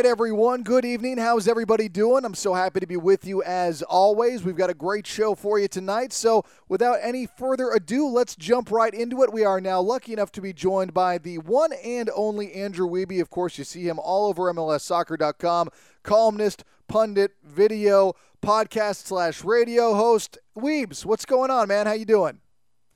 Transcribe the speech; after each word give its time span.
right, 0.00 0.08
everyone. 0.08 0.62
Good 0.62 0.86
evening. 0.86 1.18
How's 1.18 1.46
everybody 1.46 1.86
doing? 1.86 2.24
I'm 2.24 2.32
so 2.32 2.54
happy 2.54 2.80
to 2.80 2.86
be 2.86 2.96
with 2.96 3.26
you 3.26 3.42
as 3.42 3.82
always. 3.82 4.42
We've 4.42 4.56
got 4.56 4.70
a 4.70 4.74
great 4.74 5.06
show 5.06 5.34
for 5.34 5.58
you 5.58 5.68
tonight. 5.68 6.14
So, 6.14 6.42
without 6.70 7.00
any 7.02 7.26
further 7.26 7.70
ado, 7.72 8.08
let's 8.08 8.34
jump 8.34 8.70
right 8.70 8.94
into 8.94 9.22
it. 9.22 9.30
We 9.30 9.44
are 9.44 9.60
now 9.60 9.82
lucky 9.82 10.14
enough 10.14 10.32
to 10.32 10.40
be 10.40 10.54
joined 10.54 10.94
by 10.94 11.18
the 11.18 11.36
one 11.36 11.74
and 11.84 12.08
only 12.16 12.50
Andrew 12.54 12.88
Wiebe. 12.88 13.20
Of 13.20 13.28
course, 13.28 13.58
you 13.58 13.64
see 13.64 13.86
him 13.86 13.98
all 13.98 14.30
over 14.30 14.50
MLSsoccer.com, 14.50 15.68
columnist, 16.02 16.64
pundit, 16.88 17.32
video, 17.44 18.14
podcast 18.40 19.04
slash 19.04 19.44
radio 19.44 19.92
host. 19.92 20.38
Weebs, 20.56 21.04
what's 21.04 21.26
going 21.26 21.50
on, 21.50 21.68
man? 21.68 21.86
How 21.86 21.92
you 21.92 22.06
doing? 22.06 22.40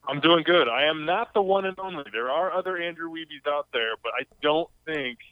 I'm 0.08 0.20
doing 0.20 0.42
good. 0.42 0.68
I 0.70 0.84
am 0.84 1.04
not 1.04 1.34
the 1.34 1.42
one 1.42 1.66
and 1.66 1.78
only. 1.78 2.04
There 2.12 2.30
are 2.30 2.50
other 2.50 2.78
Andrew 2.78 3.10
Wiebes 3.10 3.46
out 3.46 3.66
there, 3.74 3.92
but 4.02 4.12
I 4.18 4.24
don't 4.40 4.70
think– 4.86 5.18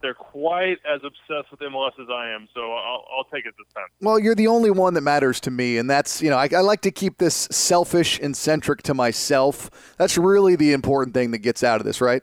they're 0.00 0.14
quite 0.14 0.78
as 0.88 1.00
obsessed 1.04 1.50
with 1.50 1.60
MLS 1.60 1.98
as 2.00 2.08
I 2.10 2.30
am, 2.30 2.48
so 2.54 2.72
I'll, 2.72 3.04
I'll 3.16 3.24
take 3.32 3.46
it 3.46 3.54
this 3.58 3.66
time. 3.74 3.86
Well, 4.00 4.18
you're 4.18 4.34
the 4.34 4.46
only 4.46 4.70
one 4.70 4.94
that 4.94 5.00
matters 5.00 5.40
to 5.40 5.50
me, 5.50 5.78
and 5.78 5.88
that's 5.88 6.22
you 6.22 6.30
know 6.30 6.36
I, 6.36 6.48
I 6.56 6.60
like 6.60 6.82
to 6.82 6.90
keep 6.90 7.18
this 7.18 7.48
selfish 7.50 8.18
and 8.20 8.36
centric 8.36 8.82
to 8.84 8.94
myself. 8.94 9.70
That's 9.98 10.16
really 10.16 10.56
the 10.56 10.72
important 10.72 11.14
thing 11.14 11.30
that 11.32 11.38
gets 11.38 11.62
out 11.62 11.80
of 11.80 11.86
this, 11.86 12.00
right? 12.00 12.22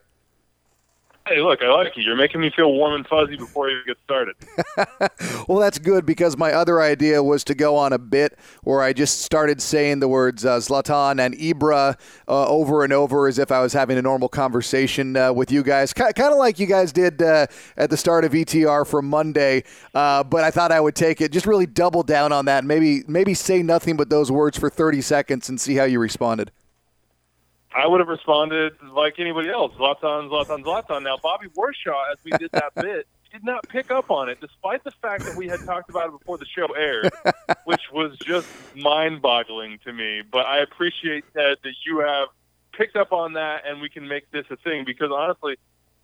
Hey, 1.27 1.41
look, 1.41 1.63
I 1.63 1.71
like 1.73 1.97
you. 1.97 2.03
You're 2.03 2.15
making 2.15 2.39
me 2.39 2.51
feel 2.55 2.71
warm 2.71 2.93
and 2.93 3.07
fuzzy 3.07 3.35
before 3.35 3.67
you 3.67 3.81
get 3.83 3.97
started. 4.03 4.35
well, 5.47 5.57
that's 5.57 5.79
good 5.79 6.05
because 6.05 6.37
my 6.37 6.51
other 6.51 6.79
idea 6.79 7.23
was 7.23 7.43
to 7.45 7.55
go 7.55 7.75
on 7.77 7.93
a 7.93 7.97
bit 7.97 8.37
where 8.61 8.83
I 8.83 8.93
just 8.93 9.21
started 9.21 9.59
saying 9.59 10.01
the 10.01 10.07
words 10.07 10.45
uh, 10.45 10.57
Zlatan 10.57 11.19
and 11.19 11.35
Ibra 11.35 11.97
uh, 12.27 12.47
over 12.47 12.83
and 12.83 12.93
over 12.93 13.27
as 13.27 13.39
if 13.39 13.51
I 13.51 13.59
was 13.61 13.73
having 13.73 13.97
a 13.97 14.03
normal 14.03 14.29
conversation 14.29 15.17
uh, 15.17 15.33
with 15.33 15.51
you 15.51 15.63
guys, 15.63 15.93
kind 15.93 16.15
of 16.19 16.37
like 16.37 16.59
you 16.59 16.67
guys 16.67 16.91
did 16.91 17.19
uh, 17.23 17.47
at 17.75 17.89
the 17.89 17.97
start 17.97 18.23
of 18.23 18.33
ETR 18.33 18.85
for 18.85 19.01
Monday. 19.01 19.63
Uh, 19.95 20.23
but 20.23 20.43
I 20.43 20.51
thought 20.51 20.71
I 20.71 20.79
would 20.79 20.95
take 20.95 21.21
it, 21.21 21.31
just 21.31 21.47
really 21.47 21.65
double 21.65 22.03
down 22.03 22.33
on 22.33 22.45
that, 22.45 22.59
and 22.59 22.67
maybe 22.67 23.03
maybe 23.07 23.33
say 23.33 23.63
nothing 23.63 23.97
but 23.97 24.11
those 24.11 24.31
words 24.31 24.59
for 24.59 24.69
30 24.69 25.01
seconds 25.01 25.49
and 25.49 25.59
see 25.59 25.73
how 25.73 25.85
you 25.85 25.99
responded. 25.99 26.51
I 27.75 27.87
would 27.87 27.99
have 27.99 28.07
responded 28.07 28.73
like 28.93 29.19
anybody 29.19 29.49
else, 29.49 29.73
Zlatan, 29.73 30.29
Zlatan, 30.29 30.63
Zlatan. 30.63 31.03
Now, 31.03 31.17
Bobby 31.21 31.47
Warshaw, 31.47 32.11
as 32.11 32.17
we 32.23 32.31
did 32.31 32.49
that 32.53 32.73
bit, 32.73 33.05
did 33.33 33.43
not 33.43 33.67
pick 33.67 33.91
up 33.91 34.09
on 34.09 34.29
it, 34.29 34.39
despite 34.39 34.81
the 34.85 34.91
fact 34.91 35.25
that 35.25 35.35
we 35.35 35.47
had 35.47 35.59
talked 35.65 35.89
about 35.89 36.07
it 36.07 36.17
before 36.17 36.37
the 36.37 36.45
show 36.45 36.67
aired, 36.67 37.11
which 37.65 37.81
was 37.91 38.17
just 38.19 38.47
mind-boggling 38.75 39.79
to 39.83 39.91
me. 39.91 40.21
But 40.31 40.45
I 40.45 40.59
appreciate 40.59 41.25
that 41.33 41.57
that 41.63 41.73
you 41.85 41.99
have 41.99 42.29
picked 42.71 42.95
up 42.95 43.11
on 43.11 43.33
that, 43.33 43.63
and 43.67 43.81
we 43.81 43.89
can 43.89 44.07
make 44.07 44.31
this 44.31 44.45
a 44.49 44.55
thing 44.55 44.85
because 44.85 45.11
honestly, 45.13 45.57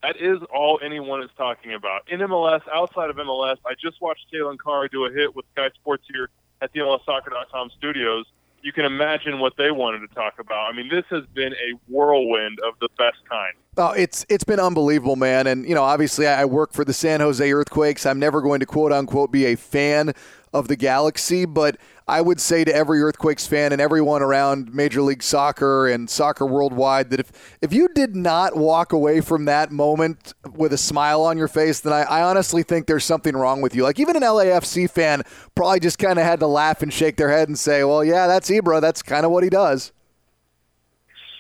that 0.03 0.17
is 0.19 0.39
all 0.53 0.78
anyone 0.83 1.23
is 1.23 1.30
talking 1.38 1.73
about 1.73 2.02
in 2.09 2.19
MLS. 2.19 2.61
Outside 2.73 3.09
of 3.09 3.16
MLS, 3.16 3.58
I 3.66 3.75
just 3.81 4.02
watched 4.02 4.25
Calen 4.33 4.58
Carr 4.58 4.89
do 4.89 5.06
a 5.06 5.11
hit 5.11 5.33
with 5.33 5.45
Sky 5.53 5.69
Sports 5.75 6.03
here 6.11 6.30
at 6.61 6.73
the 6.73 6.81
MLSsoccer.com 6.81 7.69
studios 7.78 8.25
you 8.63 8.73
can 8.73 8.85
imagine 8.85 9.39
what 9.39 9.53
they 9.57 9.71
wanted 9.71 10.07
to 10.07 10.13
talk 10.13 10.39
about. 10.39 10.71
I 10.71 10.75
mean, 10.75 10.89
this 10.89 11.05
has 11.09 11.25
been 11.33 11.53
a 11.53 11.77
whirlwind 11.87 12.59
of 12.59 12.73
the 12.79 12.89
best 12.97 13.17
kind. 13.29 13.53
Oh, 13.77 13.91
it's 13.91 14.25
it's 14.29 14.43
been 14.43 14.59
unbelievable, 14.59 15.15
man. 15.15 15.47
And 15.47 15.67
you 15.67 15.73
know, 15.73 15.83
obviously, 15.83 16.27
I 16.27 16.45
work 16.45 16.73
for 16.73 16.83
the 16.83 16.93
San 16.93 17.21
Jose 17.21 17.51
Earthquakes. 17.51 18.05
I'm 18.05 18.19
never 18.19 18.41
going 18.41 18.59
to 18.59 18.65
quote 18.65 18.91
unquote 18.91 19.31
be 19.31 19.45
a 19.45 19.55
fan 19.55 20.13
of 20.53 20.67
the 20.67 20.75
Galaxy, 20.75 21.45
but 21.45 21.77
I 22.07 22.19
would 22.19 22.41
say 22.41 22.66
to 22.66 22.75
every 22.75 23.02
Earthquakes 23.02 23.47
fan 23.47 23.71
and 23.71 23.81
everyone 23.81 24.21
around 24.21 24.73
Major 24.73 25.02
League 25.02 25.23
Soccer 25.23 25.88
and 25.88 26.09
soccer 26.09 26.45
worldwide 26.45 27.09
that 27.11 27.21
if, 27.21 27.31
if 27.61 27.71
you 27.71 27.88
did 27.95 28.16
not 28.17 28.57
walk 28.57 28.91
away 28.91 29.22
from 29.22 29.45
that 29.45 29.72
moment 29.72 30.33
with 30.53 30.73
a 30.73 30.77
smile 30.77 31.22
on 31.22 31.38
your 31.38 31.47
face, 31.47 31.79
then 31.79 31.94
I, 31.94 32.02
I 32.02 32.23
honestly 32.23 32.63
think 32.63 32.88
there's 32.88 33.05
something 33.05 33.35
wrong 33.35 33.61
with 33.61 33.75
you. 33.75 33.83
Like 33.83 33.97
even 33.97 34.17
an 34.17 34.23
LAFC 34.23 34.89
fan 34.89 35.23
probably 35.55 35.79
just 35.79 35.99
kind 35.99 36.19
of 36.19 36.25
had 36.25 36.41
to 36.41 36.47
laugh 36.47 36.81
and 36.81 36.91
shake 36.91 37.16
their 37.16 37.29
head 37.29 37.47
and 37.47 37.57
say, 37.57 37.85
well, 37.85 38.03
yeah, 38.03 38.27
that's 38.27 38.49
Ibra. 38.49 38.81
That's 38.81 39.02
kind 39.02 39.25
of 39.25 39.31
what 39.31 39.44
he 39.44 39.49
does. 39.49 39.94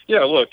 Yeah, 0.07 0.23
look, 0.23 0.49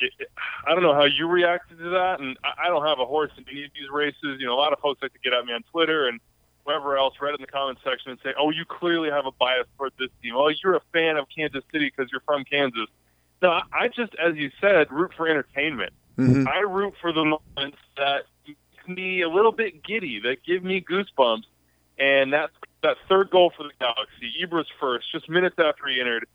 I 0.67 0.75
don't 0.75 0.83
know 0.83 0.95
how 0.95 1.05
you 1.05 1.27
reacted 1.27 1.79
to 1.79 1.91
that, 1.91 2.21
and 2.21 2.37
I 2.45 2.69
don't 2.69 2.87
have 2.87 3.01
a 3.01 3.07
horse 3.07 3.33
in 3.37 3.45
any 3.51 3.65
of 3.65 3.71
these 3.75 3.89
races. 3.93 4.39
You 4.39 4.47
know, 4.47 4.55
a 4.55 4.61
lot 4.61 4.73
of 4.73 4.79
folks 4.79 5.03
like 5.03 5.13
to 5.13 5.19
get 5.19 5.33
at 5.33 5.45
me 5.45 5.53
on 5.53 5.63
Twitter 5.71 6.09
and– 6.09 6.19
whoever 6.69 6.97
else 6.97 7.15
read 7.21 7.35
in 7.35 7.41
the 7.41 7.47
comments 7.47 7.81
section 7.83 8.11
and 8.11 8.21
say, 8.23 8.35
"Oh, 8.39 8.51
you 8.51 8.65
clearly 8.65 9.11
have 9.11 9.27
a 9.27 9.33
bias 9.33 9.67
toward 9.77 9.93
this 9.99 10.11
team. 10.23 10.35
Oh, 10.37 10.49
you're 10.49 10.77
a 10.77 10.83
fan 10.93 11.17
of 11.17 11.27
Kansas 11.35 11.65
City 11.73 11.91
because 11.95 12.11
you're 12.13 12.23
from 12.23 12.45
Kansas." 12.45 12.89
No, 13.41 13.61
I 13.73 13.89
just, 13.89 14.15
as 14.17 14.37
you 14.37 14.51
said, 14.61 14.91
root 14.91 15.13
for 15.17 15.29
entertainment. 15.29 15.93
Mm-hmm. 16.19 16.49
I 16.49 16.61
root 16.61 16.95
for 17.01 17.13
the 17.13 17.25
moments 17.25 17.79
that 17.97 18.25
make 18.47 18.57
me 18.89 19.23
a 19.23 19.29
little 19.29 19.53
bit 19.53 19.83
giddy, 19.83 20.21
that 20.21 20.43
give 20.45 20.65
me 20.65 20.81
goosebumps, 20.81 21.45
and 21.99 22.33
that 22.33 22.51
that 22.83 22.97
third 23.09 23.31
goal 23.31 23.53
for 23.57 23.63
the 23.63 23.73
Galaxy, 23.81 24.33
Ibra's 24.43 24.69
first, 24.81 25.11
just 25.11 25.29
minutes 25.29 25.57
after 25.59 25.87
he 25.87 26.01
entered, 26.01 26.27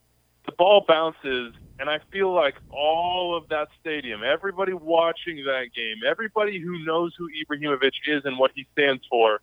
the 0.46 0.52
ball 0.54 0.84
bounces, 0.88 1.54
and 1.80 1.90
I 1.90 2.00
feel 2.12 2.34
like 2.34 2.56
all 2.70 3.36
of 3.36 3.48
that 3.50 3.70
stadium, 3.80 4.22
everybody 4.24 4.74
watching 4.74 5.38
that 5.46 5.68
game, 5.76 5.98
everybody 6.08 6.60
who 6.60 6.84
knows 6.86 7.14
who 7.18 7.30
Ibrahimovic 7.30 7.94
is 8.08 8.26
and 8.26 8.38
what 8.38 8.52
he 8.56 8.66
stands 8.74 9.04
for 9.10 9.40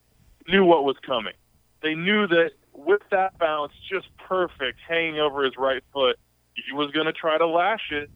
knew 0.50 0.64
what 0.64 0.84
was 0.84 0.96
coming. 1.06 1.34
They 1.82 1.94
knew 1.94 2.26
that 2.26 2.50
with 2.74 3.02
that 3.10 3.38
bounce 3.38 3.72
just 3.90 4.06
perfect 4.28 4.78
hanging 4.86 5.18
over 5.18 5.44
his 5.44 5.54
right 5.56 5.82
foot, 5.92 6.18
he 6.54 6.72
was 6.72 6.90
going 6.92 7.06
to 7.06 7.12
try 7.12 7.38
to 7.38 7.46
lash 7.46 7.90
it. 7.90 8.10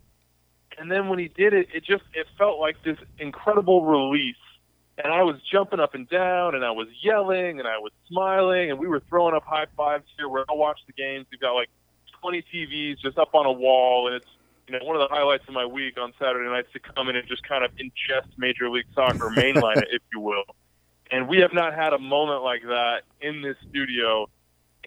And 0.78 0.90
then 0.90 1.08
when 1.08 1.18
he 1.18 1.28
did 1.28 1.54
it, 1.54 1.68
it 1.72 1.84
just 1.84 2.02
it 2.14 2.26
felt 2.36 2.58
like 2.58 2.76
this 2.84 2.98
incredible 3.18 3.84
release. 3.84 4.36
And 4.96 5.12
I 5.12 5.22
was 5.22 5.36
jumping 5.50 5.80
up 5.80 5.94
and 5.94 6.08
down, 6.08 6.54
and 6.54 6.64
I 6.64 6.70
was 6.70 6.86
yelling, 7.02 7.58
and 7.58 7.66
I 7.66 7.78
was 7.78 7.90
smiling, 8.08 8.70
and 8.70 8.78
we 8.78 8.86
were 8.86 9.02
throwing 9.08 9.34
up 9.34 9.44
high 9.44 9.66
fives 9.76 10.04
here. 10.16 10.28
Where 10.28 10.44
I 10.48 10.54
watch 10.54 10.78
the 10.86 10.92
games, 10.92 11.26
we've 11.30 11.40
got 11.40 11.52
like 11.52 11.68
20 12.20 12.44
TVs 12.52 13.00
just 13.00 13.18
up 13.18 13.34
on 13.34 13.46
a 13.46 13.52
wall, 13.52 14.06
and 14.06 14.16
it's 14.16 14.26
you 14.68 14.78
know 14.78 14.84
one 14.84 14.96
of 14.96 15.08
the 15.08 15.14
highlights 15.14 15.44
of 15.48 15.54
my 15.54 15.66
week 15.66 15.98
on 15.98 16.12
Saturday 16.18 16.48
nights 16.48 16.68
to 16.72 16.80
come 16.80 17.08
in 17.08 17.16
and 17.16 17.26
just 17.28 17.46
kind 17.46 17.64
of 17.64 17.70
ingest 17.72 18.28
Major 18.36 18.70
League 18.70 18.86
Soccer, 18.94 19.30
mainline 19.30 19.76
it, 19.76 19.88
if 19.92 20.02
you 20.12 20.20
will. 20.20 20.44
And 21.14 21.28
we 21.28 21.38
have 21.38 21.52
not 21.52 21.75
had 21.75 21.92
a 21.92 21.98
moment 21.98 22.42
like 22.42 22.62
that 22.62 23.02
in 23.20 23.41
this 23.41 23.54
studio 23.70 24.28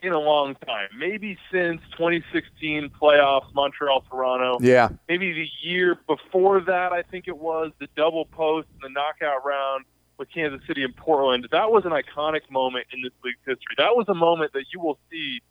in 0.04 0.12
a 0.12 0.20
long 0.20 0.56
time. 0.56 0.90
Maybe 0.98 1.38
since 1.50 1.80
2016 1.92 2.92
playoffs, 3.02 3.54
Montreal, 3.54 4.04
Toronto. 4.10 4.58
Yeah. 4.60 4.90
Maybe 5.08 5.32
the 5.32 5.48
year 5.62 5.98
before 6.06 6.60
that, 6.60 6.92
I 6.92 7.04
think 7.04 7.30
it 7.30 7.38
was 7.38 7.72
the 7.80 7.88
double 7.96 8.26
post 8.26 8.68
and 8.74 8.82
the 8.84 8.94
knockout 8.94 9.46
round 9.46 9.86
with 10.18 10.30
Kansas 10.30 10.60
City 10.68 10.84
and 10.84 10.94
Portland. 10.94 11.48
That 11.54 11.72
was 11.72 11.86
an 11.86 11.92
iconic 11.92 12.52
moment 12.52 12.88
in 12.92 13.02
this 13.02 13.14
league's 13.24 13.40
history. 13.46 13.76
That 13.78 13.96
was 13.96 14.10
a 14.10 14.14
moment 14.14 14.52
that 14.52 14.66
you 14.74 14.82
will 14.82 15.00
see 15.10 15.42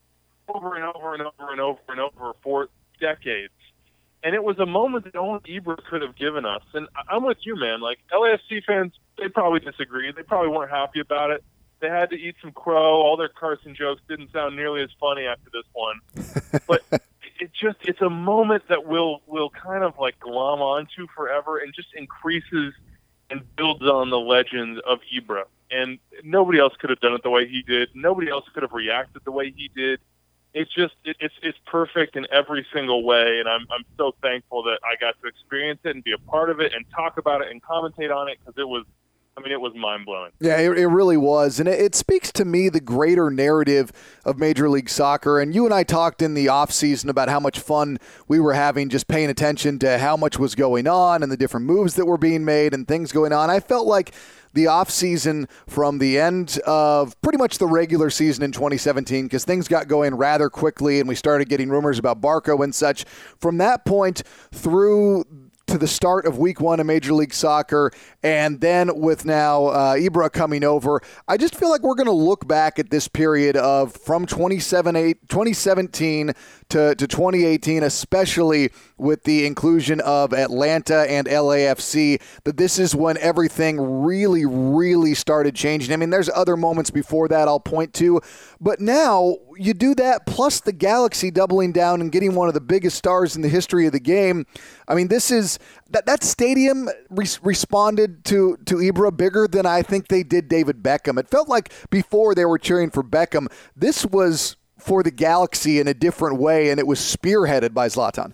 over 0.47 0.75
and 0.75 0.85
over 0.85 1.15
and 1.15 1.23
over 1.23 1.53
and 1.53 1.61
over 1.61 1.81
and 1.89 2.01
over 2.01 2.35
for 2.43 2.69
decades. 3.01 3.55
And 4.23 4.35
it 4.35 4.45
was 4.45 4.59
a 4.59 4.67
moment 4.67 5.05
that 5.07 5.17
only 5.17 5.41
Ibra 5.41 5.83
could 5.89 6.03
have 6.03 6.17
given 6.17 6.45
us. 6.45 6.63
And 6.75 6.87
I'm 7.09 7.25
with 7.25 7.39
you, 7.47 7.57
man. 7.57 7.81
Like 7.81 7.99
LAFC 8.13 8.63
fans 8.63 8.93
they 9.19 9.29
probably 9.29 9.61
disagreed. 9.61 10.17
They 10.17 10.23
probably 10.23 10.51
weren't 10.51 10.71
happy 10.71 11.01
about 11.01 11.31
it. 11.31 11.45
They 11.81 11.89
had 11.89 12.11
to 12.11 12.17
eat 12.17 12.37
some 12.41 12.53
crow. 12.53 13.03
All 13.03 13.17
their 13.17 13.29
Carson 13.29 13.75
jokes 13.75 14.01
didn't 14.09 14.33
sound 14.33 14.57
nearly 14.57 14.83
as 14.83 14.91
funny 14.99 15.27
after 15.27 15.51
this 15.53 15.65
one. 15.73 16.01
but 16.67 16.83
it 17.39 17.51
just 17.53 17.77
it's 17.83 18.01
a 18.01 18.11
moment 18.11 18.65
that 18.69 18.87
we'll 18.87 19.21
will 19.27 19.51
kind 19.51 19.85
of 19.85 19.99
like 19.99 20.19
glom 20.19 20.61
onto 20.61 21.07
forever 21.15 21.59
and 21.59 21.75
just 21.75 21.89
increases 21.95 22.73
and 23.31 23.43
builds 23.57 23.83
on 23.83 24.11
the 24.11 24.19
legend 24.19 24.81
of 24.81 25.01
Ibra. 25.15 25.45
And 25.71 25.99
nobody 26.23 26.59
else 26.59 26.75
could 26.79 26.91
have 26.91 27.01
done 27.01 27.13
it 27.13 27.23
the 27.23 27.31
way 27.31 27.47
he 27.47 27.63
did. 27.63 27.89
Nobody 27.95 28.31
else 28.31 28.45
could 28.55 28.63
have 28.63 28.73
reacted 28.73 29.23
the 29.25 29.33
way 29.33 29.53
he 29.55 29.71
did. 29.75 30.01
It's 30.55 30.73
just 30.73 30.95
it, 31.05 31.17
it's 31.21 31.35
it's 31.43 31.59
perfect 31.67 32.17
in 32.17 32.27
every 32.31 32.67
single 32.73 33.05
way, 33.05 33.41
and 33.41 33.49
I'm 33.49 33.67
I'm 33.71 33.85
so 33.99 34.15
thankful 34.23 34.63
that 34.63 34.79
I 34.83 34.97
got 34.99 35.21
to 35.21 35.29
experience 35.29 35.81
it 35.85 35.95
and 35.95 36.03
be 36.03 36.13
a 36.13 36.19
part 36.19 36.49
of 36.49 36.61
it 36.61 36.73
and 36.73 36.87
talk 36.91 37.19
about 37.19 37.43
it 37.43 37.51
and 37.51 37.63
commentate 37.63 38.15
on 38.15 38.29
it 38.29 38.39
because 38.39 38.59
it 38.59 38.67
was 38.67 38.87
I 39.39 39.43
mean, 39.43 39.53
it 39.53 39.61
was 39.61 39.75
mind 39.75 40.07
blowing. 40.07 40.31
Yeah, 40.41 40.59
it, 40.59 40.79
it, 40.79 40.87
really 40.87 41.19
was. 41.19 41.61
And 41.61 41.69
it, 41.69 41.79
it, 41.79 41.95
speaks 41.95 42.33
to 42.33 42.45
me 42.47 42.71
the 42.71 42.81
greater 42.81 43.31
narrative 43.31 43.93
of 44.25 44.39
Major 44.39 44.71
League 44.71 44.89
Soccer. 44.89 45.41
And 45.41 45.55
you 45.55 45.67
and 45.67 45.75
I 45.75 45.83
talked 45.83 46.23
in 46.23 46.33
the 46.33 46.47
offseason 46.47 47.11
about 47.11 47.29
how 47.29 47.39
much 47.39 47.59
fun 47.59 47.99
we 48.29 48.41
were 48.41 48.55
having 48.55 48.89
just 48.89 49.09
paying 49.09 49.29
attention 49.29 49.79
to 49.81 49.99
how 49.99 50.17
much 50.17 50.39
was 50.39 50.55
going 50.55 50.87
on 50.87 51.23
and 51.23 51.31
the 51.31 51.37
different 51.37 51.67
moves 51.67 51.97
that 51.97 52.07
were 52.07 52.17
being 52.17 52.47
made 52.47 52.73
and 52.73 52.89
things 52.89 53.13
going 53.13 53.35
on. 53.35 53.51
I 53.51 53.61
felt 53.61 53.87
like 53.87 54.15
the 54.55 54.65
offseason 54.65 55.51
from 55.67 55.99
the 55.99 56.19
end 56.19 56.59
of 56.67 57.21
pretty 57.21 57.37
much 57.37 57.59
the 57.59 57.67
regular 57.67 58.09
season 58.09 58.43
in 58.43 58.53
2017 58.53 59.27
because 59.27 59.45
things 59.45 59.69
got 59.69 59.87
going 59.87 60.15
rather 60.15 60.49
quickly 60.49 60.99
and 60.99 61.07
we 61.07 61.15
started 61.15 61.51
getting 61.51 61.69
rumors 61.69 61.99
about 61.99 62.23
Barco 62.23 62.65
and 62.65 62.75
such. 62.75 63.05
From 63.39 63.59
that 63.59 63.85
point 63.85 64.23
through 64.51 65.25
to 65.77 65.81
the 65.81 65.87
start 65.87 66.25
of 66.25 66.39
week 66.39 66.59
one 66.59 66.81
of 66.81 66.87
Major 66.87 67.13
League 67.13 67.35
Soccer, 67.35 67.93
and 68.23 68.63
then 68.63 68.99
with 68.99 69.27
now 69.27 69.67
uh, 69.67 69.95
Ibra 69.95 70.33
coming 70.33 70.65
over, 70.65 71.03
I 71.29 71.37
just 71.37 71.55
feel 71.55 71.69
like 71.69 71.83
we're 71.83 71.95
going 71.95 72.07
to 72.07 72.13
look 72.13 72.49
back 72.49 72.79
at 72.79 72.89
this 72.89 73.09
period 73.09 73.59
of 73.59 73.95
from 73.95 74.25
2017 74.25 76.27
to, 76.27 76.35
to 76.71 76.95
to 76.95 77.07
2018, 77.07 77.83
especially 77.83 78.71
with 78.99 79.25
the 79.25 79.47
inclusion 79.47 80.01
of 80.01 80.33
Atlanta 80.33 81.11
and 81.11 81.27
LAFC, 81.27 82.21
that 82.45 82.57
this 82.57 82.79
is 82.79 82.95
when 82.95 83.17
everything 83.19 83.81
really, 84.03 84.45
really 84.47 85.15
started 85.15 85.55
changing. 85.55 85.93
I 85.93 85.97
mean, 85.97 86.11
there's 86.11 86.31
other 86.35 86.57
moments 86.57 86.91
before 86.91 87.29
that 87.29 87.49
I'll 87.49 87.61
point 87.61 87.93
to, 87.95 88.21
but 88.61 88.81
now 88.81 89.37
you 89.59 89.75
do 89.75 89.95
that 89.95 90.27
plus 90.27 90.61
the 90.61 90.73
Galaxy 90.73 91.31
doubling 91.31 91.73
down 91.73 92.01
and 92.01 92.13
getting 92.13 92.35
one 92.35 92.49
of 92.49 92.55
the 92.55 92.61
biggest 92.61 92.97
stars 92.97 93.37
in 93.37 93.43
the 93.43 93.49
history 93.49 93.87
of 93.87 93.93
the 93.93 94.01
game. 94.01 94.47
I 94.89 94.95
mean, 94.95 95.09
this 95.09 95.31
is 95.31 95.59
that 95.91 96.07
that 96.07 96.23
stadium 96.23 96.89
re- 97.11 97.27
responded 97.43 98.25
to 98.27 98.57
to 98.67 98.77
Ibra 98.77 99.17
bigger 99.17 99.49
than 99.49 99.67
I 99.67 99.83
think 99.83 100.09
they 100.09 100.23
did 100.23 100.49
David 100.49 100.83
Beckham. 100.83 101.19
It 101.19 101.29
felt 101.29 101.49
like 101.49 101.73
before 101.91 102.35
they 102.35 102.45
were 102.45 102.59
cheering 102.59 102.91
for 102.91 103.03
Beckham, 103.03 103.47
this 103.75 104.05
was 104.05 104.57
for 104.79 105.03
the 105.03 105.11
Galaxy 105.11 105.81
in 105.81 105.89
a 105.89 105.95
different 105.95 106.39
way, 106.39 106.71
and 106.71 106.79
it 106.79 106.87
was 106.87 106.99
spearheaded 106.99 107.73
by 107.75 107.89
Zlatan. 107.89 108.33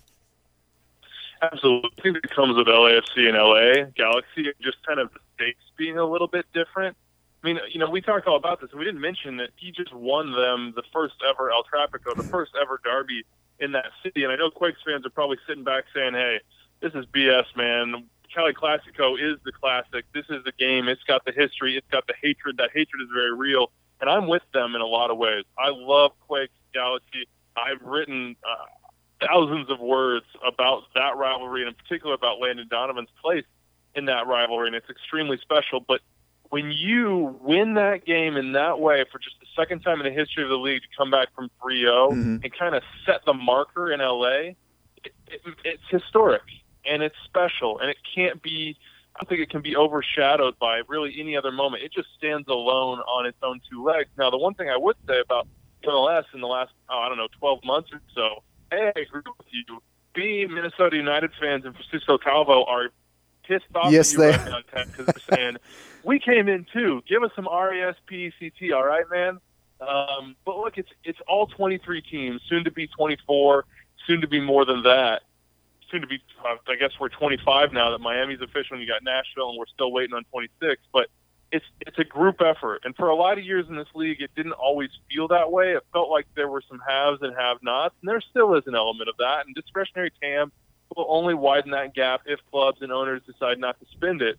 Absolutely. 1.41 1.91
I 1.99 2.03
think 2.03 2.17
it 2.19 2.31
comes 2.31 2.56
with 2.56 2.69
LAFC 2.69 3.29
and 3.29 3.37
LA 3.37 3.91
Galaxy, 3.97 4.53
just 4.61 4.85
kind 4.87 5.00
of 5.00 5.12
the 5.12 5.21
stakes 5.35 5.65
being 5.77 5.99
a 5.99 6.05
little 6.05 6.29
bit 6.29 6.47
different. 6.55 6.97
I 7.43 7.47
mean, 7.47 7.59
you 7.73 7.81
know, 7.81 7.91
we 7.91 8.00
talked 8.00 8.29
all 8.29 8.37
about 8.37 8.61
this, 8.61 8.71
and 8.71 8.79
we 8.79 8.85
didn't 8.85 9.00
mention 9.00 9.37
that 9.39 9.50
he 9.56 9.73
just 9.73 9.93
won 9.93 10.31
them 10.31 10.73
the 10.77 10.85
first 10.93 11.15
ever 11.29 11.50
El 11.50 11.65
Trafico, 11.65 12.15
the 12.15 12.23
first 12.23 12.53
ever 12.61 12.81
derby 12.85 13.25
in 13.59 13.73
that 13.73 13.87
city. 14.03 14.23
And 14.23 14.33
I 14.33 14.37
know 14.37 14.50
Quakes 14.50 14.79
fans 14.87 15.05
are 15.05 15.11
probably 15.11 15.39
sitting 15.47 15.65
back 15.65 15.85
saying, 15.93 16.15
"Hey, 16.15 16.41
this 16.81 16.94
is 16.94 17.05
BS, 17.06 17.47
man. 17.56 18.09
Cali 18.33 18.55
Classico 18.55 19.21
is 19.21 19.39
the 19.44 19.50
classic. 19.50 20.05
This 20.15 20.27
is 20.31 20.44
the 20.44 20.53
game. 20.53 20.89
It's 20.89 21.03
got 21.03 21.25
the 21.25 21.33
history. 21.33 21.77
It's 21.77 21.89
got 21.91 22.06
the 22.06 22.15
hatred. 22.23 22.59
That 22.59 22.71
hatred 22.73 23.03
is 23.03 23.09
very 23.12 23.35
real." 23.35 23.73
And 24.03 24.11
I'm 24.11 24.27
with 24.27 24.43
them 24.53 24.75
in 24.75 24.83
a 24.83 24.87
lot 24.87 25.11
of 25.11 25.17
ways. 25.17 25.45
I 25.57 25.71
love 25.71 26.11
Quakes 26.27 26.53
Galaxy. 26.75 27.29
I've 27.57 27.81
written 27.83 28.37
uh, 28.45 29.27
thousands 29.27 29.71
of 29.71 29.81
words 29.81 30.27
about 30.47 30.83
that 30.95 31.17
rivalry, 31.17 31.63
and 31.63 31.69
in 31.69 31.75
particular 31.75 32.15
about 32.15 32.41
Landon 32.41 32.67
Donovan's 32.69 33.11
place 33.23 33.45
in 33.95 34.07
that 34.07 34.27
rivalry, 34.27 34.67
and 34.67 34.77
it's 34.77 34.91
extremely 34.91 35.39
special. 35.39 35.81
But 35.81 36.01
when 36.51 36.71
you 36.71 37.39
win 37.41 37.75
that 37.75 38.05
game 38.05 38.37
in 38.37 38.53
that 38.53 38.81
way 38.81 39.05
for 39.11 39.19
just 39.19 39.37
the 39.41 39.47
second 39.57 39.81
time 39.81 40.01
in 40.01 40.05
the 40.05 40.19
history 40.19 40.43
of 40.43 40.51
the 40.51 40.59
league 40.59 40.83
to 40.83 40.89
come 40.99 41.11
back 41.11 41.29
from 41.35 41.51
3-0 41.63 42.11
mm-hmm. 42.11 42.37
and 42.43 42.59
kind 42.59 42.75
of 42.75 42.83
set 43.07 43.25
the 43.25 43.33
marker 43.33 43.93
in 43.93 44.01
LA, 44.01 44.27
it, 45.05 45.13
it, 45.29 45.41
it's 45.65 45.83
historic 45.91 46.43
and 46.85 47.03
it's 47.03 47.17
special 47.25 47.79
and 47.79 47.89
it 47.89 47.97
can't 48.15 48.43
be. 48.43 48.77
I 49.14 49.20
don't 49.20 49.29
think 49.29 49.41
it 49.41 49.50
can 49.50 49.61
be 49.61 49.76
overshadowed 49.76 50.59
by 50.59 50.82
really 50.88 51.14
any 51.19 51.37
other 51.37 51.53
moment. 51.53 51.82
It 51.82 51.93
just 51.93 52.09
stands 52.17 52.49
alone 52.49 52.99
on 53.00 53.26
its 53.26 53.37
own 53.43 53.61
two 53.70 53.85
legs. 53.85 54.09
Now, 54.17 54.31
the 54.31 54.38
one 54.38 54.55
thing 54.55 54.70
I 54.70 54.76
would 54.76 54.97
say 55.06 55.20
about 55.20 55.47
MLS 55.85 56.25
in 56.32 56.41
the 56.41 56.47
last, 56.47 56.73
oh, 56.88 56.99
I 56.99 57.09
don't 57.09 57.19
know, 57.19 57.29
12 57.38 57.64
months 57.64 57.91
or 57.93 58.00
so, 58.14 58.43
A, 58.73 58.87
I 58.87 59.00
agree 59.00 59.23
with 59.26 59.47
you. 59.50 59.82
B, 60.14 60.47
Minnesota 60.47 60.97
United 60.97 61.31
fans 61.41 61.64
and 61.64 61.75
Francisco 61.75 62.19
Calvo 62.19 62.64
are 62.64 62.91
pissed 63.44 63.64
off 63.75 63.93
yes, 63.93 64.12
at 64.12 64.12
you 64.12 64.19
they... 64.19 64.31
right 64.31 64.47
now 64.47 64.85
because 64.85 65.06
they're 65.06 65.37
saying 65.37 65.56
we 66.05 66.19
came 66.19 66.49
in 66.49 66.67
too. 66.73 67.03
Give 67.06 67.23
us 67.23 67.31
some 67.35 67.49
R 67.49 67.75
E 67.75 67.82
S 67.82 67.97
P 68.06 68.26
E 68.26 68.32
C 68.38 68.50
T, 68.50 68.73
all 68.73 68.85
right, 68.85 69.05
man. 69.11 69.38
Um, 69.81 70.37
but 70.44 70.58
look, 70.58 70.79
it's 70.79 70.91
it's 71.05 71.19
all 71.26 71.47
23 71.47 72.03
teams, 72.03 72.41
soon 72.49 72.65
to 72.65 72.70
be 72.70 72.87
24, 72.87 73.65
soon 74.06 74.20
to 74.20 74.29
be 74.29 74.41
more 74.41 74.65
than 74.65 74.82
that. 74.85 75.23
Soon 75.93 76.00
to 76.00 76.09
be, 76.09 76.19
uh, 76.44 76.56
I 76.67 76.75
guess 76.75 76.91
we're 76.99 77.11
25 77.11 77.73
now 77.73 77.91
that 77.91 78.00
Miami's 78.00 78.41
official, 78.41 78.75
and 78.75 78.83
you 78.83 78.89
got 78.89 79.05
Nashville, 79.05 79.50
and 79.50 79.59
we're 79.59 79.67
still 79.67 79.93
waiting 79.93 80.15
on 80.15 80.25
26. 80.25 80.83
But 80.93 81.06
it's 81.53 81.65
it's 81.83 81.99
a 81.99 82.05
group 82.05 82.41
effort, 82.41 82.81
and 82.85 82.97
for 82.97 83.09
a 83.09 83.15
lot 83.15 83.39
of 83.39 83.44
years 83.44 83.67
in 83.69 83.77
this 83.77 83.89
league, 83.94 84.21
it 84.21 84.31
didn't 84.35 84.55
always 84.55 84.91
feel 85.09 85.29
that 85.29 85.53
way. 85.53 85.75
It 85.75 85.85
felt 85.93 86.11
like 86.11 86.27
there 86.35 86.49
were 86.49 86.62
some 86.69 86.81
haves 86.89 87.21
and 87.23 87.37
have-nots, 87.37 87.94
and 88.00 88.09
there 88.09 88.23
still 88.23 88.55
is 88.55 88.65
an 88.67 88.75
element 88.75 89.09
of 89.09 89.17
that. 89.19 89.47
And 89.47 89.55
discretionary 89.55 90.11
TAM 90.21 90.50
will 90.97 91.06
only 91.09 91.35
widen 91.35 91.71
that 91.73 91.94
gap 91.94 92.23
if 92.27 92.41
clubs 92.50 92.81
and 92.81 92.91
owners 92.91 93.21
decide 93.27 93.59
not 93.59 93.79
to 93.81 93.87
spend 93.93 94.23
it 94.23 94.39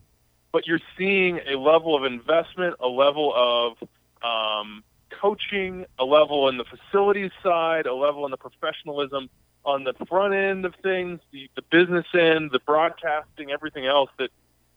but 0.53 0.67
you're 0.67 0.79
seeing 0.97 1.39
a 1.51 1.57
level 1.57 1.95
of 1.95 2.05
investment, 2.05 2.75
a 2.79 2.87
level 2.87 3.33
of 3.35 3.89
um, 4.23 4.83
coaching, 5.09 5.85
a 5.99 6.05
level 6.05 6.47
in 6.47 6.57
the 6.57 6.63
facilities 6.63 7.31
side, 7.41 7.87
a 7.87 7.93
level 7.93 8.23
in 8.23 8.31
the 8.31 8.37
professionalism 8.37 9.29
on 9.65 9.83
the 9.83 9.93
front 10.05 10.33
end 10.33 10.65
of 10.65 10.73
things, 10.83 11.19
the, 11.31 11.49
the 11.55 11.61
business 11.71 12.05
end, 12.13 12.51
the 12.51 12.59
broadcasting, 12.59 13.51
everything 13.51 13.85
else 13.85 14.09
that, 14.19 14.29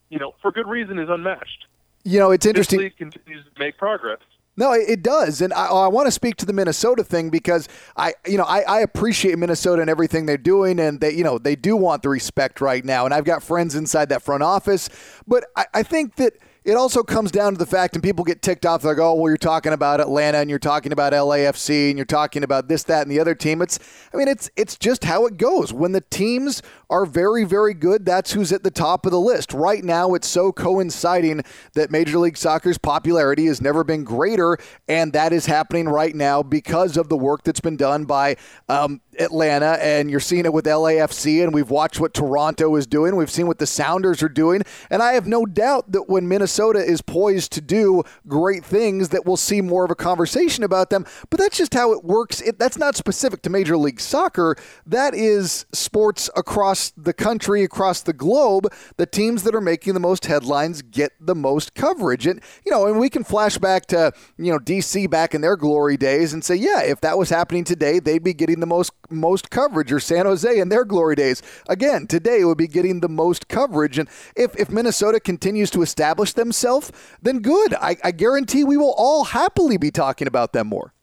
you 0.09 0.19
know, 0.19 0.33
for 0.41 0.51
good 0.51 0.67
reason 0.67 0.99
is 0.99 1.09
unmatched. 1.09 1.65
You 2.03 2.19
know, 2.19 2.31
it's 2.31 2.45
interesting. 2.45 2.79
This 2.79 2.85
league 2.85 2.97
continues 2.97 3.45
to 3.45 3.59
make 3.59 3.77
progress. 3.77 4.19
No, 4.59 4.71
it 4.71 5.03
does, 5.03 5.41
and 5.41 5.53
I, 5.53 5.67
I 5.67 5.87
want 5.87 6.07
to 6.07 6.11
speak 6.11 6.35
to 6.37 6.45
the 6.45 6.53
Minnesota 6.53 7.03
thing 7.03 7.29
because 7.29 7.69
I, 7.95 8.15
you 8.25 8.39
know, 8.39 8.43
I, 8.43 8.61
I, 8.61 8.79
appreciate 8.79 9.37
Minnesota 9.37 9.81
and 9.81 9.89
everything 9.89 10.25
they're 10.25 10.35
doing, 10.35 10.79
and 10.79 10.99
they, 10.99 11.11
you 11.11 11.23
know, 11.23 11.37
they 11.37 11.55
do 11.55 11.75
want 11.75 12.01
the 12.01 12.09
respect 12.09 12.59
right 12.59 12.83
now, 12.83 13.05
and 13.05 13.13
I've 13.13 13.23
got 13.23 13.43
friends 13.43 13.75
inside 13.75 14.09
that 14.09 14.23
front 14.23 14.41
office, 14.41 14.89
but 15.27 15.45
I, 15.55 15.65
I 15.75 15.83
think 15.83 16.15
that 16.15 16.33
it 16.67 16.75
also 16.75 17.01
comes 17.01 17.31
down 17.31 17.53
to 17.53 17.57
the 17.57 17.65
fact, 17.65 17.95
and 17.95 18.03
people 18.03 18.25
get 18.25 18.41
ticked 18.41 18.65
off. 18.65 18.81
They're 18.81 18.91
Like, 18.91 19.01
oh, 19.01 19.13
well, 19.13 19.29
you're 19.29 19.37
talking 19.37 19.71
about 19.71 20.01
Atlanta, 20.01 20.39
and 20.39 20.49
you're 20.49 20.59
talking 20.59 20.91
about 20.91 21.13
LAFC, 21.13 21.87
and 21.87 21.97
you're 21.97 22.05
talking 22.05 22.43
about 22.43 22.67
this, 22.67 22.83
that, 22.83 23.03
and 23.03 23.09
the 23.09 23.21
other 23.21 23.33
team. 23.33 23.61
It's, 23.61 23.79
I 24.13 24.17
mean, 24.17 24.27
it's 24.27 24.49
it's 24.57 24.77
just 24.77 25.05
how 25.05 25.25
it 25.27 25.37
goes. 25.37 25.71
When 25.71 25.93
the 25.93 26.01
teams 26.01 26.61
are 26.89 27.05
very, 27.05 27.45
very 27.45 27.73
good, 27.73 28.03
that's 28.03 28.33
who's 28.33 28.51
at 28.51 28.63
the 28.63 28.71
top 28.71 29.05
of 29.05 29.13
the 29.13 29.19
list. 29.19 29.53
Right 29.53 29.81
now, 29.81 30.13
it's 30.13 30.27
so 30.27 30.51
coinciding 30.51 31.43
that 31.73 31.89
Major 31.89 32.17
League 32.17 32.37
Soccer's 32.37 32.77
popularity 32.77 33.45
has 33.45 33.61
never 33.61 33.85
been 33.85 34.03
greater, 34.03 34.57
and 34.89 35.13
that 35.13 35.31
is 35.31 35.45
happening 35.45 35.87
right 35.87 36.13
now 36.13 36.43
because 36.43 36.97
of 36.97 37.07
the 37.07 37.17
work 37.17 37.43
that's 37.43 37.61
been 37.61 37.77
done 37.77 38.03
by 38.03 38.35
um, 38.67 38.99
Atlanta, 39.19 39.79
and 39.81 40.11
you're 40.11 40.19
seeing 40.19 40.43
it 40.43 40.51
with 40.51 40.65
LAFC, 40.65 41.41
and 41.43 41.53
we've 41.53 41.69
watched 41.69 42.01
what 42.01 42.13
Toronto 42.13 42.75
is 42.75 42.85
doing. 42.85 43.15
We've 43.15 43.31
seen 43.31 43.47
what 43.47 43.59
the 43.59 43.67
Sounders 43.67 44.21
are 44.21 44.27
doing, 44.29 44.63
and 44.89 45.01
I 45.01 45.13
have 45.13 45.27
no 45.27 45.45
doubt 45.45 45.93
that 45.93 46.09
when 46.09 46.27
Minnesota 46.27 46.56
is 46.59 47.01
poised 47.01 47.51
to 47.53 47.61
do 47.61 48.03
great 48.27 48.63
things, 48.63 49.09
that 49.09 49.25
we'll 49.25 49.37
see 49.37 49.61
more 49.61 49.85
of 49.85 49.91
a 49.91 49.95
conversation 49.95 50.63
about 50.63 50.89
them. 50.89 51.05
But 51.29 51.39
that's 51.39 51.57
just 51.57 51.73
how 51.73 51.93
it 51.93 52.03
works. 52.03 52.41
It, 52.41 52.59
that's 52.59 52.77
not 52.77 52.95
specific 52.95 53.41
to 53.43 53.49
Major 53.49 53.77
League 53.77 53.99
Soccer. 53.99 54.55
That 54.85 55.13
is 55.13 55.65
sports 55.73 56.29
across 56.35 56.91
the 56.91 57.13
country, 57.13 57.63
across 57.63 58.01
the 58.01 58.13
globe. 58.13 58.67
The 58.97 59.05
teams 59.05 59.43
that 59.43 59.55
are 59.55 59.61
making 59.61 59.93
the 59.93 59.99
most 59.99 60.25
headlines 60.25 60.81
get 60.81 61.11
the 61.19 61.35
most 61.35 61.75
coverage, 61.75 62.27
and 62.27 62.41
you 62.65 62.71
know, 62.71 62.87
and 62.87 62.99
we 62.99 63.09
can 63.09 63.23
flash 63.23 63.57
back 63.57 63.85
to 63.87 64.11
you 64.37 64.51
know 64.51 64.59
DC 64.59 65.09
back 65.09 65.33
in 65.33 65.41
their 65.41 65.55
glory 65.55 65.97
days 65.97 66.33
and 66.33 66.43
say, 66.43 66.55
yeah, 66.55 66.81
if 66.81 67.01
that 67.01 67.17
was 67.17 67.29
happening 67.29 67.63
today, 67.63 67.99
they'd 67.99 68.23
be 68.23 68.33
getting 68.33 68.59
the 68.59 68.65
most 68.65 68.91
most 69.09 69.49
coverage, 69.49 69.91
or 69.91 69.99
San 69.99 70.25
Jose 70.25 70.59
in 70.59 70.69
their 70.69 70.85
glory 70.85 71.15
days. 71.15 71.41
Again, 71.67 72.07
today 72.07 72.43
would 72.43 72.57
be 72.57 72.67
getting 72.67 72.99
the 72.99 73.09
most 73.09 73.47
coverage. 73.47 73.97
And 73.97 74.09
if, 74.35 74.55
if 74.57 74.69
Minnesota 74.69 75.19
continues 75.19 75.69
to 75.71 75.81
establish 75.81 76.33
themselves, 76.47 76.91
then 77.21 77.39
good. 77.39 77.73
I, 77.75 77.97
I 78.03 78.11
guarantee 78.11 78.63
we 78.63 78.77
will 78.77 78.93
all 78.97 79.25
happily 79.25 79.77
be 79.77 79.91
talking 79.91 80.27
about 80.27 80.53
them 80.53 80.67
more. 80.67 80.93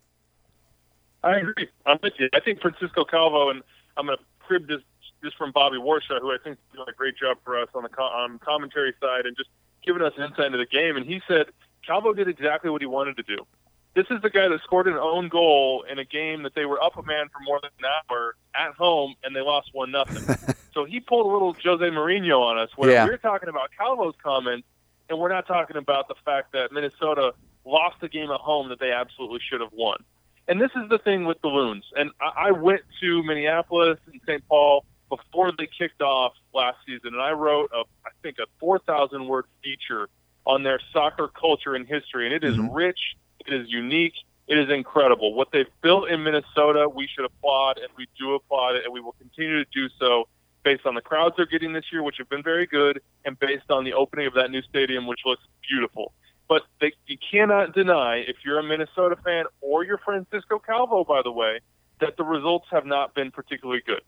I 1.23 1.39
agree. 1.39 1.69
I'm 1.87 1.99
with 2.03 2.15
you. 2.19 2.29
I 2.35 2.41
think 2.41 2.61
Francisco 2.61 3.05
Calvo, 3.05 3.51
and 3.51 3.63
I'm 3.97 4.07
going 4.07 4.19
to 4.19 4.25
crib 4.41 4.69
this 4.69 4.81
just 5.23 5.37
from 5.37 5.53
Bobby 5.53 5.79
Warshaw, 5.79 6.21
who 6.21 6.31
I 6.31 6.37
think 6.43 6.59
did 6.73 6.87
a 6.87 6.93
great 6.93 7.17
job 7.17 7.39
for 7.45 7.59
us 7.59 7.69
on 7.75 7.83
the 7.83 8.03
on 8.03 8.39
commentary 8.41 8.95
side 9.01 9.27
and 9.27 9.37
just 9.37 9.49
giving 9.85 10.03
us 10.03 10.13
insight 10.19 10.47
into 10.47 10.59
the 10.59 10.67
game. 10.67 10.97
And 10.97 11.07
he 11.07 11.23
said 11.27 11.47
Calvo 11.87 12.13
did 12.13 12.29
exactly 12.29 12.71
what 12.71 12.83
he 12.83 12.87
wanted 12.87 13.17
to 13.17 13.23
do. 13.23 13.47
This 13.95 14.07
is 14.11 14.21
the 14.23 14.31
guy 14.31 14.49
that 14.49 14.61
scored 14.65 14.89
an 14.89 14.95
own 14.95 15.29
goal 15.29 15.85
in 15.91 15.99
a 15.99 16.05
game 16.05 16.43
that 16.43 16.55
they 16.55 16.67
were 16.67 16.83
up 16.83 16.99
a 16.99 17.03
man 17.03 17.29
for 17.29 17.41
more 17.45 17.61
than 17.63 17.71
an 17.79 17.85
hour 18.11 18.35
at 18.55 18.75
home 18.75 19.15
and 19.23 19.35
they 19.35 19.41
lost 19.41 19.71
one 19.73 19.93
nothing. 19.93 20.37
so 20.75 20.85
he 20.85 20.99
pulled 20.99 21.27
a 21.27 21.29
little 21.29 21.53
Jose 21.53 21.85
Mourinho 21.85 22.41
on 22.41 22.59
us 22.59 22.71
where 22.77 22.91
yeah. 22.91 23.05
we're 23.05 23.17
talking 23.17 23.49
about 23.49 23.71
Calvo's 23.79 24.15
comments 24.23 24.67
and 25.09 25.19
we're 25.19 25.29
not 25.29 25.47
talking 25.47 25.77
about 25.77 26.09
the 26.09 26.15
fact 26.25 26.53
that 26.53 26.73
Minnesota 26.73 27.33
lost 27.65 27.97
a 28.03 28.09
game 28.09 28.31
at 28.31 28.41
home 28.41 28.69
that 28.69 28.81
they 28.81 28.93
absolutely 28.93 29.41
should 29.49 29.61
have 29.61 29.73
won. 29.73 29.99
And 30.47 30.61
this 30.61 30.71
is 30.77 30.89
the 30.91 30.99
thing 30.99 31.25
with 31.25 31.41
the 31.41 31.49
Loons. 31.49 31.85
And 31.97 32.11
I, 32.21 32.49
I 32.49 32.51
went 32.51 32.83
to 33.01 33.23
Minneapolis 33.23 33.99
and 34.11 34.21
St. 34.27 34.47
Paul 34.49 34.85
before 35.09 35.53
they 35.57 35.69
kicked 35.79 36.03
off 36.03 36.33
last 36.53 36.79
season, 36.87 37.15
and 37.15 37.23
I 37.23 37.33
wrote 37.33 37.71
a, 37.75 37.85
I 38.05 38.11
think 38.23 38.39
a 38.39 38.47
4,000 38.61 39.27
word 39.27 39.45
feature 39.63 40.09
on 40.47 40.63
their 40.63 40.81
soccer 40.93 41.29
culture 41.29 41.75
and 41.75 41.87
history, 41.87 42.27
and 42.27 42.35
it 42.35 42.45
is 42.45 42.57
mm-hmm. 42.57 42.75
rich 42.75 42.99
it 43.47 43.53
is 43.53 43.71
unique. 43.71 44.15
It 44.47 44.59
is 44.59 44.71
incredible. 44.71 45.35
What 45.35 45.49
they've 45.53 45.67
built 45.83 46.11
in 46.11 46.23
Minnesota, 46.23 46.89
we 46.89 47.09
should 47.15 47.25
applaud, 47.25 47.79
and 47.79 47.89
we 47.97 48.07
do 48.19 48.35
applaud 48.35 48.77
it, 48.77 48.85
and 48.85 48.93
we 48.93 49.01
will 49.01 49.15
continue 49.19 49.65
to 49.65 49.71
do 49.73 49.89
so 49.99 50.29
based 50.65 50.87
on 50.87 50.95
the 50.95 51.01
crowds 51.01 51.35
they're 51.37 51.47
getting 51.47 51.73
this 51.73 51.85
year, 51.93 52.03
which 52.03 52.17
have 52.19 52.29
been 52.29 52.43
very 52.43 52.67
good, 52.67 53.01
and 53.25 53.39
based 53.39 53.71
on 53.71 53.85
the 53.85 53.93
opening 53.93 54.27
of 54.27 54.35
that 54.35 54.51
new 54.51 54.63
stadium, 54.63 55.07
which 55.07 55.21
looks 55.25 55.43
beautiful. 55.69 56.13
But 56.49 56.63
they, 56.81 56.93
you 57.07 57.17
cannot 57.31 57.75
deny, 57.75 58.17
if 58.17 58.37
you're 58.45 58.59
a 58.59 58.63
Minnesota 58.63 59.17
fan 59.25 59.45
or 59.61 59.85
you're 59.85 59.99
Francisco 59.99 60.59
Calvo, 60.59 61.05
by 61.05 61.23
the 61.23 61.33
way, 61.33 61.61
that 62.01 62.17
the 62.17 62.25
results 62.25 62.67
have 62.71 62.85
not 62.85 63.15
been 63.15 63.31
particularly 63.31 63.83
good. 63.87 64.03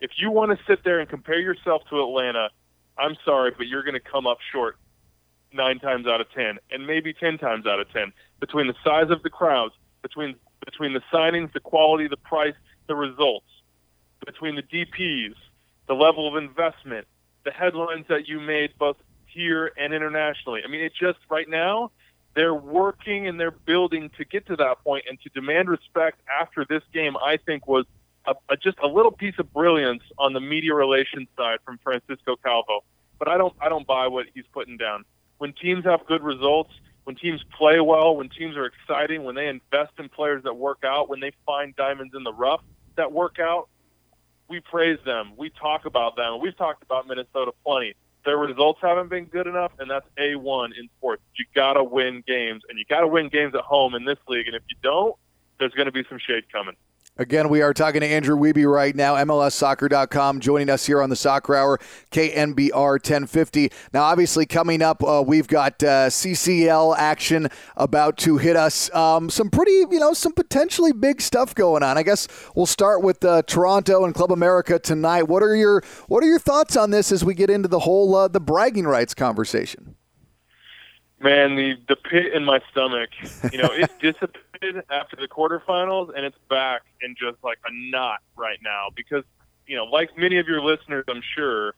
If 0.00 0.12
you 0.16 0.30
want 0.30 0.56
to 0.56 0.64
sit 0.66 0.84
there 0.84 1.00
and 1.00 1.08
compare 1.08 1.38
yourself 1.38 1.82
to 1.90 2.02
Atlanta, 2.02 2.48
I'm 2.98 3.16
sorry, 3.24 3.52
but 3.56 3.66
you're 3.66 3.82
going 3.82 3.94
to 3.94 4.00
come 4.00 4.26
up 4.26 4.38
short 4.52 4.76
nine 5.52 5.78
times 5.78 6.06
out 6.06 6.20
of 6.20 6.30
ten, 6.32 6.58
and 6.70 6.86
maybe 6.86 7.12
ten 7.12 7.38
times 7.38 7.66
out 7.66 7.80
of 7.80 7.90
ten 7.92 8.12
between 8.40 8.66
the 8.66 8.74
size 8.84 9.10
of 9.10 9.22
the 9.22 9.30
crowds, 9.30 9.74
between 10.02 10.34
between 10.64 10.92
the 10.92 11.02
signings, 11.12 11.52
the 11.52 11.60
quality, 11.60 12.08
the 12.08 12.16
price, 12.16 12.54
the 12.86 12.94
results, 12.94 13.46
between 14.24 14.56
the 14.56 14.62
DPs, 14.62 15.34
the 15.86 15.94
level 15.94 16.28
of 16.28 16.42
investment, 16.42 17.06
the 17.44 17.50
headlines 17.50 18.06
that 18.08 18.28
you 18.28 18.40
made 18.40 18.70
both 18.78 18.96
here 19.26 19.72
and 19.76 19.92
internationally. 19.92 20.62
I 20.64 20.68
mean, 20.68 20.82
it 20.82 20.92
just 20.98 21.18
right 21.30 21.48
now 21.48 21.90
they're 22.34 22.54
working 22.54 23.26
and 23.26 23.38
they're 23.38 23.50
building 23.50 24.10
to 24.16 24.24
get 24.24 24.46
to 24.46 24.56
that 24.56 24.82
point 24.84 25.04
and 25.08 25.20
to 25.20 25.28
demand 25.30 25.68
respect 25.68 26.20
after 26.40 26.64
this 26.64 26.82
game. 26.92 27.16
I 27.16 27.36
think 27.36 27.66
was 27.66 27.84
a, 28.26 28.34
a, 28.48 28.56
just 28.56 28.78
a 28.82 28.86
little 28.86 29.10
piece 29.10 29.34
of 29.38 29.52
brilliance 29.52 30.02
on 30.18 30.32
the 30.32 30.40
media 30.40 30.74
relations 30.74 31.28
side 31.36 31.58
from 31.64 31.78
Francisco 31.78 32.36
Calvo. 32.36 32.84
But 33.18 33.28
I 33.28 33.38
don't 33.38 33.54
I 33.60 33.68
don't 33.68 33.86
buy 33.86 34.08
what 34.08 34.26
he's 34.34 34.46
putting 34.52 34.76
down. 34.76 35.04
When 35.38 35.52
teams 35.52 35.84
have 35.84 36.06
good 36.06 36.22
results, 36.22 36.72
when 37.04 37.16
teams 37.16 37.44
play 37.56 37.80
well, 37.80 38.16
when 38.16 38.28
teams 38.28 38.56
are 38.56 38.66
exciting, 38.66 39.24
when 39.24 39.34
they 39.34 39.48
invest 39.48 39.92
in 39.98 40.08
players 40.08 40.44
that 40.44 40.54
work 40.54 40.78
out, 40.84 41.08
when 41.08 41.20
they 41.20 41.32
find 41.44 41.74
diamonds 41.76 42.14
in 42.16 42.22
the 42.22 42.32
rough 42.32 42.62
that 42.96 43.12
work 43.12 43.38
out, 43.38 43.68
we 44.48 44.60
praise 44.60 44.98
them. 45.04 45.32
We 45.36 45.50
talk 45.50 45.86
about 45.86 46.16
them. 46.16 46.40
We've 46.40 46.56
talked 46.56 46.82
about 46.82 47.06
Minnesota 47.06 47.52
plenty. 47.64 47.94
Their 48.24 48.36
results 48.36 48.78
haven't 48.80 49.08
been 49.08 49.24
good 49.24 49.46
enough, 49.46 49.72
and 49.78 49.90
that's 49.90 50.06
A1 50.16 50.78
in 50.78 50.88
sports. 50.98 51.22
You 51.36 51.44
got 51.54 51.72
to 51.72 51.82
win 51.82 52.22
games, 52.26 52.62
and 52.68 52.78
you 52.78 52.84
got 52.88 53.00
to 53.00 53.08
win 53.08 53.28
games 53.28 53.54
at 53.54 53.62
home 53.62 53.94
in 53.94 54.04
this 54.04 54.18
league. 54.28 54.46
And 54.46 54.54
if 54.54 54.62
you 54.68 54.76
don't, 54.82 55.16
there's 55.58 55.72
going 55.72 55.86
to 55.86 55.92
be 55.92 56.04
some 56.08 56.18
shade 56.18 56.44
coming. 56.52 56.76
Again, 57.18 57.50
we 57.50 57.60
are 57.60 57.74
talking 57.74 58.00
to 58.00 58.06
Andrew 58.06 58.38
Wiebe 58.38 58.64
right 58.64 58.96
now, 58.96 59.16
MLSsoccer.com, 59.16 60.40
joining 60.40 60.70
us 60.70 60.86
here 60.86 61.02
on 61.02 61.10
the 61.10 61.16
Soccer 61.16 61.54
Hour, 61.54 61.78
KNBR 62.10 62.92
1050. 62.92 63.70
Now, 63.92 64.04
obviously, 64.04 64.46
coming 64.46 64.80
up, 64.80 65.04
uh, 65.04 65.22
we've 65.24 65.46
got 65.46 65.82
uh, 65.82 66.08
CCL 66.08 66.96
action 66.96 67.48
about 67.76 68.16
to 68.18 68.38
hit 68.38 68.56
us. 68.56 68.92
Um, 68.94 69.28
some 69.28 69.50
pretty, 69.50 69.84
you 69.90 70.00
know, 70.00 70.14
some 70.14 70.32
potentially 70.32 70.92
big 70.92 71.20
stuff 71.20 71.54
going 71.54 71.82
on. 71.82 71.98
I 71.98 72.02
guess 72.02 72.28
we'll 72.56 72.64
start 72.64 73.02
with 73.02 73.22
uh, 73.26 73.42
Toronto 73.42 74.06
and 74.06 74.14
Club 74.14 74.32
America 74.32 74.78
tonight. 74.78 75.24
What 75.24 75.42
are 75.42 75.54
your 75.54 75.82
What 76.08 76.24
are 76.24 76.28
your 76.28 76.38
thoughts 76.38 76.78
on 76.78 76.92
this 76.92 77.12
as 77.12 77.22
we 77.22 77.34
get 77.34 77.50
into 77.50 77.68
the 77.68 77.80
whole 77.80 78.14
uh, 78.14 78.28
the 78.28 78.40
bragging 78.40 78.86
rights 78.86 79.12
conversation? 79.12 79.96
Man, 81.20 81.56
the 81.56 81.74
the 81.88 81.96
pit 81.96 82.32
in 82.32 82.46
my 82.46 82.62
stomach, 82.70 83.10
you 83.52 83.58
know, 83.58 83.68
it 83.70 83.90
after 84.90 85.16
the 85.16 85.28
quarterfinals, 85.28 86.12
and 86.14 86.24
it's 86.24 86.36
back 86.48 86.82
in 87.00 87.14
just 87.18 87.42
like 87.42 87.58
a 87.66 87.70
knot 87.72 88.20
right 88.36 88.58
now 88.62 88.88
because, 88.94 89.24
you 89.66 89.76
know, 89.76 89.84
like 89.84 90.16
many 90.16 90.38
of 90.38 90.46
your 90.46 90.60
listeners, 90.60 91.04
I'm 91.08 91.22
sure, 91.34 91.74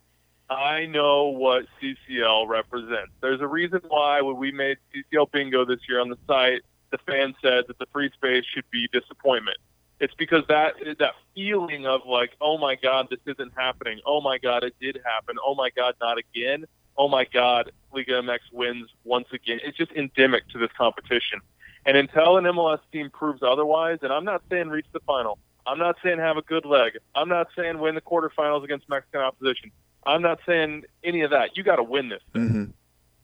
I 0.51 0.87
know 0.87 1.27
what 1.29 1.67
CCL 1.81 2.49
represents. 2.49 3.13
There's 3.21 3.41
a 3.41 3.47
reason 3.47 3.81
why 3.89 4.21
when 4.21 4.37
we 4.37 4.53
made 4.53 4.79
CCL 4.95 5.31
bingo 5.33 5.65
this 5.65 5.81
year 5.89 6.01
on 6.01 6.09
the 6.09 6.19
site, 6.27 6.63
the 6.91 6.99
fan 6.99 7.35
said 7.43 7.65
that 7.69 7.79
the 7.79 7.87
free 7.93 8.11
space 8.13 8.45
should 8.45 8.69
be 8.71 8.89
disappointment. 8.93 9.57
It's 10.01 10.15
because 10.15 10.45
that 10.49 10.75
that 10.99 11.15
feeling 11.35 11.87
of 11.87 12.03
like, 12.07 12.33
oh 12.41 12.59
my 12.59 12.75
God, 12.75 13.09
this 13.11 13.21
isn't 13.27 13.53
happening. 13.57 14.01
Oh 14.05 14.21
my 14.21 14.39
God, 14.39 14.65
it 14.65 14.75
did 14.81 15.01
happen. 15.05 15.37
Oh 15.45 15.55
my 15.55 15.71
God, 15.71 15.95
not 16.01 16.19
again 16.19 16.67
oh 16.97 17.09
my 17.09 17.25
God, 17.25 17.73
Liga 17.93 18.23
MX 18.23 18.39
wins 18.53 18.89
once 19.05 19.29
again. 19.33 19.61
It's 19.65 19.77
just 19.77 19.93
endemic 19.93 20.49
to 20.51 20.59
this 20.59 20.71
competition. 20.77 21.41
And 21.87 21.97
until 21.97 22.37
an 22.37 22.45
MLS 22.45 22.81
team 22.93 23.11
proves 23.11 23.43
otherwise, 23.43 23.99
and 24.03 24.13
I'm 24.13 24.25
not 24.25 24.43
saying 24.51 24.69
reach 24.69 24.87
the 24.93 25.01
final, 25.01 25.39
I'm 25.67 25.79
not 25.79 25.97
saying 26.03 26.19
have 26.19 26.37
a 26.37 26.43
good 26.43 26.65
leg, 26.65 26.99
I'm 27.15 27.29
not 27.29 27.49
saying 27.57 27.79
win 27.79 27.95
the 27.95 28.01
quarterfinals 28.01 28.65
against 28.65 28.89
Mexican 28.89 29.21
opposition, 29.21 29.71
I'm 30.07 30.23
not 30.23 30.41
saying 30.47 30.85
any 31.03 31.23
of 31.23 31.31
that. 31.31 31.57
You 31.57 31.63
got 31.63 31.77
to 31.77 31.83
win 31.83 32.09
this 32.09 32.23
thing. 32.33 32.49
Mm-hmm. 32.49 32.65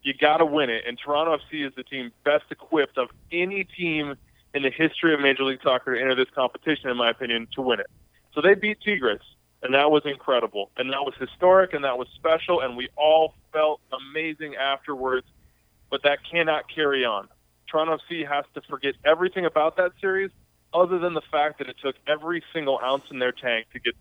You 0.02 0.14
got 0.14 0.38
to 0.38 0.46
win 0.46 0.70
it. 0.70 0.84
And 0.86 0.98
Toronto 0.98 1.36
FC 1.36 1.66
is 1.66 1.74
the 1.74 1.82
team 1.82 2.10
best 2.24 2.44
equipped 2.50 2.96
of 2.96 3.08
any 3.30 3.64
team 3.64 4.14
in 4.54 4.62
the 4.62 4.70
history 4.70 5.12
of 5.12 5.20
Major 5.20 5.44
League 5.44 5.60
Soccer 5.62 5.94
to 5.94 6.00
enter 6.00 6.14
this 6.14 6.30
competition, 6.34 6.88
in 6.88 6.96
my 6.96 7.10
opinion, 7.10 7.48
to 7.54 7.60
win 7.60 7.80
it. 7.80 7.86
So 8.34 8.40
they 8.40 8.54
beat 8.54 8.80
Tigres 8.80 9.20
and 9.62 9.74
that 9.74 9.90
was 9.90 10.02
incredible, 10.04 10.70
and 10.76 10.90
that 10.90 11.02
was 11.02 11.14
historic, 11.18 11.74
and 11.74 11.84
that 11.84 11.98
was 11.98 12.08
special, 12.14 12.60
and 12.60 12.76
we 12.76 12.88
all 12.96 13.34
felt 13.52 13.80
amazing 13.92 14.56
afterwards. 14.56 15.26
But 15.90 16.02
that 16.04 16.20
cannot 16.30 16.64
carry 16.72 17.04
on. 17.04 17.28
Toronto 17.70 17.98
FC 17.98 18.26
has 18.26 18.44
to 18.54 18.60
forget 18.62 18.94
everything 19.04 19.46
about 19.46 19.76
that 19.76 19.92
series, 20.00 20.30
other 20.72 20.98
than 20.98 21.14
the 21.14 21.22
fact 21.30 21.58
that 21.58 21.68
it 21.68 21.76
took 21.82 21.96
every 22.06 22.42
single 22.52 22.80
ounce 22.82 23.04
in 23.10 23.18
their 23.18 23.32
tank 23.32 23.66
to 23.72 23.78
get 23.78 23.94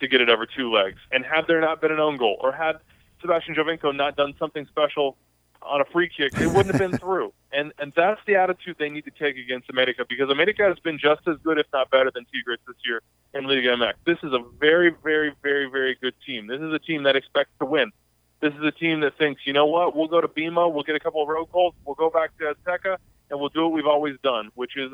to 0.00 0.08
get 0.08 0.20
it 0.20 0.30
over 0.30 0.46
two 0.46 0.72
legs. 0.72 0.98
And 1.12 1.24
had 1.24 1.46
there 1.46 1.60
not 1.60 1.80
been 1.80 1.92
an 1.92 2.00
own 2.00 2.16
goal, 2.16 2.38
or 2.40 2.52
had 2.52 2.76
Sebastian 3.20 3.54
Giovinco 3.54 3.94
not 3.94 4.16
done 4.16 4.34
something 4.38 4.66
special 4.66 5.16
on 5.62 5.82
a 5.82 5.84
free 5.84 6.08
kick, 6.08 6.32
they 6.32 6.46
wouldn't 6.46 6.74
have 6.74 6.78
been 6.78 6.98
through. 7.04 7.32
And 7.52 7.72
and 7.78 7.92
that's 7.94 8.20
the 8.26 8.36
attitude 8.36 8.76
they 8.78 8.88
need 8.88 9.04
to 9.04 9.10
take 9.10 9.36
against 9.36 9.68
America 9.68 10.04
because 10.08 10.30
America 10.30 10.64
has 10.64 10.78
been 10.78 10.98
just 10.98 11.26
as 11.28 11.36
good, 11.44 11.58
if 11.58 11.66
not 11.72 11.90
better, 11.90 12.10
than 12.10 12.24
Tigres 12.32 12.60
this 12.66 12.76
year 12.84 13.02
in 13.34 13.44
Liga 13.46 13.76
MX. 13.76 13.94
This 14.06 14.18
is 14.22 14.32
a 14.32 14.42
very, 14.58 14.94
very, 15.02 15.32
very, 15.42 15.68
very 15.70 15.96
good 16.00 16.14
team. 16.26 16.46
This 16.46 16.60
is 16.60 16.72
a 16.72 16.78
team 16.78 17.02
that 17.04 17.16
expects 17.16 17.52
to 17.60 17.66
win. 17.66 17.92
This 18.40 18.54
is 18.54 18.62
a 18.62 18.70
team 18.70 19.00
that 19.00 19.18
thinks, 19.18 19.42
you 19.46 19.52
know 19.52 19.66
what, 19.66 19.94
we'll 19.94 20.08
go 20.08 20.20
to 20.20 20.28
BMO, 20.28 20.72
we'll 20.72 20.82
get 20.82 20.96
a 20.96 21.00
couple 21.00 21.22
of 21.22 21.28
road 21.28 21.48
goals, 21.52 21.74
we'll 21.84 21.94
go 21.94 22.08
back 22.08 22.36
to 22.38 22.54
Azteca, 22.54 22.96
and 23.30 23.38
we'll 23.38 23.50
do 23.50 23.62
what 23.64 23.72
we've 23.72 23.86
always 23.86 24.16
done, 24.22 24.50
which 24.54 24.76
is 24.76 24.92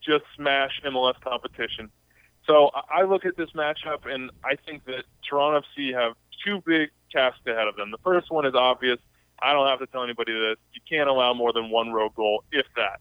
just 0.00 0.24
smash 0.36 0.80
MLS 0.84 1.20
competition. 1.20 1.90
So 2.46 2.70
I 2.90 3.02
look 3.02 3.24
at 3.24 3.36
this 3.36 3.50
matchup, 3.50 4.06
and 4.06 4.30
I 4.44 4.56
think 4.56 4.84
that 4.84 5.04
Toronto 5.28 5.66
FC 5.76 5.94
have 5.94 6.12
two 6.44 6.62
big 6.66 6.90
tasks 7.10 7.40
ahead 7.46 7.66
of 7.66 7.76
them. 7.76 7.90
The 7.90 7.98
first 8.04 8.30
one 8.30 8.46
is 8.46 8.54
obvious 8.54 8.98
I 9.42 9.52
don't 9.52 9.66
have 9.68 9.80
to 9.80 9.86
tell 9.86 10.02
anybody 10.02 10.32
this. 10.32 10.56
You 10.72 10.80
can't 10.88 11.08
allow 11.08 11.34
more 11.34 11.52
than 11.52 11.70
one 11.70 11.92
road 11.92 12.14
goal, 12.14 12.44
if 12.52 12.66
that. 12.76 13.00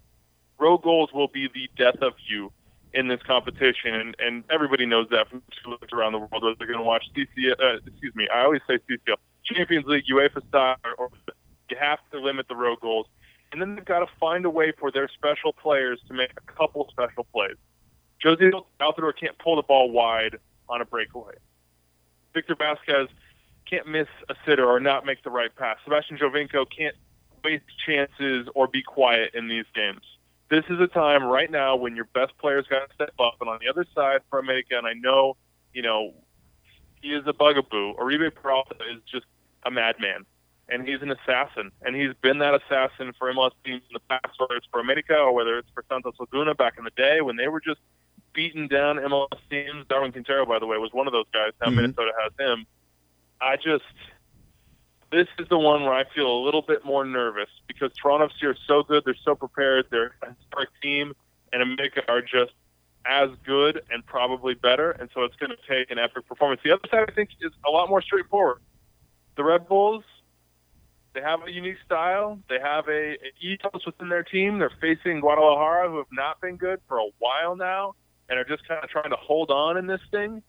Road 0.60 0.82
goals 0.82 1.12
will 1.14 1.28
be 1.28 1.48
the 1.48 1.70
death 1.78 2.02
of 2.02 2.14
you 2.28 2.52
in 2.94 3.08
this 3.08 3.22
competition, 3.24 3.94
and, 3.96 4.16
and 4.20 4.44
everybody 4.52 4.86
knows 4.86 5.08
that 5.10 5.30
from 5.30 5.42
looks 5.66 5.92
around 5.94 6.12
the 6.12 6.20
world. 6.20 6.44
They're 6.58 6.68
going 6.68 6.80
to 6.80 6.84
watch 6.84 7.06
CCL, 7.16 7.54
uh, 7.60 7.78
excuse 7.86 8.16
me, 8.16 8.28
I 8.34 8.44
always 8.44 8.62
say 8.68 8.78
CCL, 8.90 9.16
Champions 9.46 9.86
League, 9.86 10.06
UEFA 10.12 10.48
style, 10.48 10.78
or, 10.98 11.10
you 11.70 11.78
have 11.80 12.00
to 12.12 12.20
limit 12.20 12.48
the 12.48 12.56
road 12.56 12.80
goals. 12.82 13.08
And 13.52 13.62
then 13.62 13.76
they've 13.76 13.86
got 13.86 14.00
to 14.00 14.08
find 14.20 14.46
a 14.46 14.50
way 14.50 14.74
for 14.78 14.92
their 14.92 15.08
special 15.08 15.54
players 15.54 16.00
to 16.08 16.14
make 16.14 16.32
a 16.32 16.52
couple 16.52 16.88
special 16.92 17.26
plays. 17.34 17.56
Jozy 18.24 18.52
Altidore 18.80 19.14
can't 19.20 19.38
pull 19.40 19.56
the 19.56 19.64
ball 19.64 19.92
wide 19.92 20.38
on 20.70 20.82
a 20.82 20.86
breakaway. 20.86 21.36
Victor 22.34 22.56
Vazquez 22.56 23.08
can't 23.70 23.88
miss 23.88 24.08
a 24.30 24.36
sitter 24.46 24.66
or 24.66 24.80
not 24.80 25.06
make 25.06 25.24
the 25.24 25.30
right 25.30 25.56
pass. 25.56 25.78
Sebastian 25.84 26.18
Giovinco 26.18 26.66
can't 26.76 26.96
waste 27.44 27.66
chances 27.86 28.48
or 28.56 28.68
be 28.68 28.82
quiet 28.82 29.32
in 29.34 29.48
these 29.48 29.66
games. 29.76 30.02
This 30.50 30.64
is 30.70 30.80
a 30.80 30.88
time 30.88 31.24
right 31.24 31.50
now 31.50 31.76
when 31.76 31.96
your 31.96 32.06
best 32.14 32.38
players 32.38 32.66
got 32.70 32.88
to 32.88 32.94
step 32.94 33.14
up. 33.20 33.36
And 33.42 33.50
on 33.50 33.60
the 33.62 33.70
other 33.70 33.86
side 33.96 34.22
for 34.30 34.40
America, 34.40 34.78
and 34.78 34.88
I 34.88 34.94
know, 34.94 35.36
you 35.74 35.82
know, 35.82 36.14
he 37.02 37.10
is 37.10 37.24
a 37.28 37.34
bugaboo. 37.34 37.94
Oribe 37.94 38.34
Peralta 38.34 38.76
is 38.94 39.02
just 39.12 39.26
a 39.66 39.72
madman. 39.72 40.26
And 40.70 40.88
he's 40.88 41.02
an 41.02 41.12
assassin. 41.12 41.72
And 41.82 41.96
he's 41.96 42.14
been 42.22 42.40
that 42.40 42.56
assassin 42.56 43.14
for 43.20 43.32
MLS 43.34 43.52
teams 43.66 43.82
in 43.90 43.94
the 43.94 44.00
past, 44.10 44.40
whether 44.40 44.56
it's 44.56 44.68
for 44.72 44.80
America 44.80 45.16
or 45.16 45.34
whether 45.34 45.58
it's 45.58 45.70
for 45.74 45.84
Santos 45.90 46.16
Laguna 46.20 46.56
back 46.56 46.76
in 46.78 46.84
the 46.84 46.92
day 46.92 47.22
when 47.22 47.36
they 47.36 47.48
were 47.48 47.60
just 47.60 47.82
beating 48.34 48.68
down 48.68 48.96
MLS 48.98 49.38
teams. 49.50 49.86
Darwin 49.90 50.12
Quintero, 50.12 50.46
by 50.46 50.60
the 50.60 50.66
way, 50.66 50.78
was 50.78 50.94
one 50.94 51.06
of 51.06 51.14
those 51.14 51.26
guys. 51.34 51.52
Now 51.60 51.68
mm-hmm. 51.68 51.78
Minnesota 51.78 52.12
has 52.24 52.32
him 52.40 52.66
I 53.44 53.58
just 53.58 53.84
this 55.12 55.28
is 55.38 55.48
the 55.50 55.60
one 55.60 55.84
where 55.84 55.94
I 55.94 56.06
feel 56.16 56.28
a 56.28 56.42
little 56.44 56.64
bit 56.64 56.84
more 56.84 57.06
nervous 57.06 57.50
because 57.68 57.92
Toronto 57.94 58.30
FC 58.30 58.50
are 58.50 58.58
so 58.68 58.82
good, 58.82 59.04
they're 59.06 59.16
so 59.24 59.36
prepared, 59.36 59.86
they're 59.92 60.16
a 60.24 60.34
historic 60.34 60.70
team, 60.82 61.14
and 61.52 61.62
America 61.62 62.02
are 62.08 62.22
just 62.22 62.54
as 63.06 63.30
good 63.46 63.84
and 63.92 64.04
probably 64.06 64.56
better, 64.56 64.92
and 64.92 65.10
so 65.14 65.24
it's 65.24 65.36
going 65.36 65.52
to 65.52 65.58
take 65.70 65.92
an 65.92 66.00
epic 66.00 66.28
performance. 66.28 66.62
The 66.64 66.72
other 66.72 66.88
side, 66.90 67.06
I 67.08 67.14
think, 67.14 67.30
is 67.42 67.52
a 67.68 67.70
lot 67.70 67.90
more 67.90 68.02
straightforward. 68.02 68.60
The 69.36 69.44
Red 69.44 69.68
Bulls, 69.68 70.04
they 71.14 71.22
have 71.22 71.42
a 71.46 71.52
unique 71.52 71.78
style. 71.86 72.40
They 72.50 72.60
have 72.60 72.88
a, 72.88 73.12
an 73.12 73.32
ethos 73.42 73.86
within 73.86 74.10
their 74.10 74.24
team. 74.24 74.60
They're 74.60 74.72
facing 74.82 75.20
Guadalajara, 75.20 75.90
who 75.90 75.98
have 75.98 76.12
not 76.12 76.42
been 76.42 76.58
good 76.58 76.80
for 76.88 76.98
a 76.98 77.10
while 77.20 77.56
now, 77.56 77.96
and 78.30 78.40
are 78.40 78.44
just 78.44 78.68
kind 78.68 78.84
of 78.84 78.90
trying 78.90 79.12
to 79.12 79.18
hold 79.18 79.52
on 79.52 79.78
in 79.78 79.88
this 79.88 80.02
thing 80.12 80.44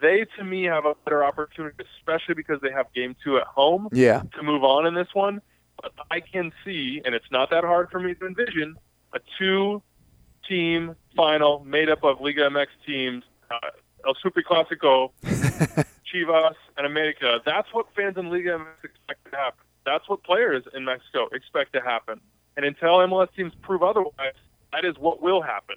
they 0.00 0.26
to 0.36 0.44
me 0.44 0.64
have 0.64 0.84
a 0.84 0.94
better 1.04 1.24
opportunity, 1.24 1.76
especially 1.98 2.34
because 2.34 2.60
they 2.60 2.70
have 2.70 2.92
game 2.94 3.16
two 3.22 3.38
at 3.38 3.44
home. 3.44 3.88
Yeah. 3.92 4.22
To 4.36 4.42
move 4.42 4.64
on 4.64 4.86
in 4.86 4.94
this 4.94 5.08
one, 5.12 5.40
but 5.80 5.92
I 6.10 6.20
can 6.20 6.52
see, 6.64 7.02
and 7.04 7.14
it's 7.14 7.30
not 7.30 7.50
that 7.50 7.64
hard 7.64 7.90
for 7.90 8.00
me 8.00 8.14
to 8.14 8.26
envision, 8.26 8.76
a 9.12 9.20
two-team 9.38 10.96
final 11.16 11.64
made 11.64 11.88
up 11.88 12.04
of 12.04 12.20
Liga 12.20 12.48
MX 12.48 12.66
teams, 12.86 13.24
uh, 13.50 13.58
El 14.06 14.14
Super 14.22 14.42
Clásico, 14.42 15.10
Chivas, 16.12 16.54
and 16.76 16.86
America. 16.86 17.40
That's 17.44 17.68
what 17.72 17.86
fans 17.94 18.16
in 18.16 18.30
Liga 18.30 18.64
expect 18.82 19.30
to 19.30 19.36
happen. 19.36 19.64
That's 19.84 20.08
what 20.08 20.22
players 20.22 20.64
in 20.74 20.84
Mexico 20.84 21.28
expect 21.32 21.72
to 21.74 21.80
happen. 21.80 22.20
And 22.56 22.66
until 22.66 22.98
MLS 22.98 23.28
teams 23.34 23.52
prove 23.62 23.82
otherwise, 23.82 24.34
that 24.72 24.84
is 24.84 24.96
what 24.98 25.22
will 25.22 25.42
happen. 25.42 25.76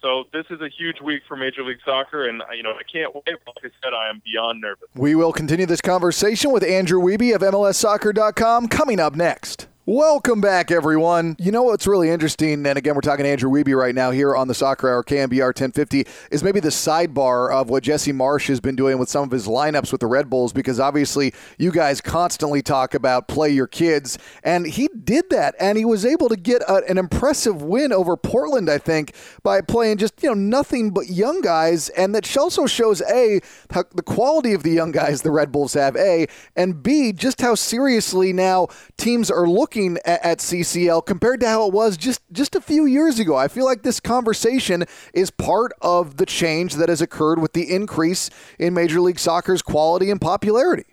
So 0.00 0.24
this 0.32 0.44
is 0.50 0.60
a 0.60 0.68
huge 0.68 1.00
week 1.00 1.22
for 1.26 1.36
Major 1.36 1.64
League 1.64 1.78
Soccer, 1.84 2.28
and 2.28 2.40
you 2.56 2.62
know 2.62 2.70
I 2.70 2.82
can't 2.90 3.12
wait. 3.14 3.24
Like 3.26 3.64
I 3.64 3.68
said, 3.82 3.94
I 3.94 4.08
am 4.08 4.22
beyond 4.24 4.60
nervous. 4.60 4.88
We 4.94 5.16
will 5.16 5.32
continue 5.32 5.66
this 5.66 5.80
conversation 5.80 6.52
with 6.52 6.62
Andrew 6.62 7.00
Wiebe 7.00 7.34
of 7.34 7.40
MLSsoccer.com 7.40 8.68
coming 8.68 9.00
up 9.00 9.16
next. 9.16 9.66
Welcome 9.90 10.42
back, 10.42 10.70
everyone. 10.70 11.34
You 11.38 11.50
know 11.50 11.62
what's 11.62 11.86
really 11.86 12.10
interesting, 12.10 12.66
and 12.66 12.76
again, 12.76 12.94
we're 12.94 13.00
talking 13.00 13.24
to 13.24 13.30
Andrew 13.30 13.50
Wiebe 13.50 13.74
right 13.74 13.94
now 13.94 14.10
here 14.10 14.36
on 14.36 14.46
the 14.46 14.52
Soccer 14.52 14.86
Hour 14.86 15.02
KNBR 15.02 15.46
1050, 15.46 16.06
is 16.30 16.44
maybe 16.44 16.60
the 16.60 16.68
sidebar 16.68 17.50
of 17.50 17.70
what 17.70 17.84
Jesse 17.84 18.12
Marsch 18.12 18.48
has 18.48 18.60
been 18.60 18.76
doing 18.76 18.98
with 18.98 19.08
some 19.08 19.24
of 19.24 19.30
his 19.30 19.46
lineups 19.46 19.90
with 19.90 20.02
the 20.02 20.06
Red 20.06 20.28
Bulls, 20.28 20.52
because 20.52 20.78
obviously 20.78 21.32
you 21.56 21.72
guys 21.72 22.02
constantly 22.02 22.60
talk 22.60 22.92
about 22.92 23.28
play 23.28 23.48
your 23.48 23.66
kids, 23.66 24.18
and 24.44 24.66
he 24.66 24.90
did 25.04 25.30
that, 25.30 25.54
and 25.58 25.78
he 25.78 25.86
was 25.86 26.04
able 26.04 26.28
to 26.28 26.36
get 26.36 26.60
a, 26.68 26.82
an 26.86 26.98
impressive 26.98 27.62
win 27.62 27.90
over 27.90 28.14
Portland, 28.14 28.68
I 28.68 28.76
think, 28.76 29.14
by 29.42 29.62
playing 29.62 29.96
just 29.96 30.22
you 30.22 30.28
know 30.28 30.34
nothing 30.34 30.90
but 30.90 31.08
young 31.08 31.40
guys, 31.40 31.88
and 31.88 32.14
that 32.14 32.36
also 32.36 32.66
shows 32.66 33.00
a 33.10 33.40
the 33.70 34.02
quality 34.04 34.52
of 34.52 34.64
the 34.64 34.70
young 34.70 34.92
guys 34.92 35.22
the 35.22 35.30
Red 35.30 35.50
Bulls 35.50 35.72
have, 35.72 35.96
a, 35.96 36.26
and 36.54 36.82
b 36.82 37.14
just 37.14 37.40
how 37.40 37.54
seriously 37.54 38.34
now 38.34 38.68
teams 38.98 39.30
are 39.30 39.48
looking 39.48 39.77
looking 39.78 39.98
at, 40.04 40.24
at 40.24 40.38
CCL 40.38 41.06
compared 41.06 41.40
to 41.40 41.48
how 41.48 41.66
it 41.66 41.72
was 41.72 41.96
just 41.96 42.20
just 42.32 42.54
a 42.54 42.60
few 42.60 42.86
years 42.86 43.18
ago. 43.18 43.36
I 43.36 43.48
feel 43.48 43.64
like 43.64 43.82
this 43.82 44.00
conversation 44.00 44.84
is 45.12 45.30
part 45.30 45.72
of 45.80 46.16
the 46.16 46.26
change 46.26 46.74
that 46.74 46.88
has 46.88 47.00
occurred 47.00 47.40
with 47.40 47.52
the 47.52 47.72
increase 47.72 48.30
in 48.58 48.74
Major 48.74 49.00
League 49.00 49.18
Soccer's 49.18 49.62
quality 49.62 50.10
and 50.10 50.20
popularity. 50.20 50.86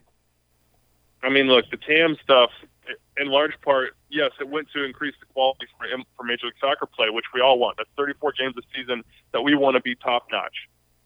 I 1.23 1.29
mean, 1.29 1.47
look, 1.47 1.65
the 1.71 1.77
TAM 1.77 2.17
stuff, 2.23 2.51
in 3.17 3.27
large 3.27 3.59
part, 3.61 3.95
yes, 4.09 4.31
it 4.39 4.47
went 4.47 4.67
to 4.73 4.83
increase 4.83 5.15
the 5.19 5.25
quality 5.33 5.65
for, 5.77 5.87
for 6.15 6.23
Major 6.23 6.45
League 6.45 6.55
Soccer 6.61 6.85
play, 6.85 7.09
which 7.09 7.25
we 7.33 7.41
all 7.41 7.57
want. 7.57 7.77
That's 7.77 7.89
34 7.97 8.33
games 8.39 8.55
a 8.57 8.61
season 8.77 9.03
that 9.31 9.41
we 9.41 9.55
want 9.55 9.75
to 9.75 9.81
be 9.81 9.95
top 9.95 10.27
notch. 10.31 10.53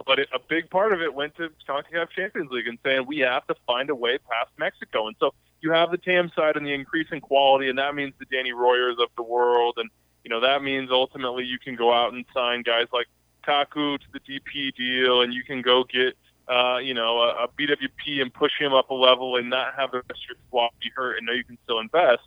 But 0.05 0.19
it, 0.19 0.29
a 0.33 0.39
big 0.39 0.69
part 0.69 0.91
of 0.91 1.01
it 1.01 1.13
went 1.13 1.35
to 1.35 1.49
CONCACAF 1.67 2.09
Champions 2.15 2.51
League 2.51 2.67
and 2.67 2.77
saying 2.83 3.05
we 3.05 3.19
have 3.19 3.45
to 3.47 3.55
find 3.65 3.89
a 3.89 3.95
way 3.95 4.17
past 4.17 4.51
Mexico. 4.57 5.07
And 5.07 5.15
so 5.19 5.33
you 5.61 5.71
have 5.71 5.91
the 5.91 5.97
TAM 5.97 6.31
side 6.35 6.55
and 6.55 6.65
the 6.65 6.73
increase 6.73 7.07
in 7.11 7.21
quality, 7.21 7.69
and 7.69 7.77
that 7.79 7.95
means 7.95 8.13
the 8.19 8.25
Danny 8.25 8.51
Royers 8.51 8.97
of 8.99 9.09
the 9.17 9.23
world, 9.23 9.75
and 9.77 9.89
you 10.23 10.29
know 10.29 10.39
that 10.41 10.63
means 10.63 10.89
ultimately 10.91 11.43
you 11.43 11.59
can 11.59 11.75
go 11.75 11.93
out 11.93 12.13
and 12.13 12.25
sign 12.33 12.63
guys 12.63 12.87
like 12.93 13.07
Taku 13.45 13.97
to 13.97 14.05
the 14.13 14.19
DP 14.19 14.75
deal, 14.75 15.21
and 15.21 15.33
you 15.33 15.43
can 15.43 15.61
go 15.61 15.83
get 15.83 16.15
uh, 16.47 16.77
you 16.77 16.93
know 16.93 17.19
a, 17.19 17.45
a 17.45 17.47
BWP 17.47 18.21
and 18.21 18.33
push 18.33 18.51
him 18.59 18.73
up 18.73 18.89
a 18.89 18.93
level 18.93 19.35
and 19.35 19.49
not 19.49 19.75
have 19.75 19.91
the 19.91 19.97
rest 19.97 20.11
of 20.11 20.29
your 20.29 20.37
squad 20.47 20.69
be 20.81 20.89
hurt, 20.95 21.17
and 21.17 21.25
know 21.25 21.33
you 21.33 21.43
can 21.43 21.57
still 21.63 21.79
invest. 21.79 22.23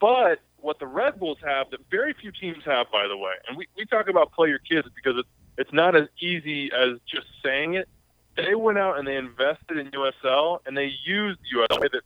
But 0.00 0.40
what 0.58 0.78
the 0.78 0.86
Red 0.86 1.18
Bulls 1.18 1.38
have 1.44 1.70
that 1.70 1.80
very 1.90 2.14
few 2.14 2.32
teams 2.32 2.64
have, 2.64 2.90
by 2.90 3.06
the 3.08 3.16
way, 3.16 3.32
and 3.48 3.56
we, 3.56 3.66
we 3.76 3.84
talk 3.84 4.08
about 4.08 4.32
play 4.32 4.48
your 4.48 4.58
kids 4.58 4.88
because 4.94 5.18
it's 5.18 5.28
it's 5.56 5.72
not 5.72 5.94
as 5.94 6.08
easy 6.20 6.70
as 6.72 6.98
just 7.06 7.26
saying 7.42 7.74
it. 7.74 7.88
They 8.36 8.54
went 8.54 8.78
out 8.78 8.98
and 8.98 9.06
they 9.06 9.16
invested 9.16 9.78
in 9.78 9.90
USL 9.92 10.58
and 10.66 10.76
they 10.76 10.92
used 11.04 11.38
USL 11.54 11.80
that 11.80 12.02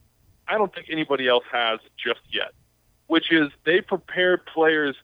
I 0.49 0.57
don't 0.57 0.75
think 0.75 0.87
anybody 0.91 1.29
else 1.29 1.45
has 1.53 1.81
just 2.03 2.21
yet, 2.31 2.53
which 3.07 3.31
is 3.31 3.49
they 3.65 3.81
prepared 3.81 4.47
players 4.47 4.97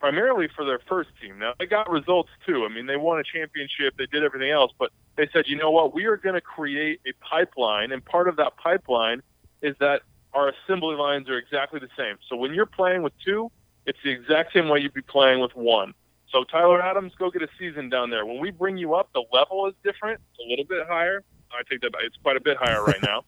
primarily 0.00 0.48
for 0.54 0.64
their 0.64 0.80
first 0.88 1.10
team. 1.20 1.38
Now 1.38 1.54
they 1.58 1.66
got 1.66 1.88
results 1.88 2.30
too. 2.46 2.66
I 2.68 2.74
mean, 2.74 2.86
they 2.86 2.96
won 2.96 3.18
a 3.18 3.24
championship, 3.24 3.94
they 3.96 4.06
did 4.06 4.24
everything 4.24 4.50
else, 4.50 4.72
but 4.78 4.90
they 5.16 5.28
said, 5.32 5.44
you 5.46 5.56
know 5.56 5.70
what, 5.70 5.94
we 5.94 6.06
are 6.06 6.16
going 6.16 6.34
to 6.34 6.40
create 6.40 7.00
a 7.06 7.12
pipeline, 7.24 7.92
and 7.92 8.04
part 8.04 8.28
of 8.28 8.36
that 8.36 8.56
pipeline 8.56 9.22
is 9.62 9.76
that 9.80 10.02
our 10.32 10.50
assembly 10.50 10.96
lines 10.96 11.28
are 11.30 11.38
exactly 11.38 11.78
the 11.78 11.88
same. 11.96 12.16
So 12.28 12.36
when 12.36 12.52
you're 12.52 12.66
playing 12.66 13.02
with 13.02 13.12
two, 13.24 13.50
it's 13.86 13.98
the 14.02 14.10
exact 14.10 14.52
same 14.52 14.68
way 14.68 14.80
you'd 14.80 14.92
be 14.92 15.02
playing 15.02 15.40
with 15.40 15.54
one. 15.54 15.94
So 16.28 16.42
Tyler 16.42 16.82
Adams, 16.82 17.12
go 17.16 17.30
get 17.30 17.42
a 17.42 17.48
season 17.58 17.88
down 17.88 18.10
there. 18.10 18.26
When 18.26 18.40
we 18.40 18.50
bring 18.50 18.76
you 18.76 18.94
up, 18.94 19.08
the 19.14 19.22
level 19.32 19.68
is 19.68 19.74
different, 19.84 20.20
it's 20.32 20.44
a 20.44 20.50
little 20.50 20.64
bit 20.64 20.86
higher. 20.88 21.22
I 21.52 21.62
take 21.70 21.82
that 21.82 21.92
it's 22.00 22.16
quite 22.16 22.36
a 22.36 22.40
bit 22.40 22.56
higher 22.56 22.82
right 22.82 23.00
now 23.00 23.22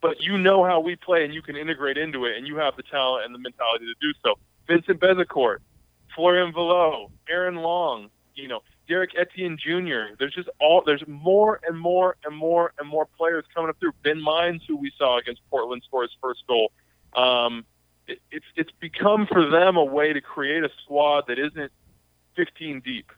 but 0.00 0.20
you 0.20 0.38
know 0.38 0.64
how 0.64 0.80
we 0.80 0.96
play 0.96 1.24
and 1.24 1.34
you 1.34 1.42
can 1.42 1.56
integrate 1.56 1.98
into 1.98 2.24
it 2.24 2.36
and 2.36 2.46
you 2.46 2.56
have 2.56 2.76
the 2.76 2.82
talent 2.82 3.26
and 3.26 3.34
the 3.34 3.38
mentality 3.38 3.84
to 3.86 3.94
do 4.00 4.12
so. 4.24 4.34
Vincent 4.66 5.00
Bezecourt, 5.00 5.58
Florian 6.14 6.52
Valot, 6.52 7.10
Aaron 7.28 7.56
Long, 7.56 8.10
you 8.34 8.48
know, 8.48 8.60
Derek 8.88 9.10
Etienne 9.16 9.56
Jr. 9.56 10.14
There's 10.18 10.34
just 10.34 10.48
all 10.60 10.82
there's 10.84 11.04
more 11.06 11.60
and 11.66 11.78
more 11.78 12.16
and 12.24 12.36
more 12.36 12.72
and 12.78 12.88
more 12.88 13.06
players 13.16 13.44
coming 13.54 13.70
up 13.70 13.76
through. 13.78 13.92
Ben 14.02 14.20
Mines, 14.20 14.62
who 14.66 14.76
we 14.76 14.92
saw 14.98 15.18
against 15.18 15.42
Portland, 15.48 15.82
score 15.86 16.02
his 16.02 16.10
first 16.20 16.40
goal. 16.48 16.72
Um, 17.14 17.64
it, 18.08 18.18
it's 18.32 18.46
it's 18.56 18.72
become 18.80 19.26
for 19.26 19.48
them 19.48 19.76
a 19.76 19.84
way 19.84 20.12
to 20.12 20.20
create 20.20 20.64
a 20.64 20.70
squad 20.82 21.24
that 21.28 21.38
isn't 21.38 21.70
15 22.34 22.80
deep. 22.80 23.12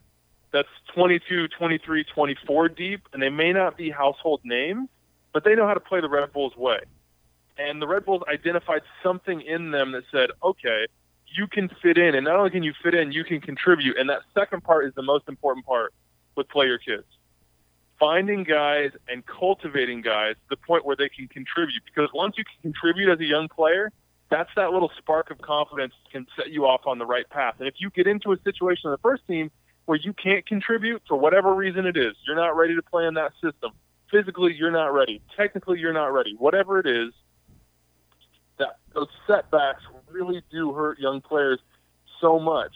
That's 0.53 0.69
22, 0.95 1.49
23, 1.49 2.05
24 2.05 2.69
deep, 2.69 3.09
and 3.15 3.23
they 3.23 3.31
may 3.31 3.53
not 3.55 3.77
be 3.79 3.89
household 3.89 4.43
names, 4.45 4.91
but 5.33 5.45
they 5.45 5.55
know 5.55 5.67
how 5.67 5.75
to 5.75 5.81
play 5.81 6.01
the 6.01 6.09
Red 6.09 6.33
Bulls 6.33 6.57
way. 6.57 6.81
And 7.59 7.81
the 7.83 7.87
Red 7.87 8.05
Bulls 8.05 8.23
identified 8.33 8.83
something 9.03 9.41
in 9.41 9.71
them 9.71 9.93
that 9.93 10.05
said, 10.11 10.31
okay, 10.43 10.87
you 11.27 11.47
can 11.47 11.71
fit 11.83 11.99
in. 11.99 12.15
And 12.15 12.25
not 12.25 12.37
only 12.37 12.51
can 12.51 12.63
you 12.63 12.73
fit 12.83 12.95
in, 12.95 13.13
you 13.13 13.25
can 13.25 13.41
contribute. 13.41 13.97
And 13.97 14.09
that 14.11 14.23
second 14.35 14.63
part 14.63 14.87
is 14.87 14.95
the 14.95 15.03
most 15.03 15.29
important 15.29 15.67
part 15.67 15.93
with 16.37 16.49
player 16.49 16.79
kids. 16.79 17.05
Finding 17.99 18.43
guys 18.43 18.91
and 19.09 19.25
cultivating 19.27 20.03
guys 20.03 20.35
to 20.35 20.49
the 20.51 20.57
point 20.57 20.85
where 20.85 20.97
they 20.97 21.09
can 21.09 21.29
contribute. 21.29 21.83
Because 21.85 22.11
once 22.13 22.37
you 22.37 22.45
can 22.45 22.73
contribute 22.73 23.13
as 23.13 23.21
a 23.21 23.25
young 23.25 23.49
player, 23.49 23.93
that's 24.29 24.51
that 24.57 24.73
little 24.73 24.91
spark 24.97 25.31
of 25.31 25.41
confidence 25.41 25.93
can 26.11 26.27
set 26.37 26.51
you 26.51 26.67
off 26.67 26.87
on 26.87 26.99
the 26.99 27.07
right 27.07 27.29
path. 27.29 27.55
And 27.59 27.69
if 27.69 27.75
you 27.79 27.91
get 27.91 28.07
into 28.07 28.33
a 28.33 28.39
situation 28.43 28.87
in 28.87 28.93
the 28.93 28.99
first 28.99 29.27
team 29.27 29.51
where 29.85 29.99
you 29.99 30.13
can't 30.15 30.47
contribute 30.47 31.03
for 31.07 31.17
whatever 31.17 31.55
reason 31.55 31.87
it 31.87 31.97
is, 31.97 32.15
you're 32.27 32.37
not 32.37 32.57
ready 32.57 32.75
to 32.75 32.83
play 32.83 33.07
in 33.07 33.15
that 33.15 33.33
system, 33.43 33.73
physically 34.13 34.55
you're 34.55 34.71
not 34.71 34.93
ready, 34.93 35.21
technically 35.37 35.81
you're 35.81 35.93
not 35.93 36.13
ready, 36.13 36.37
whatever 36.39 36.79
it 36.79 36.87
is, 36.87 37.13
that 38.59 38.79
those 38.95 39.09
setbacks 39.27 39.83
really 40.11 40.43
do 40.53 40.73
hurt 40.73 41.01
young 41.01 41.21
players 41.21 41.59
so 42.21 42.39
much. 42.39 42.73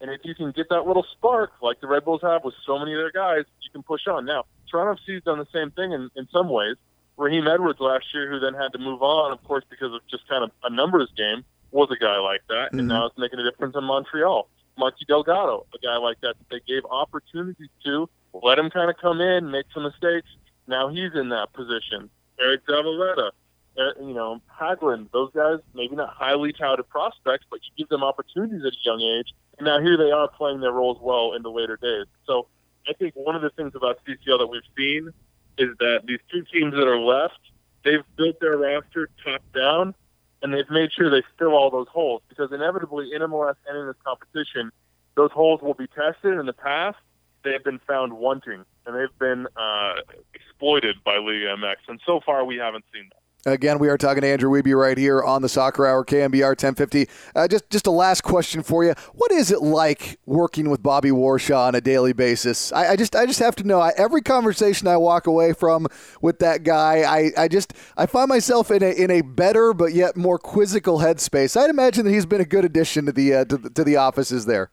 And 0.00 0.10
if 0.10 0.20
you 0.24 0.34
can 0.34 0.52
get 0.52 0.68
that 0.68 0.86
little 0.86 1.06
spark, 1.16 1.52
like 1.62 1.80
the 1.80 1.88
Red 1.88 2.04
Bulls 2.04 2.20
have 2.22 2.44
with 2.44 2.54
so 2.66 2.78
many 2.78 2.92
of 2.92 2.98
their 2.98 3.10
guys, 3.10 3.44
you 3.62 3.70
can 3.72 3.82
push 3.82 4.06
on. 4.06 4.26
Now, 4.26 4.44
Toronto 4.70 5.00
FC's 5.02 5.24
done 5.24 5.38
the 5.38 5.46
same 5.52 5.70
thing 5.70 5.92
in, 5.92 6.10
in 6.14 6.28
some 6.30 6.50
ways. 6.50 6.76
Raheem 7.16 7.48
Edwards 7.48 7.80
last 7.80 8.04
year, 8.12 8.30
who 8.30 8.38
then 8.38 8.52
had 8.52 8.72
to 8.74 8.78
move 8.78 9.02
on, 9.02 9.32
of 9.32 9.42
course, 9.44 9.64
because 9.70 9.94
of 9.94 10.00
just 10.10 10.28
kind 10.28 10.44
of 10.44 10.50
a 10.64 10.70
numbers 10.70 11.10
game, 11.16 11.44
was 11.70 11.88
a 11.90 11.96
guy 11.96 12.18
like 12.18 12.42
that, 12.48 12.68
mm-hmm. 12.68 12.80
and 12.80 12.88
now 12.88 13.06
it's 13.06 13.16
making 13.16 13.38
a 13.38 13.50
difference 13.50 13.74
in 13.74 13.84
Montreal. 13.84 14.48
Marky 14.78 15.06
Delgado, 15.08 15.66
a 15.74 15.78
guy 15.78 15.96
like 15.96 16.20
that 16.20 16.34
that 16.38 16.48
they 16.50 16.60
gave 16.66 16.84
opportunities 16.90 17.70
to, 17.84 18.08
let 18.34 18.58
him 18.58 18.68
kind 18.68 18.90
of 18.90 18.96
come 18.98 19.22
in, 19.22 19.50
make 19.50 19.64
some 19.72 19.82
mistakes, 19.82 20.28
now 20.66 20.88
he's 20.88 21.14
in 21.14 21.30
that 21.30 21.52
position. 21.52 22.10
Eriq 22.40 22.60
Zavaleta, 22.68 23.30
uh, 23.78 24.00
you 24.00 24.14
know, 24.14 24.40
Hagglund, 24.60 25.10
those 25.12 25.30
guys, 25.34 25.58
maybe 25.74 25.96
not 25.96 26.10
highly 26.10 26.52
touted 26.52 26.88
prospects, 26.88 27.46
but 27.50 27.60
you 27.64 27.70
give 27.76 27.88
them 27.88 28.02
opportunities 28.02 28.64
at 28.64 28.72
a 28.72 28.76
young 28.82 29.00
age. 29.00 29.34
And 29.58 29.66
now 29.66 29.80
here 29.80 29.96
they 29.96 30.10
are 30.10 30.28
playing 30.28 30.60
their 30.60 30.72
roles 30.72 30.98
well 31.00 31.34
in 31.34 31.42
the 31.42 31.50
later 31.50 31.76
days. 31.76 32.06
So 32.26 32.46
I 32.88 32.92
think 32.92 33.14
one 33.14 33.34
of 33.34 33.42
the 33.42 33.50
things 33.50 33.72
about 33.74 33.98
CCL 34.06 34.38
that 34.38 34.46
we've 34.46 34.62
seen 34.76 35.12
is 35.58 35.70
that 35.78 36.02
these 36.06 36.20
two 36.30 36.44
teams 36.52 36.74
that 36.74 36.86
are 36.86 36.98
left, 36.98 37.40
they've 37.84 38.04
built 38.16 38.40
their 38.40 38.56
roster 38.56 39.08
top 39.24 39.42
down, 39.54 39.94
and 40.42 40.52
they've 40.52 40.70
made 40.70 40.92
sure 40.92 41.10
they 41.10 41.22
fill 41.38 41.54
all 41.54 41.70
those 41.70 41.88
holes. 41.88 42.22
Because 42.28 42.52
inevitably, 42.52 43.12
in 43.12 43.22
MLS 43.22 43.56
and 43.66 43.78
in 43.78 43.86
this 43.86 43.96
competition, 44.04 44.70
those 45.16 45.30
holes 45.32 45.62
will 45.62 45.74
be 45.74 45.86
tested. 45.86 46.38
In 46.38 46.46
the 46.46 46.52
past, 46.52 46.98
they 47.46 47.52
have 47.52 47.64
been 47.64 47.80
found 47.86 48.12
wanting, 48.12 48.64
and 48.86 48.96
they've 48.96 49.18
been 49.20 49.46
uh, 49.56 49.94
exploited 50.34 50.96
by 51.04 51.16
Liga 51.16 51.54
MX. 51.56 51.76
And 51.88 52.00
so 52.04 52.20
far, 52.26 52.44
we 52.44 52.56
haven't 52.56 52.84
seen 52.92 53.08
that. 53.10 53.52
Again, 53.52 53.78
we 53.78 53.88
are 53.88 53.96
talking 53.96 54.22
to 54.22 54.26
Andrew 54.26 54.50
Wiebe 54.50 54.76
right 54.76 54.98
here 54.98 55.22
on 55.22 55.40
the 55.40 55.48
Soccer 55.48 55.86
Hour, 55.86 56.04
KNBR 56.04 56.48
1050. 56.48 57.08
Uh, 57.36 57.46
just, 57.46 57.70
just 57.70 57.86
a 57.86 57.92
last 57.92 58.22
question 58.22 58.64
for 58.64 58.82
you: 58.82 58.94
What 59.14 59.30
is 59.30 59.52
it 59.52 59.62
like 59.62 60.18
working 60.26 60.68
with 60.68 60.82
Bobby 60.82 61.10
Warshaw 61.10 61.68
on 61.68 61.76
a 61.76 61.80
daily 61.80 62.12
basis? 62.12 62.72
I, 62.72 62.88
I 62.88 62.96
just, 62.96 63.14
I 63.14 63.24
just 63.24 63.38
have 63.38 63.54
to 63.56 63.64
know. 63.64 63.78
I, 63.78 63.92
every 63.96 64.20
conversation 64.20 64.88
I 64.88 64.96
walk 64.96 65.28
away 65.28 65.52
from 65.52 65.86
with 66.20 66.40
that 66.40 66.64
guy, 66.64 67.02
I, 67.02 67.30
I 67.44 67.46
just, 67.46 67.72
I 67.96 68.06
find 68.06 68.28
myself 68.28 68.72
in 68.72 68.82
a, 68.82 68.90
in 68.90 69.12
a 69.12 69.20
better 69.20 69.72
but 69.72 69.94
yet 69.94 70.16
more 70.16 70.40
quizzical 70.40 70.98
headspace. 70.98 71.56
I'd 71.56 71.70
imagine 71.70 72.04
that 72.06 72.12
he's 72.12 72.26
been 72.26 72.40
a 72.40 72.44
good 72.46 72.64
addition 72.64 73.06
to 73.06 73.12
the, 73.12 73.32
uh, 73.32 73.44
to, 73.44 73.56
the 73.56 73.70
to 73.70 73.84
the 73.84 73.94
offices 73.94 74.46
there 74.46 74.72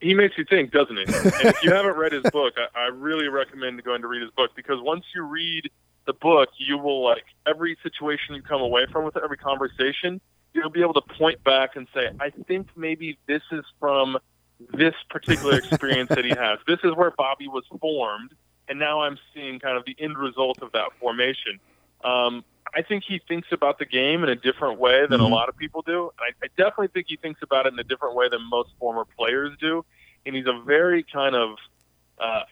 he 0.00 0.14
makes 0.14 0.36
you 0.38 0.44
think, 0.44 0.70
doesn't 0.70 0.96
he? 0.96 1.04
and 1.04 1.26
if 1.26 1.62
you 1.62 1.72
haven't 1.72 1.96
read 1.96 2.12
his 2.12 2.22
book, 2.30 2.54
I, 2.56 2.80
I 2.80 2.86
really 2.88 3.28
recommend 3.28 3.82
going 3.84 4.02
to 4.02 4.08
read 4.08 4.22
his 4.22 4.30
book 4.32 4.50
because 4.54 4.80
once 4.80 5.04
you 5.14 5.22
read 5.22 5.70
the 6.06 6.12
book, 6.12 6.48
you 6.56 6.78
will 6.78 7.04
like 7.04 7.24
every 7.46 7.76
situation 7.82 8.34
you 8.34 8.42
come 8.42 8.60
away 8.60 8.86
from 8.90 9.04
with 9.04 9.16
it, 9.16 9.22
every 9.22 9.36
conversation, 9.36 10.20
you'll 10.54 10.70
be 10.70 10.80
able 10.80 10.94
to 10.94 11.02
point 11.18 11.42
back 11.44 11.76
and 11.76 11.86
say, 11.94 12.10
I 12.20 12.30
think 12.30 12.68
maybe 12.76 13.18
this 13.26 13.42
is 13.52 13.64
from 13.78 14.18
this 14.72 14.94
particular 15.10 15.58
experience 15.58 16.08
that 16.08 16.24
he 16.24 16.30
has. 16.30 16.58
This 16.66 16.78
is 16.82 16.94
where 16.94 17.12
Bobby 17.12 17.48
was 17.48 17.64
formed, 17.80 18.32
and 18.68 18.78
now 18.78 19.02
I'm 19.02 19.18
seeing 19.34 19.60
kind 19.60 19.76
of 19.76 19.84
the 19.84 19.96
end 19.98 20.18
result 20.18 20.62
of 20.62 20.72
that 20.72 20.88
formation. 21.00 21.60
Um, 22.04 22.44
I 22.74 22.82
think 22.82 23.04
he 23.04 23.20
thinks 23.26 23.48
about 23.52 23.78
the 23.78 23.84
game 23.84 24.22
in 24.22 24.28
a 24.28 24.36
different 24.36 24.78
way 24.78 25.06
than 25.06 25.20
mm-hmm. 25.20 25.32
a 25.32 25.34
lot 25.34 25.48
of 25.48 25.56
people 25.56 25.82
do. 25.82 26.10
I, 26.18 26.30
I 26.42 26.48
definitely 26.56 26.88
think 26.88 27.06
he 27.08 27.16
thinks 27.16 27.40
about 27.42 27.66
it 27.66 27.72
in 27.72 27.78
a 27.78 27.84
different 27.84 28.14
way 28.14 28.28
than 28.28 28.40
most 28.48 28.70
former 28.78 29.04
players 29.16 29.52
do. 29.60 29.84
And 30.26 30.34
he's 30.34 30.46
a 30.46 30.60
very 30.64 31.02
kind 31.02 31.34
of 31.34 31.56
uh, 32.18 32.42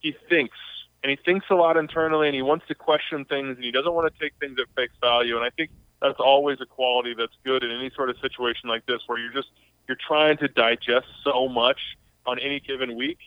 he 0.00 0.14
thinks 0.28 0.56
and 1.02 1.10
he 1.10 1.16
thinks 1.16 1.46
a 1.50 1.54
lot 1.54 1.76
internally 1.76 2.28
and 2.28 2.34
he 2.34 2.42
wants 2.42 2.66
to 2.68 2.74
question 2.74 3.24
things 3.24 3.56
and 3.56 3.64
he 3.64 3.70
doesn't 3.70 3.92
want 3.92 4.12
to 4.12 4.20
take 4.20 4.32
things 4.40 4.58
at 4.58 4.66
face 4.74 4.90
value. 5.00 5.36
And 5.36 5.44
I 5.44 5.50
think 5.50 5.70
that's 6.00 6.20
always 6.20 6.60
a 6.60 6.66
quality 6.66 7.14
that's 7.14 7.36
good 7.44 7.62
in 7.64 7.70
any 7.70 7.90
sort 7.90 8.10
of 8.10 8.18
situation 8.18 8.68
like 8.68 8.84
this 8.86 9.00
where 9.06 9.18
you're 9.18 9.32
just 9.32 9.48
you're 9.88 9.96
trying 9.96 10.36
to 10.38 10.48
digest 10.48 11.06
so 11.22 11.48
much 11.48 11.78
on 12.26 12.38
any 12.38 12.60
given 12.60 12.96
week 12.96 13.18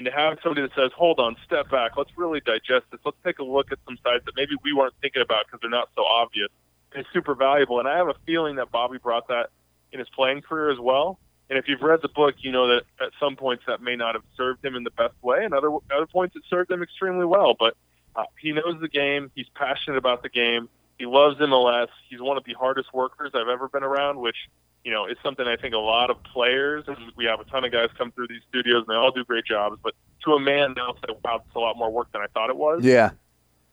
and 0.00 0.06
to 0.06 0.10
have 0.12 0.38
somebody 0.42 0.62
that 0.62 0.74
says, 0.74 0.90
"Hold 0.96 1.20
on, 1.20 1.36
step 1.44 1.68
back. 1.68 1.94
Let's 1.94 2.16
really 2.16 2.40
digest 2.40 2.86
this. 2.90 3.00
Let's 3.04 3.18
take 3.22 3.38
a 3.38 3.42
look 3.42 3.70
at 3.70 3.78
some 3.84 3.98
sides 4.02 4.24
that 4.24 4.34
maybe 4.34 4.56
we 4.64 4.72
weren't 4.72 4.94
thinking 5.02 5.20
about 5.20 5.44
because 5.44 5.60
they're 5.60 5.68
not 5.68 5.90
so 5.94 6.04
obvious." 6.06 6.48
Is 6.94 7.04
super 7.12 7.34
valuable, 7.34 7.80
and 7.80 7.86
I 7.86 7.98
have 7.98 8.08
a 8.08 8.14
feeling 8.24 8.56
that 8.56 8.70
Bobby 8.72 8.96
brought 8.96 9.28
that 9.28 9.50
in 9.92 9.98
his 9.98 10.08
playing 10.08 10.40
career 10.40 10.70
as 10.70 10.78
well. 10.78 11.18
And 11.50 11.58
if 11.58 11.68
you've 11.68 11.82
read 11.82 12.00
the 12.00 12.08
book, 12.08 12.36
you 12.38 12.50
know 12.50 12.68
that 12.68 12.84
at 12.98 13.10
some 13.20 13.36
points 13.36 13.64
that 13.66 13.82
may 13.82 13.94
not 13.94 14.14
have 14.14 14.24
served 14.38 14.64
him 14.64 14.74
in 14.74 14.84
the 14.84 14.90
best 14.90 15.14
way, 15.20 15.44
and 15.44 15.52
other 15.52 15.70
other 15.94 16.06
points 16.06 16.34
it 16.34 16.44
served 16.48 16.70
him 16.70 16.82
extremely 16.82 17.26
well. 17.26 17.54
But 17.58 17.76
uh, 18.16 18.24
he 18.38 18.52
knows 18.52 18.80
the 18.80 18.88
game. 18.88 19.30
He's 19.34 19.50
passionate 19.54 19.98
about 19.98 20.22
the 20.22 20.30
game. 20.30 20.70
He 20.98 21.04
loves 21.04 21.38
MLS. 21.40 21.88
He's 22.08 22.22
one 22.22 22.38
of 22.38 22.44
the 22.44 22.54
hardest 22.54 22.94
workers 22.94 23.32
I've 23.34 23.48
ever 23.48 23.68
been 23.68 23.84
around, 23.84 24.18
which 24.18 24.48
you 24.84 24.90
know 24.90 25.06
is 25.06 25.16
something 25.22 25.46
I 25.46 25.56
think 25.56 25.74
a 25.74 25.78
lot 25.78 26.10
of 26.10 26.22
players 26.22 26.84
and 26.86 26.96
we 27.16 27.24
have 27.26 27.40
a 27.40 27.44
ton 27.44 27.64
of 27.64 27.72
guys 27.72 27.88
come 27.96 28.12
through 28.12 28.28
these 28.28 28.42
studios 28.48 28.84
and 28.86 28.94
they 28.94 28.98
all 28.98 29.12
do 29.12 29.24
great 29.24 29.44
jobs. 29.44 29.78
But 29.82 29.94
to 30.24 30.32
a 30.32 30.40
man, 30.40 30.74
they'll 30.74 30.94
say, 30.94 31.14
"Wow, 31.24 31.42
it's 31.46 31.54
a 31.54 31.58
lot 31.58 31.76
more 31.76 31.90
work 31.90 32.12
than 32.12 32.22
I 32.22 32.26
thought 32.28 32.50
it 32.50 32.56
was." 32.56 32.84
Yeah. 32.84 33.10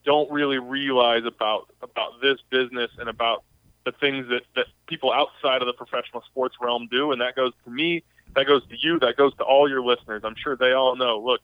Don't 0.04 0.32
really 0.32 0.60
realize 0.60 1.26
about 1.26 1.70
about 1.82 2.22
this 2.22 2.38
business 2.50 2.92
and 3.00 3.10
about 3.10 3.44
the 3.86 3.92
things 3.94 4.28
that 4.30 4.44
that 4.56 4.68
people 4.88 5.12
outside 5.12 5.62
of 5.62 5.68
the 5.68 5.74
professional 5.74 6.22
sports 6.24 6.56
realm 6.62 6.88
do, 6.92 7.12
and 7.12 7.22
that 7.22 7.36
goes 7.36 7.54
to 7.66 7.72
me, 7.72 8.04
that 8.36 8.46
goes 8.46 8.66
to 8.68 8.76
you, 8.78 9.00
that 9.00 9.18
goes 9.18 9.36
to 9.38 9.44
all 9.44 9.70
your 9.70 9.82
listeners. 9.82 10.22
I'm 10.24 10.36
sure 10.36 10.56
they 10.56 10.74
all 10.74 10.96
know. 10.96 11.20
Look, 11.20 11.42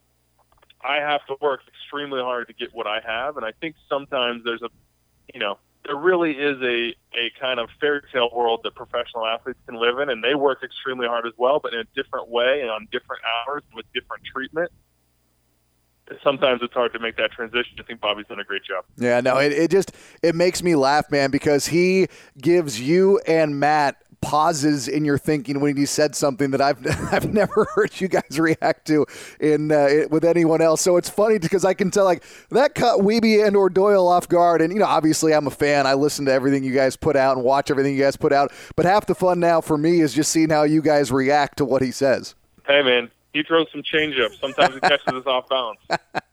I 0.84 0.98
have 0.98 1.26
to 1.28 1.36
work 1.42 1.62
extremely 1.68 2.22
hard 2.22 2.48
to 2.48 2.54
get 2.54 2.74
what 2.74 2.88
I 2.88 3.00
have, 3.06 3.38
and 3.38 3.46
I 3.46 3.52
think 3.62 3.76
sometimes 3.88 4.44
there's 4.44 4.62
a, 4.62 4.70
you 5.34 5.40
know, 5.40 5.58
there 5.86 5.96
really 5.96 6.32
is 6.32 6.62
a, 6.62 6.96
a 7.18 7.32
kind 7.40 7.60
of 7.60 7.70
fairy 7.80 8.02
tale 8.12 8.30
world 8.34 8.62
that 8.64 8.76
professional 8.76 9.26
athletes 9.26 9.60
can 9.66 9.76
live 9.76 10.00
in, 10.00 10.10
and 10.10 10.24
they 10.24 10.36
work 10.36 10.64
extremely 10.64 11.08
hard 11.08 11.26
as 11.26 11.34
well, 11.38 11.60
but 11.62 11.74
in 11.74 11.82
a 11.82 11.86
different 11.96 12.30
way 12.30 12.62
and 12.62 12.70
on 12.70 12.88
different 12.92 13.22
hours 13.48 13.64
with 13.76 13.86
different 13.94 14.24
treatment. 14.32 14.72
Sometimes 16.22 16.62
it's 16.62 16.74
hard 16.74 16.92
to 16.94 17.00
make 17.00 17.16
that 17.18 17.32
transition. 17.32 17.78
I 17.80 17.84
think 17.84 18.02
Bobby's 18.02 18.28
done 18.28 18.40
a 18.40 18.44
great 18.44 18.64
job. 18.64 18.84
Yeah, 18.98 19.22
no, 19.22 19.38
it, 19.38 19.54
it 19.54 19.72
just 19.72 19.94
it 20.22 20.36
makes 20.36 20.62
me 20.62 20.76
laugh, 20.76 21.10
man, 21.10 21.32
because 21.32 21.68
he 21.68 22.08
gives 22.38 22.80
you 22.80 23.20
and 23.26 23.60
Matt 23.60 24.03
pauses 24.24 24.88
in 24.88 25.04
your 25.04 25.18
thinking 25.18 25.60
when 25.60 25.76
he 25.76 25.86
said 25.86 26.16
something 26.16 26.52
that 26.52 26.62
I've 26.62 26.80
I've 27.14 27.32
never 27.34 27.68
heard 27.76 28.00
you 28.00 28.08
guys 28.08 28.40
react 28.40 28.88
to 28.88 29.06
in 29.40 29.72
uh, 29.72 30.08
with 30.10 30.24
anyone 30.24 30.62
else. 30.62 30.82
So 30.82 30.96
it's 30.98 31.10
funny 31.10 31.38
because 31.38 31.66
I 31.66 31.74
can 31.74 31.92
tell 31.92 32.06
like 32.06 32.24
that 32.50 32.74
cut 32.74 33.02
Wiebe 33.02 33.46
and 33.46 33.56
or 33.56 33.70
Doyle 33.70 34.08
off 34.08 34.30
guard. 34.30 34.62
And 34.62 34.72
you 34.72 34.80
know, 34.80 34.86
obviously 34.86 35.34
I'm 35.34 35.46
a 35.46 35.52
fan. 35.52 35.86
I 35.86 35.94
listen 35.94 36.26
to 36.26 36.32
everything 36.32 36.64
you 36.64 36.74
guys 36.74 36.96
put 36.96 37.16
out 37.18 37.36
and 37.36 37.46
watch 37.46 37.70
everything 37.70 37.96
you 37.96 38.02
guys 38.02 38.16
put 38.16 38.32
out. 38.32 38.52
But 38.76 38.86
half 38.86 39.06
the 39.06 39.16
fun 39.16 39.40
now 39.40 39.60
for 39.60 39.78
me 39.78 40.00
is 40.00 40.14
just 40.14 40.32
seeing 40.32 40.50
how 40.50 40.64
you 40.64 40.82
guys 40.82 41.12
react 41.12 41.58
to 41.58 41.66
what 41.66 41.82
he 41.82 41.92
says. 41.92 42.34
Hey 42.66 42.82
man, 42.82 43.12
he 43.34 43.44
throws 43.44 43.68
some 43.72 43.84
changeups. 43.84 44.40
Sometimes 44.40 44.76
he 44.76 44.80
catches 44.80 45.14
us 45.14 45.26
off 45.26 45.50
balance. 45.50 45.80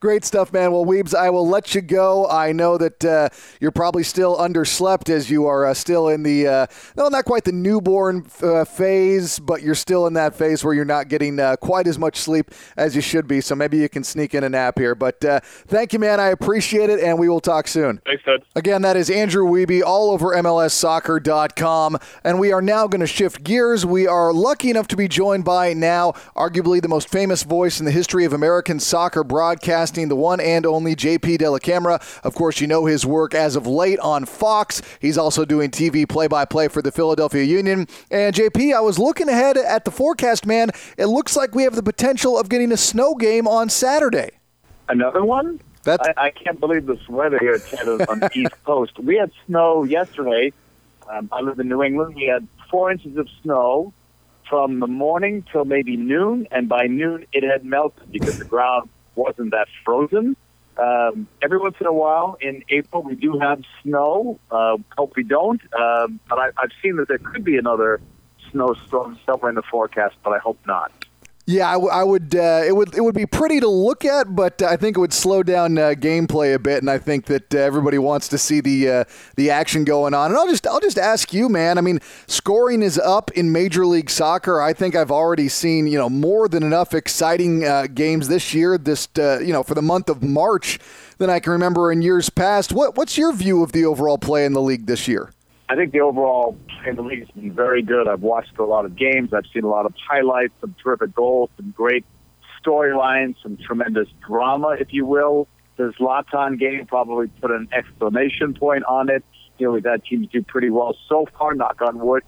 Great 0.00 0.24
stuff, 0.24 0.52
man. 0.52 0.72
Well, 0.72 0.84
Weebs, 0.84 1.14
I 1.14 1.30
will 1.30 1.48
let 1.48 1.74
you 1.74 1.80
go. 1.80 2.28
I 2.28 2.52
know 2.52 2.76
that 2.78 3.04
uh, 3.04 3.28
you're 3.60 3.70
probably 3.70 4.02
still 4.02 4.36
underslept 4.36 5.08
as 5.08 5.30
you 5.30 5.46
are 5.46 5.66
uh, 5.66 5.74
still 5.74 6.08
in 6.08 6.22
the, 6.22 6.46
uh, 6.46 6.66
no, 6.96 7.08
not 7.08 7.24
quite 7.24 7.44
the 7.44 7.52
newborn 7.52 8.26
uh, 8.42 8.64
phase, 8.64 9.38
but 9.38 9.62
you're 9.62 9.74
still 9.74 10.06
in 10.06 10.14
that 10.14 10.34
phase 10.34 10.64
where 10.64 10.74
you're 10.74 10.84
not 10.84 11.08
getting 11.08 11.38
uh, 11.38 11.56
quite 11.56 11.86
as 11.86 11.98
much 11.98 12.16
sleep 12.16 12.50
as 12.76 12.94
you 12.94 13.00
should 13.00 13.26
be. 13.26 13.40
So 13.40 13.54
maybe 13.54 13.78
you 13.78 13.88
can 13.88 14.04
sneak 14.04 14.34
in 14.34 14.44
a 14.44 14.48
nap 14.48 14.78
here. 14.78 14.94
But 14.94 15.24
uh, 15.24 15.40
thank 15.42 15.92
you, 15.92 15.98
man. 15.98 16.20
I 16.20 16.28
appreciate 16.28 16.90
it, 16.90 17.00
and 17.00 17.18
we 17.18 17.28
will 17.28 17.40
talk 17.40 17.68
soon. 17.68 18.00
Thanks, 18.04 18.22
Ted. 18.24 18.42
Again, 18.56 18.82
that 18.82 18.96
is 18.96 19.10
Andrew 19.10 19.46
Wiebe 19.46 19.82
all 19.82 20.10
over 20.10 20.34
MLSsoccer.com. 20.34 21.98
And 22.24 22.38
we 22.38 22.52
are 22.52 22.62
now 22.62 22.86
going 22.86 23.00
to 23.00 23.06
shift 23.06 23.42
gears. 23.42 23.86
We 23.86 24.06
are 24.06 24.32
lucky 24.32 24.70
enough 24.70 24.88
to 24.88 24.96
be 24.96 25.08
joined 25.08 25.44
by 25.44 25.72
now, 25.72 26.12
arguably 26.36 26.82
the 26.82 26.88
most 26.88 27.08
famous 27.08 27.42
voice 27.42 27.80
in 27.80 27.86
the 27.86 27.92
history 27.92 28.24
of 28.24 28.32
American 28.32 28.80
soccer 28.80 29.24
broadcasting, 29.30 30.08
the 30.08 30.16
one 30.16 30.40
and 30.40 30.66
only 30.66 30.96
JP 30.96 31.38
Dellacamera. 31.38 32.02
Of 32.24 32.34
course, 32.34 32.60
you 32.60 32.66
know 32.66 32.86
his 32.86 33.06
work 33.06 33.32
as 33.32 33.54
of 33.54 33.64
late 33.64 34.00
on 34.00 34.24
Fox. 34.24 34.82
He's 34.98 35.16
also 35.16 35.44
doing 35.44 35.70
TV 35.70 36.06
play 36.06 36.26
by 36.26 36.44
play 36.44 36.66
for 36.66 36.82
the 36.82 36.90
Philadelphia 36.90 37.44
Union. 37.44 37.86
And 38.10 38.34
JP, 38.34 38.74
I 38.74 38.80
was 38.80 38.98
looking 38.98 39.28
ahead 39.28 39.56
at 39.56 39.84
the 39.84 39.92
forecast, 39.92 40.46
man. 40.46 40.70
It 40.98 41.06
looks 41.06 41.36
like 41.36 41.54
we 41.54 41.62
have 41.62 41.76
the 41.76 41.82
potential 41.82 42.36
of 42.36 42.48
getting 42.48 42.72
a 42.72 42.76
snow 42.76 43.14
game 43.14 43.46
on 43.46 43.68
Saturday. 43.68 44.30
Another 44.88 45.24
one? 45.24 45.60
That's 45.84 46.08
I, 46.08 46.26
I 46.26 46.30
can't 46.32 46.58
believe 46.58 46.86
this 46.86 47.08
weather 47.08 47.38
here 47.38 47.56
Ted, 47.60 47.86
on 48.08 48.18
the 48.18 48.30
East 48.34 48.54
Coast. 48.64 48.98
We 48.98 49.14
had 49.14 49.30
snow 49.46 49.84
yesterday. 49.84 50.52
Um, 51.08 51.28
I 51.30 51.40
live 51.40 51.60
in 51.60 51.68
New 51.68 51.84
England. 51.84 52.16
We 52.16 52.24
had 52.24 52.48
four 52.68 52.90
inches 52.90 53.16
of 53.16 53.28
snow 53.42 53.92
from 54.48 54.80
the 54.80 54.88
morning 54.88 55.44
till 55.52 55.64
maybe 55.64 55.96
noon, 55.96 56.48
and 56.50 56.68
by 56.68 56.88
noon 56.88 57.26
it 57.32 57.44
had 57.44 57.64
melted 57.64 58.10
because 58.10 58.40
the 58.40 58.44
ground 58.44 58.90
wasn't 59.20 59.50
that 59.52 59.68
frozen. 59.84 60.36
Um, 60.76 61.28
every 61.42 61.58
once 61.58 61.76
in 61.80 61.86
a 61.86 61.92
while 61.92 62.38
in 62.40 62.64
April 62.70 63.02
we 63.02 63.14
do 63.14 63.38
have 63.38 63.62
snow. 63.82 64.40
Uh, 64.50 64.78
hope 64.96 65.12
we 65.16 65.24
don't, 65.24 65.60
um, 65.74 66.20
but 66.28 66.38
I, 66.38 66.46
I've 66.56 66.72
seen 66.82 66.96
that 66.96 67.08
there 67.08 67.18
could 67.18 67.44
be 67.44 67.56
another 67.58 68.00
snowstorm 68.50 69.18
somewhere 69.26 69.50
in 69.50 69.56
the 69.56 69.62
forecast, 69.62 70.16
but 70.24 70.30
I 70.30 70.38
hope 70.38 70.58
not. 70.66 70.90
Yeah, 71.50 71.68
I, 71.68 71.72
w- 71.72 71.90
I 71.90 72.04
would. 72.04 72.36
Uh, 72.36 72.62
it 72.64 72.76
would. 72.76 72.94
It 72.94 73.00
would 73.00 73.16
be 73.16 73.26
pretty 73.26 73.58
to 73.58 73.66
look 73.66 74.04
at, 74.04 74.36
but 74.36 74.62
I 74.62 74.76
think 74.76 74.96
it 74.96 75.00
would 75.00 75.12
slow 75.12 75.42
down 75.42 75.78
uh, 75.78 75.94
gameplay 75.98 76.54
a 76.54 76.60
bit. 76.60 76.78
And 76.78 76.88
I 76.88 76.98
think 76.98 77.24
that 77.26 77.52
uh, 77.52 77.58
everybody 77.58 77.98
wants 77.98 78.28
to 78.28 78.38
see 78.38 78.60
the 78.60 78.88
uh, 78.88 79.04
the 79.34 79.50
action 79.50 79.82
going 79.82 80.14
on. 80.14 80.30
And 80.30 80.38
I'll 80.38 80.46
just 80.46 80.64
I'll 80.64 80.78
just 80.78 80.96
ask 80.96 81.32
you, 81.32 81.48
man. 81.48 81.76
I 81.76 81.80
mean, 81.80 81.98
scoring 82.28 82.82
is 82.82 82.98
up 82.98 83.32
in 83.32 83.50
Major 83.50 83.84
League 83.84 84.10
Soccer. 84.10 84.60
I 84.62 84.72
think 84.72 84.94
I've 84.94 85.10
already 85.10 85.48
seen 85.48 85.88
you 85.88 85.98
know 85.98 86.08
more 86.08 86.48
than 86.48 86.62
enough 86.62 86.94
exciting 86.94 87.64
uh, 87.64 87.88
games 87.92 88.28
this 88.28 88.54
year. 88.54 88.78
This 88.78 89.08
uh, 89.18 89.40
you 89.40 89.52
know 89.52 89.64
for 89.64 89.74
the 89.74 89.82
month 89.82 90.08
of 90.08 90.22
March 90.22 90.78
than 91.18 91.30
I 91.30 91.40
can 91.40 91.50
remember 91.50 91.90
in 91.90 92.00
years 92.00 92.30
past. 92.30 92.72
What 92.72 92.96
what's 92.96 93.18
your 93.18 93.32
view 93.32 93.64
of 93.64 93.72
the 93.72 93.84
overall 93.84 94.18
play 94.18 94.44
in 94.44 94.52
the 94.52 94.62
league 94.62 94.86
this 94.86 95.08
year? 95.08 95.32
I 95.70 95.76
think 95.76 95.92
the 95.92 96.00
overall 96.00 96.58
in 96.84 96.96
the 96.96 97.02
league 97.02 97.20
has 97.20 97.28
been 97.28 97.52
very 97.52 97.80
good. 97.80 98.08
I've 98.08 98.22
watched 98.22 98.58
a 98.58 98.64
lot 98.64 98.84
of 98.84 98.96
games. 98.96 99.32
I've 99.32 99.46
seen 99.54 99.62
a 99.62 99.68
lot 99.68 99.86
of 99.86 99.94
highlights, 100.10 100.52
some 100.60 100.74
terrific 100.82 101.14
goals, 101.14 101.48
some 101.56 101.70
great 101.70 102.04
storylines, 102.60 103.36
some 103.40 103.56
tremendous 103.56 104.08
drama, 104.26 104.70
if 104.80 104.92
you 104.92 105.06
will. 105.06 105.46
This 105.76 105.94
Zlatan 105.94 106.58
game 106.58 106.86
probably 106.86 107.28
put 107.28 107.52
an 107.52 107.68
exclamation 107.72 108.52
point 108.54 108.82
on 108.82 109.10
it. 109.10 109.22
You 109.58 109.66
know, 109.66 109.72
we've 109.74 109.84
had 109.84 110.04
teams 110.04 110.26
do 110.32 110.42
pretty 110.42 110.70
well 110.70 110.96
so 111.08 111.28
far, 111.38 111.54
knock 111.54 111.80
on 111.80 112.00
wood, 112.00 112.24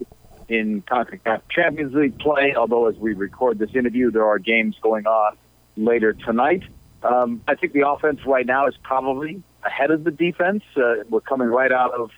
in 0.49 0.83
CONCACAF 0.83 1.41
Champions 1.51 1.95
League 1.95 2.21
play, 2.21 2.55
although 2.57 2.87
as 2.87 2.95
we 2.95 3.13
record 3.13 3.59
this 3.59 3.71
interview, 3.75 4.13
there 4.13 4.27
are 4.27 4.39
games 4.39 4.77
going 4.81 5.07
on 5.07 5.37
later 5.77 6.13
tonight. 6.13 6.63
Um, 7.03 7.43
I 7.49 7.57
think 7.57 7.73
the 7.73 7.89
offense 7.89 8.21
right 8.25 8.47
now 8.47 8.69
is 8.69 8.75
probably 8.85 9.43
ahead 9.65 9.91
of 9.91 10.05
the 10.05 10.13
defense. 10.13 10.63
Uh, 10.77 11.03
we're 11.11 11.21
coming 11.23 11.49
right 11.49 11.73
out 11.73 11.93
of 11.93 12.11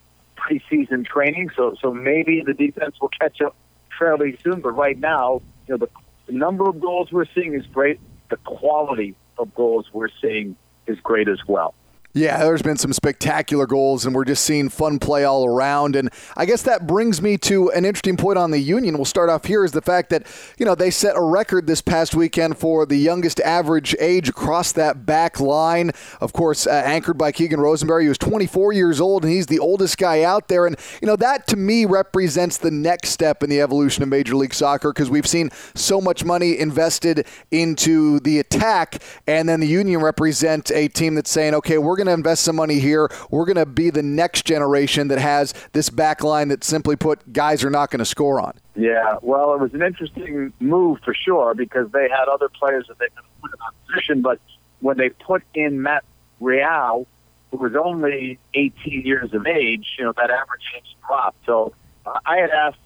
preseason 0.44 1.06
training, 1.06 1.50
so 1.56 1.74
so 1.80 1.92
maybe 1.92 2.42
the 2.44 2.54
defense 2.54 2.96
will 3.00 3.10
catch 3.20 3.40
up 3.40 3.56
fairly 3.98 4.38
soon. 4.42 4.60
But 4.60 4.72
right 4.72 4.98
now, 4.98 5.42
you 5.66 5.74
know, 5.74 5.78
the, 5.78 5.88
the 6.26 6.32
number 6.32 6.68
of 6.68 6.80
goals 6.80 7.10
we're 7.12 7.26
seeing 7.34 7.54
is 7.54 7.66
great. 7.66 8.00
The 8.30 8.36
quality 8.38 9.14
of 9.38 9.54
goals 9.54 9.86
we're 9.92 10.08
seeing 10.20 10.56
is 10.86 10.98
great 11.00 11.28
as 11.28 11.40
well. 11.46 11.74
Yeah, 12.16 12.38
there's 12.44 12.62
been 12.62 12.76
some 12.76 12.92
spectacular 12.92 13.66
goals, 13.66 14.06
and 14.06 14.14
we're 14.14 14.24
just 14.24 14.44
seeing 14.44 14.68
fun 14.68 15.00
play 15.00 15.24
all 15.24 15.44
around. 15.44 15.96
And 15.96 16.10
I 16.36 16.46
guess 16.46 16.62
that 16.62 16.86
brings 16.86 17.20
me 17.20 17.36
to 17.38 17.72
an 17.72 17.84
interesting 17.84 18.16
point 18.16 18.38
on 18.38 18.52
the 18.52 18.60
Union. 18.60 18.94
We'll 18.94 19.04
start 19.04 19.28
off 19.30 19.46
here 19.46 19.64
is 19.64 19.72
the 19.72 19.82
fact 19.82 20.10
that, 20.10 20.24
you 20.56 20.64
know, 20.64 20.76
they 20.76 20.92
set 20.92 21.16
a 21.16 21.20
record 21.20 21.66
this 21.66 21.82
past 21.82 22.14
weekend 22.14 22.56
for 22.56 22.86
the 22.86 22.94
youngest 22.96 23.40
average 23.40 23.96
age 23.98 24.28
across 24.28 24.70
that 24.72 25.04
back 25.04 25.40
line. 25.40 25.90
Of 26.20 26.32
course, 26.32 26.68
uh, 26.68 26.82
anchored 26.84 27.18
by 27.18 27.32
Keegan 27.32 27.58
Rosenberry, 27.60 28.04
he 28.04 28.08
was 28.08 28.18
24 28.18 28.72
years 28.72 29.00
old, 29.00 29.24
and 29.24 29.32
he's 29.32 29.46
the 29.46 29.58
oldest 29.58 29.98
guy 29.98 30.22
out 30.22 30.46
there. 30.46 30.68
And, 30.68 30.76
you 31.02 31.08
know, 31.08 31.16
that 31.16 31.48
to 31.48 31.56
me 31.56 31.84
represents 31.84 32.58
the 32.58 32.70
next 32.70 33.08
step 33.08 33.42
in 33.42 33.50
the 33.50 33.60
evolution 33.60 34.04
of 34.04 34.08
Major 34.08 34.36
League 34.36 34.54
Soccer 34.54 34.92
because 34.92 35.10
we've 35.10 35.26
seen 35.26 35.50
so 35.74 36.00
much 36.00 36.24
money 36.24 36.60
invested 36.60 37.26
into 37.50 38.20
the 38.20 38.38
attack, 38.38 39.02
and 39.26 39.48
then 39.48 39.58
the 39.58 39.66
Union 39.66 40.00
represent 40.00 40.70
a 40.70 40.86
team 40.86 41.16
that's 41.16 41.32
saying, 41.32 41.54
okay, 41.54 41.76
we're 41.76 41.96
going 41.96 42.03
to 42.06 42.12
invest 42.12 42.44
some 42.44 42.56
money 42.56 42.78
here. 42.78 43.10
We're 43.30 43.44
going 43.44 43.56
to 43.56 43.66
be 43.66 43.90
the 43.90 44.02
next 44.02 44.44
generation 44.44 45.08
that 45.08 45.18
has 45.18 45.54
this 45.72 45.90
back 45.90 46.22
line 46.22 46.48
that 46.48 46.64
simply 46.64 46.96
put 46.96 47.32
guys 47.32 47.64
are 47.64 47.70
not 47.70 47.90
going 47.90 48.00
to 48.00 48.04
score 48.04 48.40
on. 48.40 48.54
Yeah, 48.76 49.16
well, 49.22 49.54
it 49.54 49.60
was 49.60 49.74
an 49.74 49.82
interesting 49.82 50.52
move 50.60 50.98
for 51.04 51.14
sure 51.14 51.54
because 51.54 51.90
they 51.92 52.08
had 52.08 52.28
other 52.28 52.48
players 52.48 52.86
that 52.88 52.98
they 52.98 53.06
could 53.06 53.24
put 53.40 53.50
in 53.52 53.94
position, 53.94 54.22
but 54.22 54.40
when 54.80 54.96
they 54.96 55.10
put 55.10 55.42
in 55.54 55.82
Matt 55.82 56.04
Real, 56.40 57.06
who 57.50 57.56
was 57.58 57.74
only 57.76 58.38
18 58.54 59.02
years 59.02 59.32
of 59.32 59.46
age, 59.46 59.86
you 59.98 60.04
know, 60.04 60.12
that 60.16 60.30
average 60.30 60.62
age 60.76 60.96
dropped. 61.06 61.38
So 61.46 61.72
uh, 62.04 62.18
I 62.26 62.38
had 62.38 62.50
asked 62.50 62.78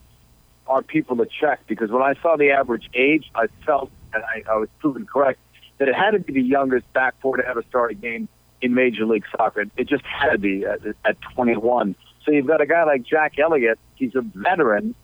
our 0.66 0.82
people 0.82 1.16
to 1.16 1.26
check 1.26 1.66
because 1.66 1.90
when 1.90 2.02
I 2.02 2.14
saw 2.20 2.36
the 2.36 2.50
average 2.50 2.88
age, 2.94 3.30
I 3.34 3.46
felt, 3.64 3.90
and 4.12 4.22
I, 4.22 4.42
I 4.50 4.56
was 4.56 4.68
proven 4.78 5.06
correct, 5.06 5.40
that 5.78 5.88
it 5.88 5.94
had 5.94 6.10
to 6.10 6.18
be 6.18 6.34
the 6.34 6.42
youngest 6.42 6.92
back 6.92 7.14
four 7.20 7.36
to 7.36 7.46
ever 7.46 7.62
start 7.68 7.92
a 7.92 7.94
game 7.94 8.28
in 8.60 8.74
Major 8.74 9.06
League 9.06 9.24
Soccer. 9.36 9.64
It 9.76 9.88
just 9.88 10.04
had 10.04 10.30
to 10.30 10.38
be 10.38 10.64
at, 10.64 10.80
at 11.04 11.20
21. 11.34 11.94
So 12.24 12.32
you've 12.32 12.46
got 12.46 12.60
a 12.60 12.66
guy 12.66 12.84
like 12.84 13.02
Jack 13.04 13.38
Elliott. 13.38 13.78
He's 13.94 14.14
a 14.14 14.20
veteran, 14.20 14.94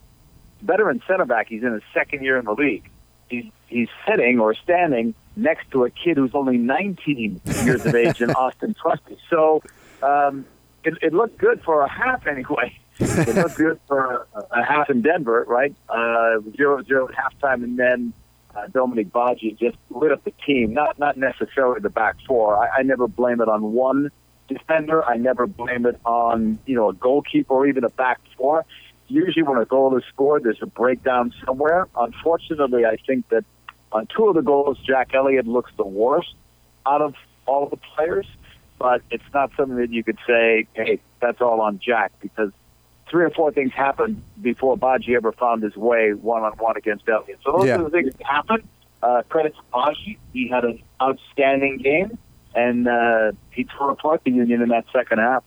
veteran 0.62 1.02
center 1.06 1.24
back. 1.24 1.48
He's 1.48 1.62
in 1.62 1.72
his 1.72 1.82
second 1.92 2.22
year 2.22 2.38
in 2.38 2.44
the 2.44 2.52
league. 2.52 2.90
He's 3.28 3.46
he's 3.66 3.88
sitting 4.06 4.38
or 4.38 4.54
standing 4.54 5.14
next 5.36 5.70
to 5.72 5.84
a 5.84 5.90
kid 5.90 6.16
who's 6.16 6.34
only 6.34 6.58
19 6.58 7.40
years 7.64 7.84
of 7.86 7.94
age 7.94 8.20
in 8.20 8.30
Austin 8.36 8.74
Trusty. 8.74 9.16
So 9.30 9.62
um, 10.02 10.44
it, 10.84 10.94
it 11.02 11.12
looked 11.12 11.38
good 11.38 11.62
for 11.62 11.80
a 11.82 11.88
half 11.88 12.26
anyway. 12.26 12.78
it 12.98 13.34
looked 13.34 13.56
good 13.56 13.80
for 13.88 14.26
a, 14.34 14.60
a 14.60 14.64
half 14.64 14.90
in 14.90 15.02
Denver, 15.02 15.44
right? 15.48 15.74
Uh, 15.88 16.40
zero 16.56 16.82
zero 16.82 17.08
at 17.08 17.14
halftime, 17.14 17.64
and 17.64 17.78
then 17.78 18.12
uh, 18.54 18.66
Dominique 18.68 19.12
Badji 19.12 19.58
just 19.58 19.76
lit 19.90 20.12
up 20.12 20.24
the 20.24 20.32
team. 20.46 20.72
Not 20.72 20.98
not 20.98 21.16
necessarily 21.16 21.80
the 21.80 21.90
back 21.90 22.16
four. 22.26 22.56
I, 22.56 22.78
I 22.78 22.82
never 22.82 23.08
blame 23.08 23.40
it 23.40 23.48
on 23.48 23.72
one 23.72 24.10
defender. 24.48 25.04
I 25.04 25.16
never 25.16 25.46
blame 25.46 25.86
it 25.86 25.98
on 26.04 26.58
you 26.66 26.76
know 26.76 26.90
a 26.90 26.94
goalkeeper 26.94 27.52
or 27.52 27.66
even 27.66 27.84
a 27.84 27.90
back 27.90 28.20
four. 28.36 28.64
Usually, 29.08 29.42
when 29.42 29.58
a 29.58 29.64
goal 29.64 29.96
is 29.96 30.04
scored, 30.12 30.44
there's 30.44 30.62
a 30.62 30.66
breakdown 30.66 31.32
somewhere. 31.44 31.88
Unfortunately, 31.96 32.86
I 32.86 32.96
think 33.06 33.28
that 33.28 33.44
on 33.92 34.06
two 34.06 34.28
of 34.28 34.34
the 34.34 34.42
goals, 34.42 34.78
Jack 34.86 35.14
Elliott 35.14 35.46
looks 35.46 35.70
the 35.76 35.86
worst 35.86 36.34
out 36.86 37.02
of 37.02 37.14
all 37.46 37.64
of 37.64 37.70
the 37.70 37.78
players. 37.94 38.26
But 38.78 39.02
it's 39.10 39.24
not 39.32 39.50
something 39.56 39.76
that 39.76 39.90
you 39.90 40.02
could 40.02 40.18
say, 40.26 40.66
hey, 40.72 41.00
that's 41.20 41.40
all 41.40 41.60
on 41.60 41.78
Jack 41.78 42.12
because 42.20 42.50
three 43.14 43.24
or 43.24 43.30
four 43.30 43.52
things 43.52 43.72
happened 43.72 44.20
before 44.42 44.76
Badji 44.76 45.14
ever 45.14 45.30
found 45.30 45.62
his 45.62 45.76
way 45.76 46.14
one 46.14 46.42
on 46.42 46.50
one 46.58 46.76
against 46.76 47.08
Elliott. 47.08 47.38
So 47.44 47.52
those 47.52 47.66
Yeah. 47.68 47.78
are 47.78 47.84
the 47.84 47.90
things 47.90 48.12
that 48.12 48.26
happened. 48.26 48.64
Uh, 49.04 49.22
credit 49.28 49.54
to 49.54 49.62
Badji. 49.72 50.16
He 50.32 50.48
had 50.48 50.64
an 50.64 50.80
outstanding 51.00 51.76
game, 51.78 52.18
and 52.56 52.88
uh, 52.88 53.30
he 53.52 53.62
tore 53.66 53.90
apart 53.90 54.22
the 54.24 54.32
Union 54.32 54.62
in 54.62 54.70
that 54.70 54.86
second 54.92 55.18
half. 55.18 55.44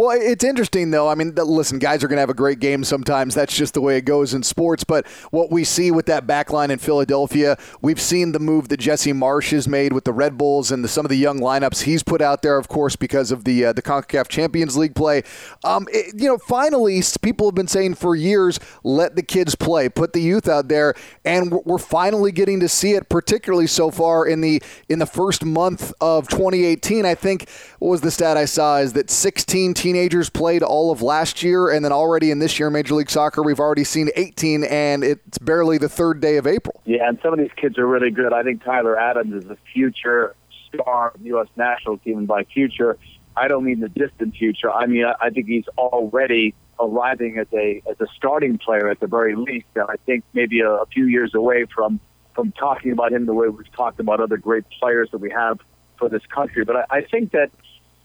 Well, 0.00 0.18
it's 0.18 0.44
interesting 0.44 0.92
though. 0.92 1.10
I 1.10 1.14
mean, 1.14 1.34
listen, 1.34 1.78
guys 1.78 2.02
are 2.02 2.08
going 2.08 2.16
to 2.16 2.20
have 2.22 2.30
a 2.30 2.34
great 2.34 2.58
game 2.58 2.84
sometimes. 2.84 3.34
That's 3.34 3.54
just 3.54 3.74
the 3.74 3.82
way 3.82 3.98
it 3.98 4.06
goes 4.06 4.32
in 4.32 4.42
sports. 4.42 4.82
But 4.82 5.06
what 5.30 5.50
we 5.50 5.62
see 5.62 5.90
with 5.90 6.06
that 6.06 6.26
back 6.26 6.50
line 6.50 6.70
in 6.70 6.78
Philadelphia, 6.78 7.58
we've 7.82 8.00
seen 8.00 8.32
the 8.32 8.38
move 8.38 8.70
that 8.70 8.78
Jesse 8.78 9.12
Marsch 9.12 9.50
has 9.50 9.68
made 9.68 9.92
with 9.92 10.04
the 10.04 10.14
Red 10.14 10.38
Bulls 10.38 10.72
and 10.72 10.82
the, 10.82 10.88
some 10.88 11.04
of 11.04 11.10
the 11.10 11.18
young 11.18 11.38
lineups 11.38 11.82
he's 11.82 12.02
put 12.02 12.22
out 12.22 12.40
there, 12.40 12.56
of 12.56 12.66
course, 12.66 12.96
because 12.96 13.30
of 13.30 13.44
the 13.44 13.66
uh, 13.66 13.72
the 13.74 13.82
Concacaf 13.82 14.28
Champions 14.28 14.74
League 14.74 14.94
play. 14.94 15.22
Um, 15.64 15.86
it- 15.92 16.18
you 16.18 16.28
know, 16.28 16.38
finally, 16.38 17.02
people 17.20 17.48
have 17.48 17.54
been 17.54 17.68
saying 17.68 17.96
for 17.96 18.16
years, 18.16 18.58
let 18.82 19.16
the 19.16 19.22
kids 19.22 19.54
play, 19.54 19.90
put 19.90 20.14
the 20.14 20.22
youth 20.22 20.48
out 20.48 20.68
there, 20.68 20.94
and 21.26 21.52
we're- 21.52 21.78
finally 21.78 22.32
getting 22.32 22.60
to 22.60 22.70
see 22.70 22.92
it, 22.92 23.10
particularly 23.10 23.66
so 23.66 23.90
far 23.90 24.26
in 24.26 24.40
the 24.40 24.62
in 24.88 24.98
the 24.98 25.04
first 25.04 25.44
month 25.44 25.92
of 26.00 26.26
2018. 26.28 27.04
I 27.04 27.14
think 27.14 27.50
what 27.80 27.90
was 27.90 28.00
the 28.00 28.10
stat 28.10 28.38
I 28.38 28.46
saw 28.46 28.78
is 28.78 28.94
that 28.94 29.10
16 29.10 29.74
teenagers 29.90 30.30
played 30.30 30.62
all 30.62 30.92
of 30.92 31.02
last 31.02 31.42
year, 31.42 31.68
and 31.68 31.84
then 31.84 31.90
already 31.90 32.30
in 32.30 32.38
this 32.38 32.60
year, 32.60 32.70
Major 32.70 32.94
League 32.94 33.10
Soccer, 33.10 33.42
we've 33.42 33.58
already 33.58 33.82
seen 33.82 34.08
18, 34.14 34.62
and 34.64 35.02
it's 35.02 35.38
barely 35.38 35.78
the 35.78 35.88
third 35.88 36.20
day 36.20 36.36
of 36.36 36.46
April. 36.46 36.80
Yeah, 36.84 37.08
and 37.08 37.18
some 37.22 37.32
of 37.32 37.40
these 37.40 37.50
kids 37.56 37.76
are 37.76 37.86
really 37.86 38.12
good. 38.12 38.32
I 38.32 38.44
think 38.44 38.62
Tyler 38.62 38.96
Adams 38.96 39.44
is 39.44 39.50
a 39.50 39.56
future 39.72 40.36
star 40.68 41.10
of 41.12 41.20
the 41.20 41.26
U.S. 41.30 41.48
national 41.56 41.98
team, 41.98 42.18
and 42.18 42.28
by 42.28 42.44
future, 42.44 42.98
I 43.36 43.48
don't 43.48 43.64
mean 43.64 43.80
the 43.80 43.88
distant 43.88 44.36
future. 44.36 44.70
I 44.70 44.86
mean, 44.86 45.04
I, 45.20 45.30
think 45.30 45.48
he's 45.48 45.66
already 45.76 46.54
arriving 46.78 47.38
as 47.38 47.48
a 47.52 47.82
as 47.90 48.00
a 48.00 48.06
starting 48.16 48.58
player 48.58 48.88
at 48.88 49.00
the 49.00 49.08
very 49.08 49.34
least, 49.34 49.66
and 49.74 49.86
I 49.88 49.96
think 50.06 50.22
maybe 50.34 50.60
a, 50.60 50.70
a 50.70 50.86
few 50.86 51.06
years 51.06 51.34
away 51.34 51.66
from 51.74 51.98
from 52.36 52.52
talking 52.52 52.92
about 52.92 53.12
him 53.12 53.26
the 53.26 53.34
way 53.34 53.48
we've 53.48 53.72
talked 53.72 53.98
about 53.98 54.20
other 54.20 54.36
great 54.36 54.64
players 54.78 55.10
that 55.10 55.18
we 55.18 55.30
have 55.30 55.58
for 55.98 56.08
this 56.08 56.22
country. 56.32 56.64
But 56.64 56.76
I, 56.76 56.84
I 56.98 57.00
think 57.02 57.32
that 57.32 57.50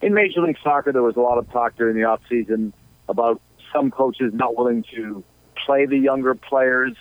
in 0.01 0.13
Major 0.13 0.41
League 0.41 0.58
Soccer, 0.63 0.91
there 0.91 1.03
was 1.03 1.15
a 1.15 1.21
lot 1.21 1.38
of 1.38 1.49
talk 1.51 1.75
during 1.77 1.95
the 1.95 2.03
off 2.03 2.21
season 2.29 2.73
about 3.08 3.41
some 3.73 3.91
coaches 3.91 4.34
not 4.34 4.58
willing 4.58 4.84
to 4.95 5.23
play 5.65 5.86
the 5.86 5.97
younger 5.97 6.36
players. 6.36 6.95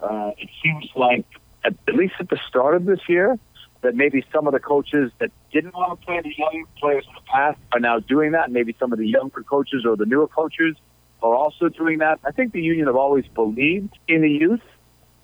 Uh, 0.00 0.32
it 0.38 0.48
seems 0.62 0.88
like, 0.94 1.26
at, 1.64 1.74
at 1.88 1.94
least 1.94 2.14
at 2.20 2.28
the 2.28 2.38
start 2.48 2.74
of 2.74 2.84
this 2.84 3.00
year, 3.08 3.38
that 3.82 3.94
maybe 3.94 4.24
some 4.32 4.46
of 4.46 4.52
the 4.52 4.60
coaches 4.60 5.12
that 5.18 5.30
didn't 5.52 5.74
want 5.74 6.00
to 6.00 6.06
play 6.06 6.20
the 6.20 6.32
young 6.36 6.64
players 6.78 7.04
in 7.06 7.14
the 7.14 7.20
past 7.32 7.58
are 7.72 7.80
now 7.80 7.98
doing 7.98 8.32
that. 8.32 8.50
Maybe 8.50 8.74
some 8.78 8.92
of 8.92 8.98
the 8.98 9.06
younger 9.06 9.42
coaches 9.42 9.84
or 9.86 9.96
the 9.96 10.06
newer 10.06 10.28
coaches 10.28 10.76
are 11.22 11.34
also 11.34 11.68
doing 11.68 11.98
that. 11.98 12.18
I 12.24 12.30
think 12.30 12.52
the 12.52 12.62
union 12.62 12.86
have 12.86 12.96
always 12.96 13.26
believed 13.28 13.96
in 14.08 14.22
the 14.22 14.30
youth, 14.30 14.62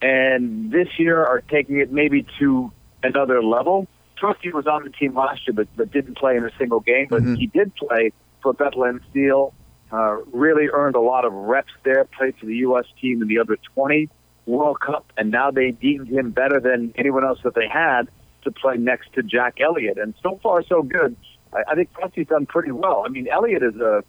and 0.01 0.71
this 0.71 0.89
year 0.99 1.25
are 1.25 1.41
taking 1.41 1.79
it 1.79 1.93
maybe 1.93 2.27
to 2.39 2.73
another 3.03 3.43
level. 3.43 3.89
Trusty 4.23 4.53
was 4.53 4.69
on 4.69 4.85
the 4.85 4.91
team 4.91 5.17
last 5.17 5.49
year, 5.49 5.53
but, 5.55 5.67
but 5.77 5.91
didn't 5.91 6.17
play 6.17 6.37
in 6.37 6.45
a 6.45 6.51
single 6.57 6.79
game. 6.79 7.09
But 7.11 7.23
Mhm. 7.25 7.37
he 7.39 7.49
did 7.49 7.75
play 7.75 8.13
for 8.41 8.53
Bethlehem 8.53 9.01
Steel. 9.11 9.53
Uh, 9.91 10.19
really 10.33 10.69
earned 10.73 10.95
a 10.95 11.01
lot 11.01 11.25
of 11.25 11.33
reps 11.33 11.73
there. 11.83 12.05
Played 12.05 12.37
for 12.39 12.47
the 12.47 12.55
U.S. 12.59 12.85
team 13.01 13.21
in 13.21 13.27
the 13.27 13.41
under 13.41 13.57
20 13.75 14.09
World 14.47 14.79
Cup, 14.79 15.13
and 15.17 15.33
now 15.33 15.51
they 15.51 15.73
deemed 15.73 16.07
him 16.09 16.31
better 16.31 16.61
than 16.61 16.93
anyone 16.95 17.25
else 17.25 17.41
that 17.43 17.55
they 17.57 17.67
had 17.67 18.09
to 18.45 18.53
play 18.53 18.77
next 18.77 19.13
to 19.15 19.25
Jack 19.25 19.61
Elliott. 19.61 19.99
And 19.99 20.15
so 20.23 20.39
far, 20.41 20.63
so 20.63 20.83
good. 20.83 21.17
I, 21.53 21.63
I 21.73 21.75
think 21.75 21.93
Trusty's 21.95 22.29
done 22.29 22.47
pretty 22.47 22.71
well. 22.71 23.03
I 23.05 23.09
mean, 23.09 23.27
Elliott 23.27 23.65
is 23.65 23.75
a 23.77 24.05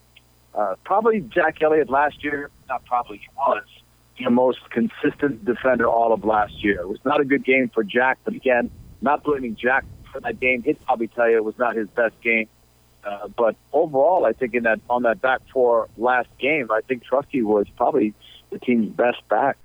uh, 0.55 0.75
probably 0.83 1.21
Jack 1.21 1.59
Elliott 1.63 1.89
last 1.89 2.23
year. 2.23 2.51
Not 2.69 2.85
probably 2.85 3.17
he 3.17 3.27
was 3.35 3.63
the 4.23 4.29
most 4.29 4.59
consistent 4.69 5.43
defender 5.43 5.87
all 5.87 6.13
of 6.13 6.23
last 6.23 6.63
year. 6.63 6.81
It 6.81 6.87
was 6.87 6.99
not 7.03 7.19
a 7.19 7.25
good 7.25 7.43
game 7.43 7.71
for 7.73 7.83
Jack, 7.83 8.19
but 8.23 8.35
again, 8.35 8.69
not 9.01 9.23
blaming 9.23 9.55
Jack 9.55 9.83
for 10.13 10.21
that 10.21 10.39
game. 10.39 10.63
He'd 10.63 10.79
probably 10.85 11.07
tell 11.07 11.29
you 11.29 11.35
it 11.35 11.43
was 11.43 11.57
not 11.57 11.75
his 11.75 11.89
best 11.89 12.19
game. 12.21 12.47
Uh, 13.03 13.27
but 13.27 13.57
overall, 13.73 14.25
I 14.25 14.31
think 14.31 14.53
in 14.53 14.63
that 14.63 14.79
on 14.89 15.03
that 15.03 15.21
back 15.21 15.41
four 15.51 15.89
last 15.97 16.29
game, 16.39 16.71
I 16.71 16.79
think 16.87 17.03
Trusty 17.03 17.41
was 17.41 17.67
probably 17.75 18.13
the 18.49 18.59
team's 18.59 18.95
best 18.95 19.27
back. 19.27 19.57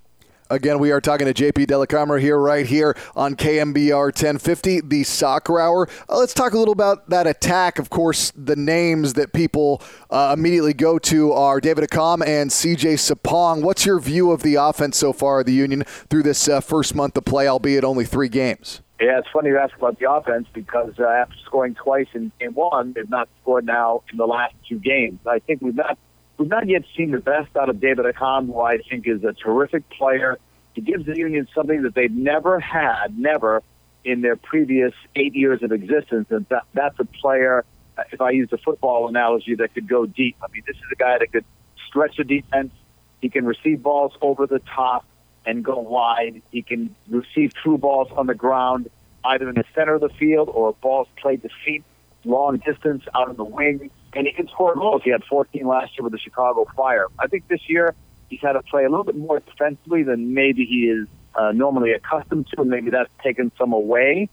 Again, 0.51 0.79
we 0.79 0.93
are 0.93 1.01
talking 1.01 1.27
to 1.31 1.35
JP 1.35 1.67
Dellacamera 1.67 2.19
here, 2.19 2.39
right 2.39 2.65
here 2.65 2.97
on 3.15 3.37
KNBR 3.37 4.07
1050, 4.07 4.81
the 4.81 5.05
soccer 5.05 5.61
hour. 5.61 5.87
Uh, 6.09 6.17
let's 6.17 6.33
talk 6.33 6.55
a 6.55 6.59
little 6.59 6.73
about 6.73 7.11
that 7.11 7.27
attack. 7.27 7.79
Of 7.79 7.91
course, 7.91 8.33
the 8.35 8.57
names 8.57 9.13
that 9.13 9.35
people 9.35 9.83
uh, 10.09 10.35
immediately 10.37 10.73
go 10.73 10.99
to 11.01 11.33
are 11.33 11.61
David 11.61 11.85
Accam 11.85 12.27
and 12.27 12.51
CJ 12.51 12.95
Sapong. 12.95 13.61
What's 13.63 13.85
your 13.85 14.01
view 14.01 14.33
of 14.33 14.43
the 14.43 14.55
offense 14.55 14.97
so 14.97 15.13
far, 15.13 15.45
the 15.45 15.53
Union, 15.53 15.85
through 16.09 16.23
this 16.23 16.49
uh, 16.49 16.63
first 16.63 16.95
month 16.95 17.15
of 17.19 17.27
play, 17.27 17.47
albeit 17.47 17.85
only 17.85 18.07
three 18.07 18.31
games? 18.31 18.81
Yeah, 19.01 19.19
it's 19.19 19.29
funny 19.33 19.51
you 19.51 19.59
ask 19.59 19.77
about 19.77 19.99
the 20.01 20.11
offense 20.11 20.49
because 20.53 20.95
uh, 20.99 21.05
after 21.05 21.37
scoring 21.45 21.77
twice 21.77 22.09
in 22.15 22.33
game 22.41 22.55
one, 22.55 22.95
they've 22.95 23.09
not 23.09 23.29
scored 23.41 23.65
now 23.65 24.03
in 24.11 24.19
the 24.19 24.27
last 24.27 24.55
two 24.69 24.81
games. 24.81 25.21
I 25.25 25.39
think 25.39 25.63
we've 25.63 25.75
not 25.75 25.97
we've 26.37 26.49
not 26.49 26.69
yet 26.69 26.83
seen 26.97 27.13
the 27.13 27.19
best 27.19 27.57
out 27.57 27.69
of 27.69 27.81
David 27.81 28.07
Accam, 28.07 28.47
who 28.47 28.61
I 28.61 28.79
think 28.79 29.07
is 29.07 29.23
a 29.23 29.33
terrific 29.33 29.89
player. 29.91 30.39
He 30.75 30.81
gives 30.81 31.07
the 31.07 31.17
Union 31.17 31.47
something 31.55 31.83
that 31.83 31.95
they've 31.95 32.11
never 32.11 32.59
had, 32.59 33.17
never 33.17 33.63
in 34.05 34.21
their 34.21 34.37
previous 34.37 34.93
eight 35.15 35.35
years 35.35 35.63
of 35.63 35.71
existence, 35.71 36.27
and 36.31 36.47
that, 36.49 36.65
that's 36.75 36.99
a 36.99 37.05
player. 37.05 37.65
If 38.13 38.21
I 38.21 38.31
use 38.31 38.49
a 38.53 38.59
football 38.59 39.09
analogy, 39.09 39.55
that 39.57 39.75
could 39.75 39.89
go 39.89 40.07
deep. 40.07 40.37
I 40.43 40.47
mean, 40.53 40.63
this 40.67 40.77
is 40.77 40.83
a 40.93 40.97
guy 40.97 41.19
that 41.19 41.33
could 41.33 41.45
stretch 41.89 42.17
the 42.17 42.25
defense. 42.25 42.73
He 43.21 43.29
can 43.29 43.45
receive 43.45 43.83
balls 43.83 44.13
over 44.21 44.47
the 44.47 44.61
top 44.61 45.05
and 45.49 45.65
go 45.65 45.79
wide. 45.79 46.43
He 46.53 46.63
can 46.63 46.95
receive 47.09 47.55
true 47.55 47.79
balls 47.79 48.09
on 48.15 48.27
the 48.27 48.35
ground, 48.35 48.91
either 49.25 49.49
in 49.49 49.55
the 49.55 49.65
center 49.75 49.95
of 49.95 50.03
the 50.03 50.11
field 50.11 50.51
or 50.53 50.75
balls 50.75 51.09
played 51.17 51.43
to 51.43 51.49
feet, 51.65 51.83
long 52.25 52.59
distance 52.59 53.03
out 53.15 53.31
of 53.31 53.39
the 53.39 53.45
wing. 53.45 53.91
And 54.13 54.27
he 54.27 54.33
can 54.35 54.47
score 54.49 54.75
goals. 54.75 55.01
He 55.05 55.11
had 55.11 55.25
14 55.25 55.67
last 55.67 55.93
year 55.99 56.05
with 56.05 56.13
the 56.13 56.19
Chicago 56.19 56.67
Fire. 56.77 57.07
I 57.19 57.29
think 57.29 57.49
this 57.49 57.63
year 57.67 57.95
he's 58.29 58.41
had 58.43 58.53
to 58.53 58.63
play 58.63 58.85
a 58.85 58.91
little 58.91 59.05
bit 59.05 59.17
more 59.17 59.41
defensively 59.41 60.03
than 60.03 60.35
maybe 60.35 60.67
he 60.67 60.91
is 60.91 61.09
uh, 61.35 61.53
normally 61.53 61.93
accustomed 61.93 62.47
to, 62.49 62.61
and 62.61 62.71
maybe 62.71 62.91
that's 62.91 63.11
taken 63.25 63.51
some 63.57 63.73
away 63.73 64.29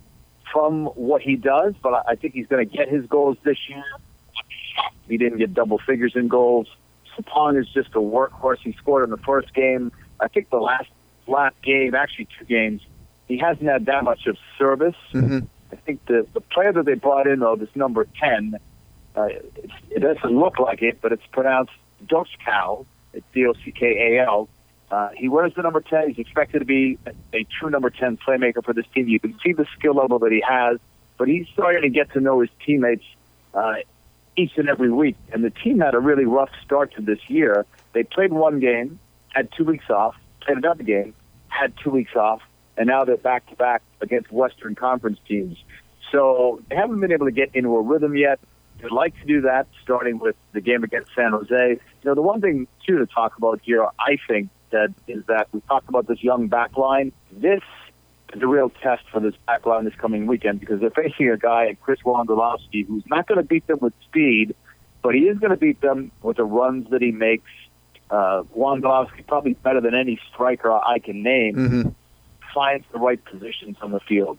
from 0.52 0.88
what 0.88 1.22
he 1.22 1.38
does. 1.38 1.76
But 1.82 1.94
I 1.94 2.02
I 2.10 2.16
think 2.16 2.34
he's 2.34 2.48
going 2.48 2.68
to 2.68 2.78
get 2.78 2.90
his 2.90 3.06
goals 3.06 3.38
this 3.44 3.58
year. 3.70 3.84
He 5.08 5.18
didn't 5.18 5.38
get 5.38 5.54
double 5.54 5.80
figures 5.80 6.14
in 6.16 6.28
goals. 6.28 6.68
Sapong 7.16 7.58
is 7.60 7.68
just 7.74 7.90
a 7.96 8.00
workhorse. 8.00 8.58
He 8.62 8.74
scored 8.74 9.06
in 9.06 9.12
the 9.12 9.24
first 9.26 9.54
game. 9.54 9.92
I 10.20 10.28
think 10.28 10.50
the 10.50 10.58
last 10.58 10.90
last 11.28 11.56
game, 11.62 11.96
actually 11.96 12.28
two 12.38 12.46
games, 12.46 12.82
he 13.28 13.38
hasn't 13.38 13.68
had 13.68 13.86
that 13.88 14.04
much 14.04 14.28
of 14.28 14.38
service. 14.58 14.96
Mm-hmm. 15.14 15.40
I 15.72 15.76
think 15.78 16.06
the 16.06 16.28
the 16.34 16.42
player 16.42 16.72
that 16.74 16.86
they 16.86 16.94
brought 16.94 17.28
in 17.28 17.40
though, 17.40 17.56
this 17.56 17.76
number 17.76 18.08
ten, 18.20 18.60
uh, 19.16 19.24
it, 19.24 19.72
it 19.90 20.00
doesn't 20.00 20.38
look 20.38 20.60
like 20.60 20.82
it, 20.82 21.00
but 21.02 21.12
it's 21.12 21.26
pronounced 21.32 21.74
Dockal. 22.06 22.86
It's 23.14 23.26
D 23.34 23.48
O 23.48 23.54
C 23.54 23.72
K 23.72 24.18
A 24.18 24.26
L. 24.26 24.50
Uh, 24.92 25.10
he 25.16 25.28
wears 25.28 25.54
the 25.56 25.64
number 25.64 25.82
ten. 25.82 26.10
He's 26.10 26.20
expected 26.20 26.60
to 26.60 26.66
be 26.66 27.00
a, 27.06 27.14
a 27.34 27.46
true 27.60 27.70
number 27.70 27.90
ten 27.90 28.18
playmaker 28.18 28.64
for 28.64 28.74
this 28.74 28.86
team. 28.94 29.08
You 29.08 29.20
can 29.20 29.38
see 29.44 29.54
the 29.54 29.66
skill 29.78 29.96
level 29.96 30.20
that 30.20 30.32
he 30.32 30.44
has, 30.48 30.78
but 31.18 31.28
he's 31.28 31.48
starting 31.54 31.82
to 31.82 31.90
get 31.90 32.12
to 32.14 32.20
know 32.20 32.42
his 32.42 32.50
teammates 32.66 33.06
uh, 33.54 33.76
each 34.36 34.52
and 34.58 34.70
every 34.70 34.92
week. 34.92 35.16
And 35.32 35.44
the 35.44 35.50
team 35.50 35.80
had 35.80 35.96
a 35.96 36.00
really 36.00 36.26
rough 36.26 36.52
start 36.64 36.94
to 36.96 37.02
this 37.02 37.20
year. 37.28 37.66
They 37.94 38.04
played 38.04 38.32
one 38.32 38.60
game, 38.60 39.00
had 39.30 39.50
two 39.58 39.64
weeks 39.64 39.90
off, 39.90 40.16
played 40.46 40.58
another 40.58 40.84
game, 40.84 41.14
had 41.48 41.74
two 41.84 41.90
weeks 41.90 42.16
off, 42.16 42.42
and 42.78 42.88
now 42.88 43.06
they're 43.06 43.18
back 43.18 43.48
to 43.50 43.56
back 43.56 43.82
against 44.02 44.32
Western 44.32 44.76
Conference 44.76 45.20
teams. 45.28 45.58
So 46.12 46.62
they 46.70 46.76
haven't 46.76 47.00
been 47.00 47.12
able 47.12 47.26
to 47.26 47.32
get 47.32 47.50
into 47.54 47.76
a 47.76 47.82
rhythm 47.82 48.16
yet. 48.16 48.40
They'd 48.82 48.92
like 48.92 49.18
to 49.20 49.26
do 49.26 49.42
that, 49.42 49.68
starting 49.82 50.20
with 50.20 50.36
the 50.54 50.62
game 50.62 50.84
against 50.84 51.10
San 51.16 51.32
Jose. 51.32 51.70
You 51.70 51.80
know, 52.04 52.16
the 52.16 52.22
one 52.22 52.42
thing 52.42 52.68
too 52.86 53.00
to 53.00 53.06
talk 53.06 53.38
about 53.38 53.62
here, 53.64 53.86
I 54.00 54.18
think, 54.28 54.50
that 54.72 54.94
is 55.08 55.24
that 55.28 55.48
we 55.54 55.62
talked 55.62 55.90
about 55.90 56.08
this 56.08 56.24
young 56.24 56.48
back 56.48 56.76
line. 56.78 57.12
This 57.32 57.62
is 58.34 58.42
a 58.42 58.48
real 58.48 58.70
test 58.70 59.04
for 59.12 59.20
this 59.20 59.34
back 59.48 59.66
line 59.66 59.86
this 59.86 59.96
coming 59.96 60.28
weekend 60.28 60.60
because 60.60 60.82
they're 60.82 60.90
facing 61.04 61.30
a 61.30 61.38
guy, 61.38 61.78
Chris 61.82 62.00
Wondolowski, 62.06 62.86
who's 62.86 63.04
not 63.08 63.28
going 63.28 63.40
to 63.40 63.48
beat 63.48 63.66
them 63.68 63.80
with 63.82 63.94
speed, 64.04 64.56
but 65.02 65.16
he 65.16 65.22
is 65.22 65.38
going 65.40 65.52
to 65.52 65.58
beat 65.58 65.82
them 65.82 66.12
with 66.22 66.38
the 66.38 66.44
runs 66.44 66.90
that 66.90 67.02
he 67.02 67.12
makes. 67.12 67.50
Uh, 68.16 68.44
Wondolowski, 68.58 69.22
probably 69.28 69.54
better 69.68 69.82
than 69.86 69.96
any 70.04 70.16
striker 70.32 70.72
I 70.72 70.98
can 71.08 71.18
name, 71.34 71.56
Mm-hmm. 71.56 71.90
finds 72.54 72.86
the 72.94 73.00
right 73.08 73.22
positions 73.32 73.76
on 73.86 73.90
the 73.92 74.00
field. 74.10 74.38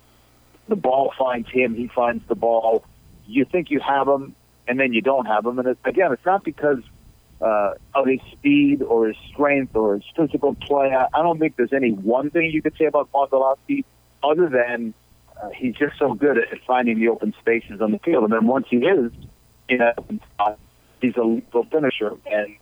The 0.69 0.77
ball 0.89 1.13
finds 1.25 1.49
him, 1.59 1.75
he 1.83 1.87
finds 2.01 2.23
the 2.33 2.35
ball. 2.47 2.85
You 3.27 3.45
think 3.53 3.65
you 3.75 3.81
have 3.81 4.07
him, 4.15 4.25
and 4.69 4.75
then 4.81 4.91
you 4.97 5.03
don't 5.11 5.27
have 5.35 5.45
him. 5.49 5.59
And 5.61 5.69
it, 5.73 5.79
again, 5.85 6.11
it's 6.13 6.25
not 6.33 6.43
because 6.53 6.83
uh, 7.41 7.73
of 7.99 8.05
his 8.07 8.21
speed 8.33 8.83
or 8.83 9.09
his 9.09 9.17
strength 9.31 9.77
or 9.77 9.95
his 9.97 10.05
physical 10.17 10.55
play. 10.55 10.89
I, 11.01 11.07
I 11.19 11.23
don't 11.25 11.39
think 11.39 11.57
there's 11.57 11.73
any 11.83 11.93
one 11.93 12.31
thing 12.31 12.51
you 12.51 12.63
could 12.63 12.77
say 12.79 12.87
about 12.87 13.11
Wondolowski 13.13 13.85
other 14.23 14.49
than 14.49 14.95
uh, 15.41 15.51
he's 15.55 15.75
just 15.75 15.99
so 15.99 16.15
good 16.15 16.39
at 16.39 16.47
finding 16.67 16.99
the 16.99 17.09
open 17.09 17.35
spaces 17.41 17.81
on 17.81 17.91
the 17.93 17.99
field. 17.99 18.25
And 18.25 18.33
then 18.33 18.47
once 18.47 18.67
he 18.71 18.79
is 18.79 19.13
in 19.69 19.79
that 19.79 19.95
open 19.99 20.21
spot, 20.33 20.59
he's 21.03 21.17
a 21.17 21.23
lethal 21.23 21.65
finisher. 21.71 22.13
And 22.39 22.57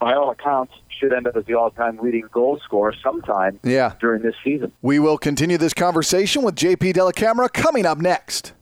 by 0.00 0.14
all 0.14 0.30
accounts, 0.30 0.72
should 0.88 1.12
end 1.12 1.26
up 1.26 1.36
as 1.36 1.44
the 1.44 1.54
all-time 1.54 1.98
leading 2.02 2.24
goal 2.32 2.58
scorer 2.64 2.94
sometime 3.02 3.60
Yeah. 3.62 3.92
during 4.00 4.22
this 4.22 4.34
season. 4.42 4.72
We 4.82 4.98
will 4.98 5.18
continue 5.18 5.58
this 5.58 5.74
conversation 5.74 6.42
with 6.42 6.54
JP 6.56 6.92
Dellacamera 6.94 7.52
coming 7.52 7.86
up 7.86 7.98
next. 7.98 8.52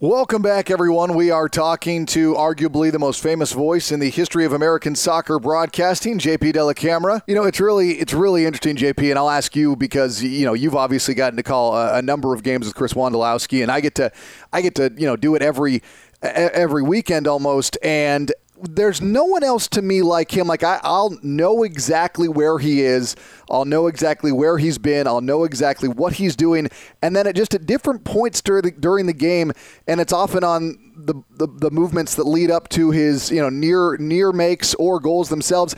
Welcome 0.00 0.42
back, 0.42 0.70
everyone. 0.70 1.14
We 1.14 1.30
are 1.30 1.48
talking 1.48 2.04
to 2.06 2.34
arguably 2.34 2.90
the 2.92 2.98
most 2.98 3.22
famous 3.22 3.52
voice 3.52 3.90
in 3.92 4.00
the 4.00 4.10
history 4.10 4.44
of 4.44 4.52
American 4.52 4.96
soccer 4.96 5.38
broadcasting, 5.38 6.18
JP 6.18 6.52
Dellacamera. 6.52 7.22
You 7.26 7.34
know, 7.36 7.44
it's 7.44 7.60
really 7.60 7.92
it's 7.92 8.12
really 8.12 8.44
interesting, 8.44 8.76
JP, 8.76 9.10
and 9.10 9.18
I'll 9.18 9.30
ask 9.30 9.54
you 9.56 9.76
because 9.76 10.22
you 10.22 10.44
know 10.44 10.52
you've 10.52 10.74
obviously 10.74 11.14
gotten 11.14 11.36
to 11.36 11.42
call 11.44 11.74
a, 11.76 11.98
a 11.98 12.02
number 12.02 12.34
of 12.34 12.42
games 12.42 12.66
with 12.66 12.74
Chris 12.74 12.92
Wondolowski, 12.92 13.62
and 13.62 13.70
I 13.70 13.80
get 13.80 13.94
to 13.94 14.10
I 14.52 14.60
get 14.62 14.74
to 14.74 14.92
you 14.96 15.06
know 15.06 15.16
do 15.16 15.36
it 15.36 15.42
every 15.42 15.80
every 16.22 16.82
weekend 16.82 17.26
almost, 17.26 17.78
and 17.82 18.30
there's 18.62 19.00
no 19.00 19.24
one 19.24 19.42
else 19.42 19.68
to 19.68 19.82
me 19.82 20.02
like 20.02 20.30
him. 20.36 20.46
Like 20.46 20.62
I, 20.62 20.80
I'll 20.82 21.16
know 21.22 21.62
exactly 21.64 22.28
where 22.28 22.58
he 22.58 22.82
is. 22.82 23.16
I'll 23.50 23.64
know 23.64 23.86
exactly 23.88 24.32
where 24.32 24.58
he's 24.58 24.78
been. 24.78 25.06
I'll 25.06 25.20
know 25.20 25.44
exactly 25.44 25.88
what 25.88 26.14
he's 26.14 26.36
doing. 26.36 26.68
And 27.02 27.14
then 27.14 27.26
at 27.26 27.34
just 27.34 27.54
at 27.54 27.66
different 27.66 28.04
points 28.04 28.40
during 28.40 28.62
the, 28.62 28.70
during 28.70 29.06
the 29.06 29.12
game, 29.12 29.52
and 29.86 30.00
it's 30.00 30.12
often 30.12 30.44
on 30.44 30.78
the, 30.96 31.14
the 31.30 31.46
the 31.46 31.70
movements 31.70 32.14
that 32.14 32.24
lead 32.24 32.50
up 32.50 32.68
to 32.70 32.90
his 32.90 33.30
you 33.30 33.40
know 33.40 33.50
near 33.50 33.96
near 33.98 34.32
makes 34.32 34.74
or 34.74 35.00
goals 35.00 35.28
themselves. 35.28 35.74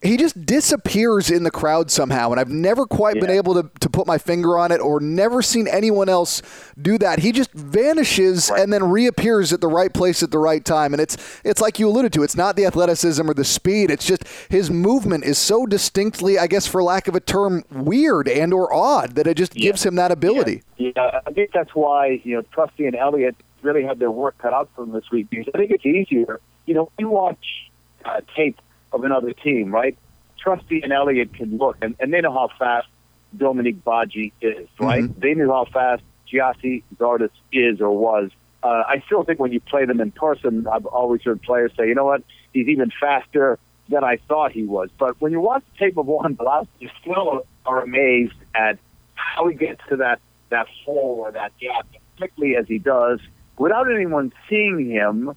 He 0.00 0.16
just 0.16 0.46
disappears 0.46 1.28
in 1.28 1.42
the 1.42 1.50
crowd 1.50 1.90
somehow, 1.90 2.30
and 2.30 2.38
I've 2.38 2.50
never 2.50 2.86
quite 2.86 3.20
been 3.20 3.30
able 3.30 3.54
to, 3.54 3.68
to 3.80 3.90
put 3.90 4.06
my 4.06 4.16
finger 4.16 4.56
on 4.56 4.70
it 4.70 4.80
or 4.80 5.00
never 5.00 5.42
seen 5.42 5.66
anyone 5.66 6.08
else 6.08 6.40
do 6.80 6.98
that. 6.98 7.18
He 7.18 7.32
just 7.32 7.52
vanishes 7.52 8.48
and 8.48 8.72
then 8.72 8.90
reappears 8.90 9.52
at 9.52 9.60
the 9.60 9.66
right 9.66 9.92
place 9.92 10.22
at 10.22 10.30
the 10.30 10.38
right 10.38 10.64
time. 10.64 10.94
And 10.94 11.00
it's 11.00 11.40
it's 11.44 11.60
like 11.60 11.80
you 11.80 11.88
alluded 11.88 12.12
to, 12.12 12.22
it's 12.22 12.36
not 12.36 12.54
the 12.54 12.64
athleticism 12.64 13.28
or 13.28 13.34
the 13.34 13.44
speed. 13.44 13.90
It's 13.90 14.06
just 14.06 14.22
his 14.48 14.70
movement 14.70 15.24
is 15.24 15.36
so 15.36 15.66
distinctly, 15.66 16.38
I 16.38 16.46
guess 16.46 16.68
for 16.68 16.80
lack 16.80 17.08
of 17.08 17.16
a 17.16 17.20
term, 17.20 17.64
weird 17.68 18.28
and 18.28 18.54
or 18.54 18.72
odd 18.72 19.16
that 19.16 19.26
it 19.26 19.36
just 19.36 19.52
gives 19.52 19.84
him 19.84 19.96
that 19.96 20.12
ability. 20.12 20.62
Yeah, 20.76 21.20
I 21.26 21.32
think 21.32 21.50
that's 21.52 21.74
why 21.74 22.20
you 22.22 22.36
know 22.36 22.42
Trusty 22.52 22.86
and 22.86 22.94
Elliott 22.94 23.34
really 23.62 23.82
had 23.82 23.98
their 23.98 24.12
work 24.12 24.38
cut 24.38 24.52
out 24.52 24.70
for 24.76 24.84
them 24.84 24.94
this 24.94 25.10
week 25.10 25.28
because 25.28 25.48
I 25.52 25.58
think 25.58 25.72
it's 25.72 25.84
easier. 25.84 26.40
You 26.66 26.74
know, 26.74 26.92
you 26.98 27.08
watch 27.08 27.70
uh, 28.04 28.20
tape 28.36 28.60
of 28.92 29.04
another 29.04 29.32
team, 29.32 29.72
right? 29.72 29.96
Trusty 30.38 30.82
and 30.82 30.92
Elliott 30.92 31.34
can 31.34 31.58
look, 31.58 31.76
and, 31.82 31.96
and 32.00 32.12
they 32.12 32.20
know 32.20 32.32
how 32.32 32.48
fast 32.58 32.88
Dominique 33.36 33.84
Badji 33.84 34.32
is, 34.40 34.68
right? 34.78 35.20
They 35.20 35.34
know 35.34 35.52
how 35.52 35.66
fast 35.72 36.02
Gyasi 36.32 36.82
Zardes 36.96 37.30
is 37.52 37.80
or 37.80 37.96
was. 37.96 38.30
Uh, 38.62 38.82
I 38.86 39.02
still 39.06 39.24
think 39.24 39.38
when 39.38 39.52
you 39.52 39.60
play 39.60 39.84
them 39.84 40.00
in 40.00 40.10
person, 40.12 40.66
I've 40.66 40.86
always 40.86 41.22
heard 41.22 41.42
players 41.42 41.72
say, 41.76 41.88
you 41.88 41.94
know 41.94 42.04
what, 42.06 42.22
he's 42.52 42.68
even 42.68 42.90
faster 43.00 43.58
than 43.88 44.04
I 44.04 44.18
thought 44.28 44.52
he 44.52 44.64
was. 44.64 44.90
But 44.98 45.20
when 45.20 45.32
you 45.32 45.40
watch 45.40 45.62
the 45.72 45.86
tape 45.86 45.96
of 45.96 46.06
Juan 46.06 46.36
Velasquez, 46.36 46.68
you 46.78 46.90
still 47.00 47.46
are 47.66 47.82
amazed 47.82 48.34
at 48.54 48.78
how 49.14 49.48
he 49.48 49.54
gets 49.54 49.80
to 49.88 49.96
that, 49.96 50.20
that 50.50 50.66
hole 50.84 51.20
or 51.20 51.32
that 51.32 51.56
gap 51.58 51.86
as 51.94 52.00
quickly 52.16 52.56
as 52.56 52.66
he 52.66 52.78
does 52.78 53.20
without 53.58 53.90
anyone 53.90 54.32
seeing 54.48 54.90
him, 54.90 55.34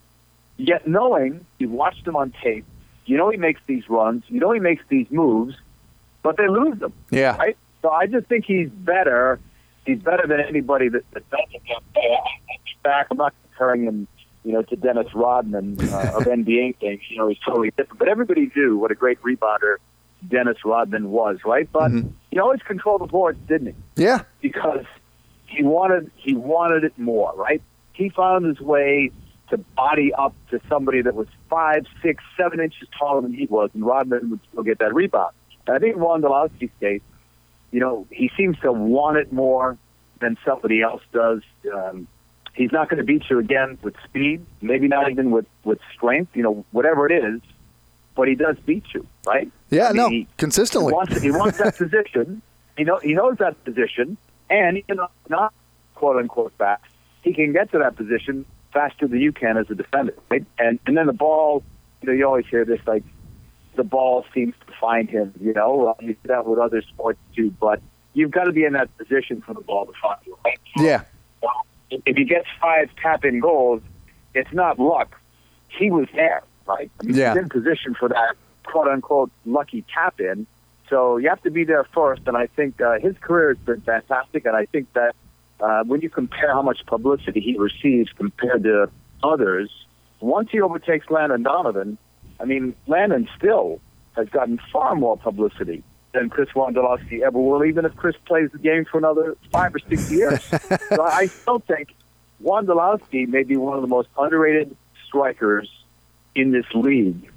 yet 0.58 0.88
knowing 0.88 1.46
you've 1.58 1.72
watched 1.72 2.08
him 2.08 2.16
on 2.16 2.34
tape, 2.44 2.66
you 3.06 3.18
know 3.18 3.30
he 3.30 3.38
makes 3.38 3.62
these 3.68 3.84
runs, 3.90 4.24
you 4.28 4.40
know 4.40 4.52
he 4.52 4.60
makes 4.60 4.84
these 4.90 5.08
moves, 5.10 5.56
but 6.24 6.38
they 6.38 6.48
lose 6.48 6.80
them, 6.80 6.94
Yeah. 7.10 7.36
right? 7.38 7.58
So 7.82 7.90
I 7.90 8.06
just 8.08 8.28
think 8.28 8.46
he's 8.46 8.70
better. 8.70 9.40
He's 9.86 10.00
better 10.00 10.28
than 10.28 10.40
anybody 10.40 10.88
that, 10.90 11.04
that 11.14 11.24
doesn't 11.32 11.64
get 11.66 11.82
back. 12.84 13.08
I'm 13.10 13.18
not 13.18 13.34
comparing 13.50 13.84
him, 13.84 14.08
you 14.44 14.54
know, 14.54 14.62
to 14.64 14.76
Dennis 14.76 15.08
Rodman 15.16 15.78
uh, 15.82 16.12
of 16.16 16.26
NBA 16.26 16.78
things. 16.80 17.02
You 17.10 17.18
know, 17.18 17.28
he's 17.28 17.40
totally 17.46 17.72
different. 17.72 17.98
But 18.00 18.08
everybody 18.08 18.52
knew 18.56 18.78
what 18.78 18.92
a 18.92 18.96
great 18.96 19.20
rebounder 19.24 19.78
Dennis 20.28 20.58
Rodman 20.64 21.10
was, 21.10 21.40
right? 21.46 21.68
But 21.72 21.92
he 22.30 22.38
always 22.40 22.62
controlled 22.62 23.02
the 23.02 23.08
boards, 23.08 23.40
didn't 23.48 23.76
he? 23.96 24.04
Yeah. 24.04 24.24
because 24.42 24.86
he 25.48 25.64
wanted 25.64 26.12
he 26.16 26.34
wanted 26.36 26.84
it 26.84 26.98
more, 26.98 27.34
right? 27.36 27.62
He 27.94 28.10
found 28.10 28.46
his 28.46 28.60
way 28.62 29.12
to 29.52 29.58
body 29.58 30.14
up 30.14 30.34
to 30.50 30.60
somebody 30.68 31.02
that 31.04 31.16
was 31.16 31.28
five, 31.50 31.86
six, 32.02 32.24
seven 32.36 32.60
inches 32.60 32.88
taller 32.98 33.22
than 33.22 33.34
he 33.34 33.46
was, 33.46 33.70
and 33.74 33.86
Rodman 33.86 34.32
would 34.32 34.40
still 34.52 34.64
get 34.64 34.80
that 34.80 34.94
rebound. 34.94 35.34
And 35.68 35.76
I 35.76 35.80
think 35.80 35.96
Wondolowski's 35.96 36.72
case, 36.80 37.02
you 37.72 37.80
know, 37.80 38.08
he 38.10 38.32
seems 38.36 38.60
to 38.60 38.72
want 38.72 39.18
it 39.18 39.32
more 39.32 39.78
than 40.20 40.38
somebody 40.46 40.82
else 40.82 41.02
does. 41.14 41.42
Um, 41.72 42.08
he's 42.54 42.72
not 42.72 42.90
going 42.90 42.98
to 42.98 43.04
beat 43.04 43.24
you 43.30 43.40
again 43.40 43.78
with 43.82 43.96
speed, 44.04 44.46
maybe 44.62 44.88
not 44.88 45.10
even 45.12 45.32
with 45.32 45.46
with 45.64 45.80
strength, 45.94 46.36
you 46.36 46.44
know, 46.44 46.66
whatever 46.72 47.10
it 47.10 47.24
is. 47.24 47.42
But 48.16 48.28
he 48.28 48.36
does 48.36 48.58
beat 48.66 48.84
you, 48.94 49.08
right? 49.26 49.50
Yeah, 49.70 49.86
I 49.86 49.94
mean, 49.94 49.98
no, 49.98 50.10
he- 50.10 50.28
consistently. 50.38 50.92
he 50.92 50.96
wants, 50.96 51.22
he 51.22 51.32
wants 51.32 51.58
that 51.60 51.78
position. 51.78 52.42
He 52.78 52.86
know 52.86 53.00
he 53.00 53.14
knows 53.14 53.38
that 53.40 53.62
position, 53.66 54.18
and 54.50 54.78
even 54.78 54.98
though 54.98 55.10
he's 55.24 55.30
not 55.30 55.54
quote 55.94 56.16
unquote 56.16 56.54
fast, 56.58 56.82
he 57.22 57.34
can 57.34 57.52
get 57.52 57.70
to 57.74 57.80
that 57.80 57.98
position 57.98 58.46
faster 58.73 59.07
than 59.07 59.19
you 59.19 59.31
can 59.31 59.57
as 59.57 59.69
a 59.69 59.75
defender. 59.75 60.13
Right? 60.29 60.45
And 60.57 60.79
and 60.86 60.97
then 60.97 61.07
the 61.07 61.13
ball, 61.13 61.63
you 62.01 62.07
know, 62.07 62.13
you 62.13 62.25
always 62.25 62.45
hear 62.47 62.65
this 62.65 62.79
like 62.88 63.03
the 63.75 63.84
ball 63.84 64.25
seems 64.34 64.53
to 64.67 64.73
find 64.79 65.10
him. 65.10 65.34
You 65.39 65.53
know, 65.53 65.88
uh, 65.88 65.93
you 66.01 66.13
do 66.13 66.27
that 66.27 66.45
with 66.45 66.60
other 66.60 66.81
sports 66.81 67.19
too, 67.36 67.51
but 67.60 67.81
you've 68.13 68.31
got 68.31 68.45
to 68.45 68.51
be 68.51 68.65
in 68.65 68.73
that 68.73 68.95
position 68.97 69.41
for 69.45 69.53
the 69.53 69.62
ball 69.62 69.86
to 69.86 69.93
find 70.01 70.19
you. 70.25 70.38
Right? 70.43 70.60
Yeah. 70.77 71.03
If 71.89 72.15
he 72.15 72.23
gets 72.23 72.47
five 72.62 72.89
tap 73.01 73.25
in 73.25 73.39
goals, 73.41 73.81
it's 74.34 74.51
not 74.53 74.79
luck. 74.79 75.19
He 75.67 75.91
was 75.91 76.07
there, 76.13 76.43
right? 76.65 76.89
I 76.99 77.03
mean, 77.03 77.15
Yeah. 77.15 77.34
He's 77.34 77.43
in 77.43 77.49
position 77.49 77.95
for 77.95 78.07
that 78.10 78.36
quote 78.63 78.88
unquote 78.88 79.31
lucky 79.45 79.84
tap 79.93 80.19
in. 80.19 80.47
So 80.89 81.17
you 81.17 81.29
have 81.29 81.41
to 81.43 81.51
be 81.51 81.63
there 81.63 81.86
first. 81.93 82.21
And 82.27 82.38
I 82.38 82.47
think 82.47 82.81
uh, 82.81 82.99
his 82.99 83.15
career 83.19 83.49
has 83.49 83.57
been 83.57 83.81
fantastic. 83.81 84.45
And 84.45 84.55
I 84.55 84.65
think 84.65 84.91
that 84.93 85.15
uh, 85.62 85.84
when 85.84 86.02
you 86.02 86.10
compare 86.10 86.54
how 86.54 86.62
much 86.62 86.86
publicity 86.86 87.39
he 87.39 87.58
receives 87.58 88.12
compared 88.13 88.63
to 88.63 88.89
others, 89.24 89.69
once 90.19 90.50
he 90.52 90.62
overtakes 90.62 91.10
Landon 91.10 91.43
Donovan, 91.43 91.97
I 92.39 92.45
mean, 92.45 92.76
Landon 92.88 93.30
still 93.38 93.80
has 94.15 94.28
gotten 94.30 94.60
far 94.71 94.95
more 94.95 95.17
publicity 95.17 95.84
than 96.13 96.30
Chris 96.30 96.50
Wondolowski 96.56 97.21
ever 97.21 97.39
will, 97.39 97.63
even 97.63 97.86
if 97.86 97.95
Chris 97.95 98.15
plays 98.26 98.50
the 98.52 98.58
game 98.58 98.86
for 98.86 98.97
another 98.97 99.38
five 99.52 99.74
or 99.74 99.80
six 99.80 100.12
years. 100.12 100.43
so 100.89 101.04
I 101.04 101.28
still 101.28 101.60
think 101.60 101.93
Wondolowski 102.43 103.28
may 103.28 103.43
be 103.43 103.56
one 103.56 103.76
of 103.76 103.82
the 103.82 103.88
most 103.88 104.10
underrated 104.17 104.76
strikers 105.08 105.69
in 106.36 106.52
this 106.52 106.65
league, 106.74 107.32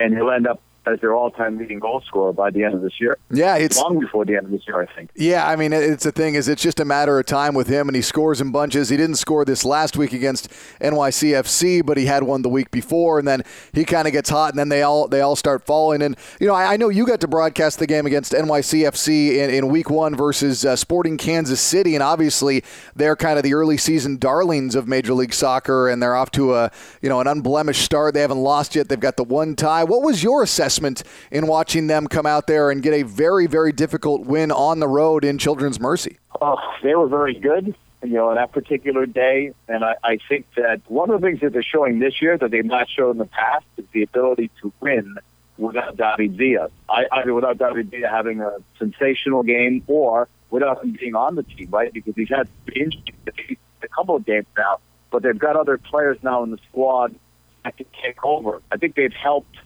and 0.00 0.14
he'll 0.14 0.30
end 0.30 0.46
up 0.46 0.60
as 0.86 0.98
their 1.00 1.14
all-time 1.14 1.58
leading 1.58 1.78
goal 1.78 2.02
scorer 2.06 2.32
by 2.32 2.50
the 2.50 2.64
end 2.64 2.74
of 2.74 2.80
this 2.80 3.00
year. 3.00 3.18
Yeah, 3.30 3.56
it's 3.56 3.76
Long 3.76 3.98
before 4.00 4.24
the 4.24 4.36
end 4.36 4.46
of 4.46 4.50
this 4.50 4.62
year, 4.66 4.80
I 4.80 4.86
think. 4.94 5.10
Yeah, 5.14 5.46
I 5.46 5.54
mean, 5.56 5.72
it's 5.72 6.04
the 6.04 6.12
thing 6.12 6.34
is, 6.34 6.48
it's 6.48 6.62
just 6.62 6.80
a 6.80 6.84
matter 6.84 7.18
of 7.18 7.26
time 7.26 7.54
with 7.54 7.68
him, 7.68 7.88
and 7.88 7.94
he 7.94 8.00
scores 8.02 8.40
in 8.40 8.50
bunches. 8.50 8.88
He 8.88 8.96
didn't 8.96 9.16
score 9.16 9.44
this 9.44 9.64
last 9.64 9.96
week 9.96 10.12
against 10.12 10.48
NYCFC, 10.80 11.84
but 11.84 11.98
he 11.98 12.06
had 12.06 12.22
one 12.22 12.42
the 12.42 12.48
week 12.48 12.70
before, 12.70 13.18
and 13.18 13.28
then 13.28 13.42
he 13.74 13.84
kind 13.84 14.06
of 14.06 14.12
gets 14.12 14.30
hot, 14.30 14.52
and 14.52 14.58
then 14.58 14.70
they 14.70 14.82
all 14.82 15.06
they 15.06 15.20
all 15.20 15.36
start 15.36 15.66
falling. 15.66 16.00
And 16.00 16.16
you 16.40 16.46
know, 16.46 16.54
I, 16.54 16.74
I 16.74 16.76
know 16.78 16.88
you 16.88 17.06
got 17.06 17.20
to 17.20 17.28
broadcast 17.28 17.78
the 17.78 17.86
game 17.86 18.06
against 18.06 18.32
NYCFC 18.32 19.36
in, 19.36 19.50
in 19.50 19.68
Week 19.68 19.90
One 19.90 20.16
versus 20.16 20.64
uh, 20.64 20.76
Sporting 20.76 21.18
Kansas 21.18 21.60
City, 21.60 21.94
and 21.94 22.02
obviously 22.02 22.64
they're 22.96 23.16
kind 23.16 23.36
of 23.36 23.44
the 23.44 23.52
early 23.52 23.76
season 23.76 24.16
darlings 24.16 24.74
of 24.74 24.88
Major 24.88 25.12
League 25.12 25.34
Soccer, 25.34 25.88
and 25.90 26.02
they're 26.02 26.16
off 26.16 26.30
to 26.32 26.54
a 26.54 26.70
you 27.02 27.10
know 27.10 27.20
an 27.20 27.26
unblemished 27.26 27.82
start. 27.82 28.14
They 28.14 28.22
haven't 28.22 28.42
lost 28.42 28.74
yet. 28.74 28.88
They've 28.88 28.98
got 28.98 29.18
the 29.18 29.24
one 29.24 29.56
tie. 29.56 29.84
What 29.84 30.02
was 30.02 30.22
your 30.22 30.42
assessment 30.42 30.69
in 30.78 31.46
watching 31.46 31.86
them 31.86 32.06
come 32.06 32.26
out 32.26 32.46
there 32.46 32.70
and 32.70 32.82
get 32.82 32.94
a 32.94 33.02
very 33.02 33.46
very 33.46 33.72
difficult 33.72 34.26
win 34.26 34.50
on 34.50 34.80
the 34.80 34.88
road 34.88 35.24
in 35.24 35.38
Children's 35.38 35.80
Mercy? 35.80 36.18
Oh, 36.40 36.56
they 36.82 36.94
were 36.94 37.08
very 37.08 37.34
good. 37.34 37.74
you 38.02 38.14
know, 38.14 38.28
on 38.30 38.36
that 38.36 38.52
particular 38.52 39.04
day. 39.06 39.52
And 39.68 39.84
I, 39.84 39.94
I 40.02 40.18
think 40.28 40.46
that 40.56 40.80
one 40.88 41.10
of 41.10 41.20
the 41.20 41.26
things 41.26 41.40
that 41.40 41.52
they're 41.52 41.62
showing 41.62 41.98
this 41.98 42.22
year 42.22 42.38
that 42.38 42.50
they've 42.50 42.64
not 42.64 42.88
shown 42.88 43.10
in 43.12 43.18
the 43.18 43.26
past 43.26 43.66
is 43.76 43.84
the 43.92 44.02
ability 44.02 44.50
to 44.62 44.72
win 44.80 45.16
without 45.58 45.96
David 45.96 46.36
Villa. 46.36 46.70
I, 46.88 47.06
either 47.12 47.34
without 47.34 47.58
David 47.58 47.90
Villa 47.90 48.08
having 48.08 48.40
a 48.40 48.56
sensational 48.78 49.42
game 49.42 49.82
or 49.86 50.28
without 50.50 50.82
him 50.82 50.96
being 50.98 51.14
on 51.14 51.34
the 51.34 51.42
team, 51.42 51.68
right? 51.70 51.92
Because 51.92 52.14
he's 52.16 52.30
had 52.30 52.48
injuries 52.74 53.58
a 53.82 53.88
couple 53.88 54.16
of 54.16 54.24
games 54.24 54.46
now, 54.56 54.78
but 55.10 55.22
they've 55.22 55.38
got 55.38 55.56
other 55.56 55.76
players 55.76 56.16
now 56.22 56.42
in 56.42 56.50
the 56.50 56.58
squad 56.70 57.14
that 57.64 57.76
can 57.76 57.86
take 58.02 58.24
over. 58.24 58.62
I 58.72 58.78
think 58.78 58.94
they've 58.94 59.12
helped 59.12 59.56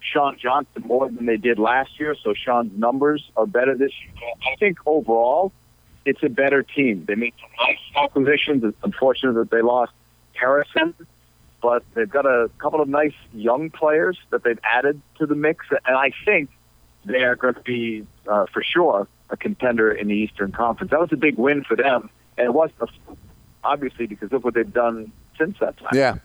Sean 0.00 0.36
Johnson 0.38 0.82
more 0.86 1.08
than 1.10 1.26
they 1.26 1.36
did 1.36 1.58
last 1.58 1.98
year, 2.00 2.16
so 2.22 2.34
Sean's 2.34 2.76
numbers 2.76 3.30
are 3.36 3.46
better 3.46 3.76
this 3.76 3.92
year. 4.02 4.32
I 4.52 4.56
think 4.56 4.78
overall, 4.86 5.52
it's 6.04 6.22
a 6.22 6.28
better 6.28 6.62
team. 6.62 7.04
They 7.06 7.14
made 7.14 7.34
some 7.40 7.50
nice 7.66 7.78
acquisitions. 7.96 8.64
It's 8.64 8.76
unfortunate 8.82 9.34
that 9.34 9.50
they 9.50 9.62
lost 9.62 9.92
Harrison, 10.32 10.94
but 11.62 11.84
they've 11.94 12.08
got 12.08 12.26
a 12.26 12.50
couple 12.58 12.80
of 12.80 12.88
nice 12.88 13.14
young 13.32 13.70
players 13.70 14.18
that 14.30 14.42
they've 14.42 14.58
added 14.64 15.00
to 15.18 15.26
the 15.26 15.34
mix, 15.34 15.66
and 15.70 15.96
I 15.96 16.12
think 16.24 16.50
they 17.04 17.24
are 17.24 17.36
going 17.36 17.54
to 17.54 17.60
be 17.60 18.06
uh, 18.26 18.46
for 18.52 18.62
sure 18.62 19.08
a 19.30 19.36
contender 19.36 19.92
in 19.92 20.08
the 20.08 20.14
Eastern 20.14 20.52
Conference. 20.52 20.90
That 20.90 21.00
was 21.00 21.12
a 21.12 21.16
big 21.16 21.36
win 21.36 21.62
for 21.64 21.76
them, 21.76 22.10
and 22.36 22.46
it 22.46 22.54
was 22.54 22.70
obviously 23.62 24.06
because 24.06 24.32
of 24.32 24.44
what 24.44 24.54
they've 24.54 24.72
done 24.72 25.12
since 25.38 25.58
that 25.60 25.76
time. 25.78 25.90
Yeah. 25.92 26.16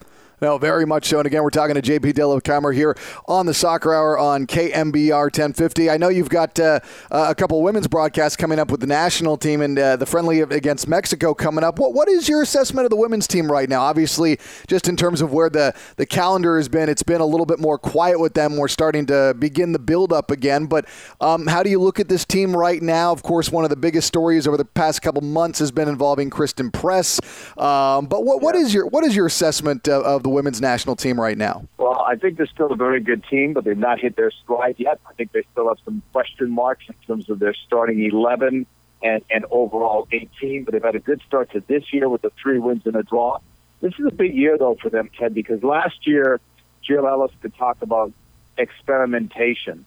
No, 0.42 0.58
very 0.58 0.86
much 0.86 1.08
so. 1.08 1.20
And 1.20 1.28
again, 1.28 1.44
we're 1.44 1.50
talking 1.50 1.76
to 1.76 1.82
JP 1.82 2.14
Dellacamera 2.14 2.74
here 2.74 2.98
on 3.28 3.46
the 3.46 3.54
Soccer 3.54 3.94
Hour 3.94 4.18
on 4.18 4.46
KNBR 4.48 5.24
1050. 5.24 5.90
I 5.90 5.98
know 5.98 6.10
you've 6.10 6.30
got 6.30 6.60
uh, 6.60 6.82
a 7.10 7.34
couple 7.34 7.62
women's 7.62 7.88
broadcasts 7.88 8.36
coming 8.36 8.60
up 8.60 8.70
with 8.70 8.82
the 8.82 8.88
national 8.88 9.38
team 9.38 9.62
and 9.62 9.80
uh, 9.80 9.96
the 9.96 10.06
friendly 10.06 10.42
against 10.42 10.90
Mexico 10.90 11.34
coming 11.34 11.64
up. 11.64 11.80
What 11.80 11.94
What 11.94 12.10
is 12.10 12.28
your 12.28 12.42
assessment 12.42 12.86
of 12.86 12.90
the 12.90 12.98
women's 12.98 13.28
team 13.28 13.50
right 13.50 13.70
now? 13.70 13.82
Obviously, 13.82 14.38
just 14.68 14.90
in 14.90 14.98
terms 14.98 15.22
of 15.22 15.32
where 15.32 15.50
the, 15.50 15.74
the 15.96 16.06
calendar 16.06 16.58
has 16.58 16.68
been, 16.68 16.90
it's 16.90 17.04
been 17.04 17.22
a 17.22 17.26
little 17.26 17.46
bit 17.46 17.60
more 17.60 17.78
quiet 17.78 18.20
with 18.20 18.34
them. 18.34 18.58
We're 18.58 18.68
starting 18.68 19.06
to 19.06 19.36
begin 19.40 19.72
the 19.72 19.80
build 19.80 20.12
up 20.12 20.32
again. 20.32 20.66
But 20.66 20.86
um, 21.22 21.48
how 21.48 21.64
do 21.64 21.70
you 21.70 21.80
look 21.80 22.00
at 22.00 22.10
this 22.10 22.26
team 22.26 22.56
right 22.56 22.82
now? 22.82 23.14
Of 23.14 23.24
course, 23.24 23.52
one 23.52 23.64
of 23.64 23.70
the 23.70 23.78
biggest 23.78 24.08
stories 24.08 24.48
over 24.48 24.58
the 24.58 24.66
past 24.66 25.02
couple 25.02 25.22
months 25.22 25.60
has 25.60 25.72
been 25.72 25.88
involving 25.88 26.30
Christen 26.30 26.72
Press. 26.72 27.22
Um, 27.58 28.08
but 28.08 28.26
what, 28.26 28.42
what 28.42 28.56
is 28.56 28.74
your 28.74 28.86
what 28.88 29.06
is 29.06 29.16
your 29.16 29.28
assessment 29.28 29.88
of, 29.88 30.04
of 30.04 30.24
the 30.24 30.30
women's 30.36 30.62
national 30.62 30.96
team 30.96 31.20
right 31.20 31.38
now? 31.38 31.68
Well, 31.78 32.00
I 32.02 32.16
think 32.16 32.38
they're 32.38 32.46
still 32.46 32.72
a 32.72 32.76
very 32.76 33.00
good 33.00 33.24
team, 33.30 33.54
but 33.54 33.64
they've 33.64 33.78
not 33.78 34.00
hit 34.00 34.16
their 34.16 34.32
stride 34.32 34.76
yet. 34.78 35.00
I 35.10 35.14
think 35.14 35.32
they 35.32 35.44
still 35.52 35.70
have 35.70 35.78
some 35.84 36.04
question 36.12 36.52
marks 36.52 36.86
in 36.88 36.96
terms 37.08 37.30
of 37.30 37.40
their 37.40 37.56
starting 37.66 38.04
11 38.04 38.68
and, 39.02 39.24
and 39.32 39.46
overall 39.50 40.08
18, 40.12 40.66
but 40.66 40.74
they've 40.74 40.84
had 40.84 40.96
a 40.96 41.00
good 41.00 41.22
start 41.26 41.52
to 41.54 41.64
this 41.68 41.92
year 41.92 42.10
with 42.10 42.22
the 42.22 42.32
three 42.42 42.60
wins 42.60 42.84
and 42.86 42.96
a 42.96 43.04
draw. 43.04 43.40
This 43.82 43.94
is 43.98 44.06
a 44.06 44.12
big 44.12 44.36
year, 44.36 44.58
though, 44.58 44.78
for 44.82 44.90
them, 44.90 45.10
Ted, 45.18 45.34
because 45.34 45.64
last 45.64 46.06
year, 46.06 46.40
Jill 46.84 47.08
Ellis 47.08 47.32
could 47.42 47.56
talk 47.56 47.78
about 47.82 48.14
experimentation. 48.58 49.86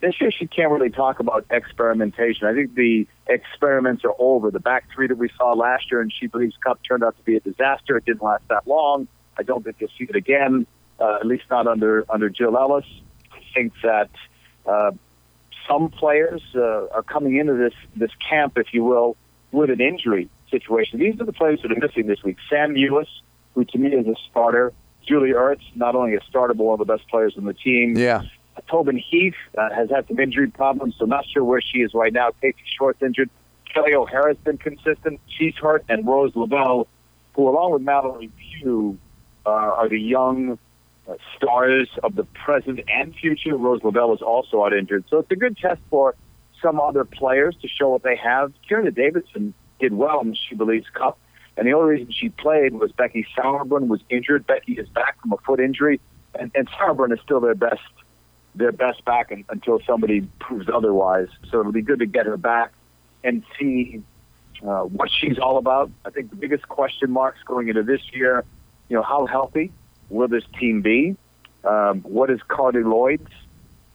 This 0.00 0.20
year, 0.20 0.30
she 0.30 0.46
can't 0.46 0.70
really 0.70 0.90
talk 0.90 1.18
about 1.18 1.44
experimentation. 1.50 2.46
I 2.46 2.54
think 2.54 2.74
the 2.74 3.06
experiments 3.26 4.04
are 4.04 4.14
over. 4.18 4.50
The 4.50 4.60
back 4.60 4.84
three 4.94 5.08
that 5.08 5.18
we 5.18 5.28
saw 5.36 5.54
last 5.54 5.90
year 5.90 6.00
in 6.02 6.10
She 6.10 6.28
Believes 6.28 6.56
Cup 6.56 6.78
turned 6.86 7.02
out 7.02 7.16
to 7.16 7.22
be 7.24 7.36
a 7.36 7.40
disaster. 7.40 7.96
It 7.96 8.04
didn't 8.04 8.22
last 8.22 8.44
that 8.48 8.66
long. 8.66 9.08
I 9.38 9.42
don't 9.42 9.64
think 9.64 9.76
you'll 9.78 9.90
see 9.98 10.04
it 10.04 10.16
again, 10.16 10.66
uh, 11.00 11.18
at 11.20 11.26
least 11.26 11.44
not 11.50 11.66
under 11.66 12.04
under 12.08 12.28
Jill 12.28 12.56
Ellis. 12.56 12.84
I 13.32 13.40
think 13.54 13.72
that 13.82 14.10
uh, 14.66 14.90
some 15.68 15.90
players 15.90 16.42
uh, 16.54 16.86
are 16.88 17.02
coming 17.02 17.36
into 17.36 17.54
this 17.54 17.74
this 17.96 18.10
camp, 18.28 18.54
if 18.56 18.72
you 18.72 18.84
will, 18.84 19.16
with 19.52 19.70
an 19.70 19.80
injury 19.80 20.28
situation. 20.50 20.98
These 20.98 21.20
are 21.20 21.24
the 21.24 21.32
players 21.32 21.60
that 21.62 21.72
are 21.72 21.80
missing 21.80 22.06
this 22.06 22.22
week. 22.22 22.36
Sam 22.50 22.74
Mewis, 22.74 23.06
who 23.54 23.64
to 23.64 23.78
me 23.78 23.94
is 23.94 24.06
a 24.06 24.14
starter. 24.30 24.72
Julie 25.06 25.32
Ertz, 25.32 25.62
not 25.74 25.94
only 25.94 26.14
a 26.14 26.20
starter, 26.28 26.54
but 26.54 26.64
one 26.64 26.80
of 26.80 26.86
the 26.86 26.92
best 26.92 27.08
players 27.08 27.34
on 27.38 27.44
the 27.44 27.54
team. 27.54 27.96
Yeah. 27.96 28.22
Tobin 28.68 28.98
Heath 28.98 29.34
uh, 29.56 29.72
has 29.72 29.88
had 29.88 30.06
some 30.08 30.18
injury 30.18 30.50
problems, 30.50 30.96
so 30.98 31.04
not 31.04 31.24
sure 31.32 31.44
where 31.44 31.60
she 31.60 31.78
is 31.78 31.94
right 31.94 32.12
now. 32.12 32.30
Casey 32.42 32.58
Short's 32.76 33.00
injured. 33.02 33.30
Kelly 33.72 33.94
O'Hara's 33.94 34.36
been 34.38 34.58
consistent. 34.58 35.20
She's 35.28 35.54
hurt. 35.54 35.84
And 35.88 36.06
Rose 36.06 36.34
Lavelle, 36.34 36.88
who 37.34 37.48
along 37.48 37.72
with 37.72 37.82
Mallory 37.82 38.30
Pugh 38.36 38.98
uh, 39.48 39.80
are 39.80 39.88
the 39.88 40.00
young 40.00 40.58
uh, 41.08 41.14
stars 41.36 41.88
of 42.02 42.14
the 42.14 42.24
present 42.24 42.80
and 42.88 43.14
future. 43.14 43.56
Rose 43.56 43.82
Lavelle 43.82 44.14
is 44.14 44.22
also 44.22 44.64
out 44.64 44.72
injured. 44.72 45.04
So 45.08 45.18
it's 45.18 45.30
a 45.30 45.36
good 45.36 45.56
test 45.56 45.80
for 45.90 46.14
some 46.62 46.80
other 46.80 47.04
players 47.04 47.56
to 47.62 47.68
show 47.68 47.88
what 47.88 48.02
they 48.02 48.16
have. 48.16 48.52
Tierna 48.68 48.94
Davidson 48.94 49.54
did 49.80 49.94
well 49.94 50.20
in 50.20 50.34
She 50.34 50.54
Believes 50.54 50.88
Cup. 50.92 51.18
And 51.56 51.66
the 51.66 51.72
only 51.72 51.96
reason 51.96 52.12
she 52.12 52.28
played 52.28 52.74
was 52.74 52.92
Becky 52.92 53.26
Sauerbrunn 53.36 53.88
was 53.88 54.00
injured. 54.10 54.46
Becky 54.46 54.74
is 54.74 54.88
back 54.90 55.20
from 55.20 55.32
a 55.32 55.38
foot 55.38 55.58
injury, 55.58 56.00
and, 56.38 56.52
and 56.54 56.68
Sauerbrunn 56.70 57.12
is 57.12 57.18
still 57.24 57.40
their 57.40 57.56
best 57.56 57.80
their 58.54 58.72
best 58.72 59.04
back 59.04 59.30
until 59.50 59.78
somebody 59.86 60.20
proves 60.40 60.68
otherwise. 60.72 61.28
So 61.50 61.60
it'll 61.60 61.72
be 61.72 61.82
good 61.82 62.00
to 62.00 62.06
get 62.06 62.26
her 62.26 62.36
back 62.36 62.72
and 63.22 63.44
see 63.58 64.02
uh, 64.66 64.82
what 64.82 65.10
she's 65.10 65.38
all 65.38 65.58
about. 65.58 65.90
I 66.04 66.10
think 66.10 66.30
the 66.30 66.36
biggest 66.36 66.68
question 66.68 67.10
marks 67.10 67.38
going 67.44 67.68
into 67.68 67.82
this 67.82 68.00
year, 68.12 68.44
you 68.88 68.96
know, 68.96 69.02
how 69.02 69.26
healthy 69.26 69.72
will 70.08 70.28
this 70.28 70.44
team 70.58 70.82
be? 70.82 71.16
Um, 71.64 72.00
what 72.02 72.30
is 72.30 72.40
Carli 72.48 72.84
Lloyd's 72.84 73.30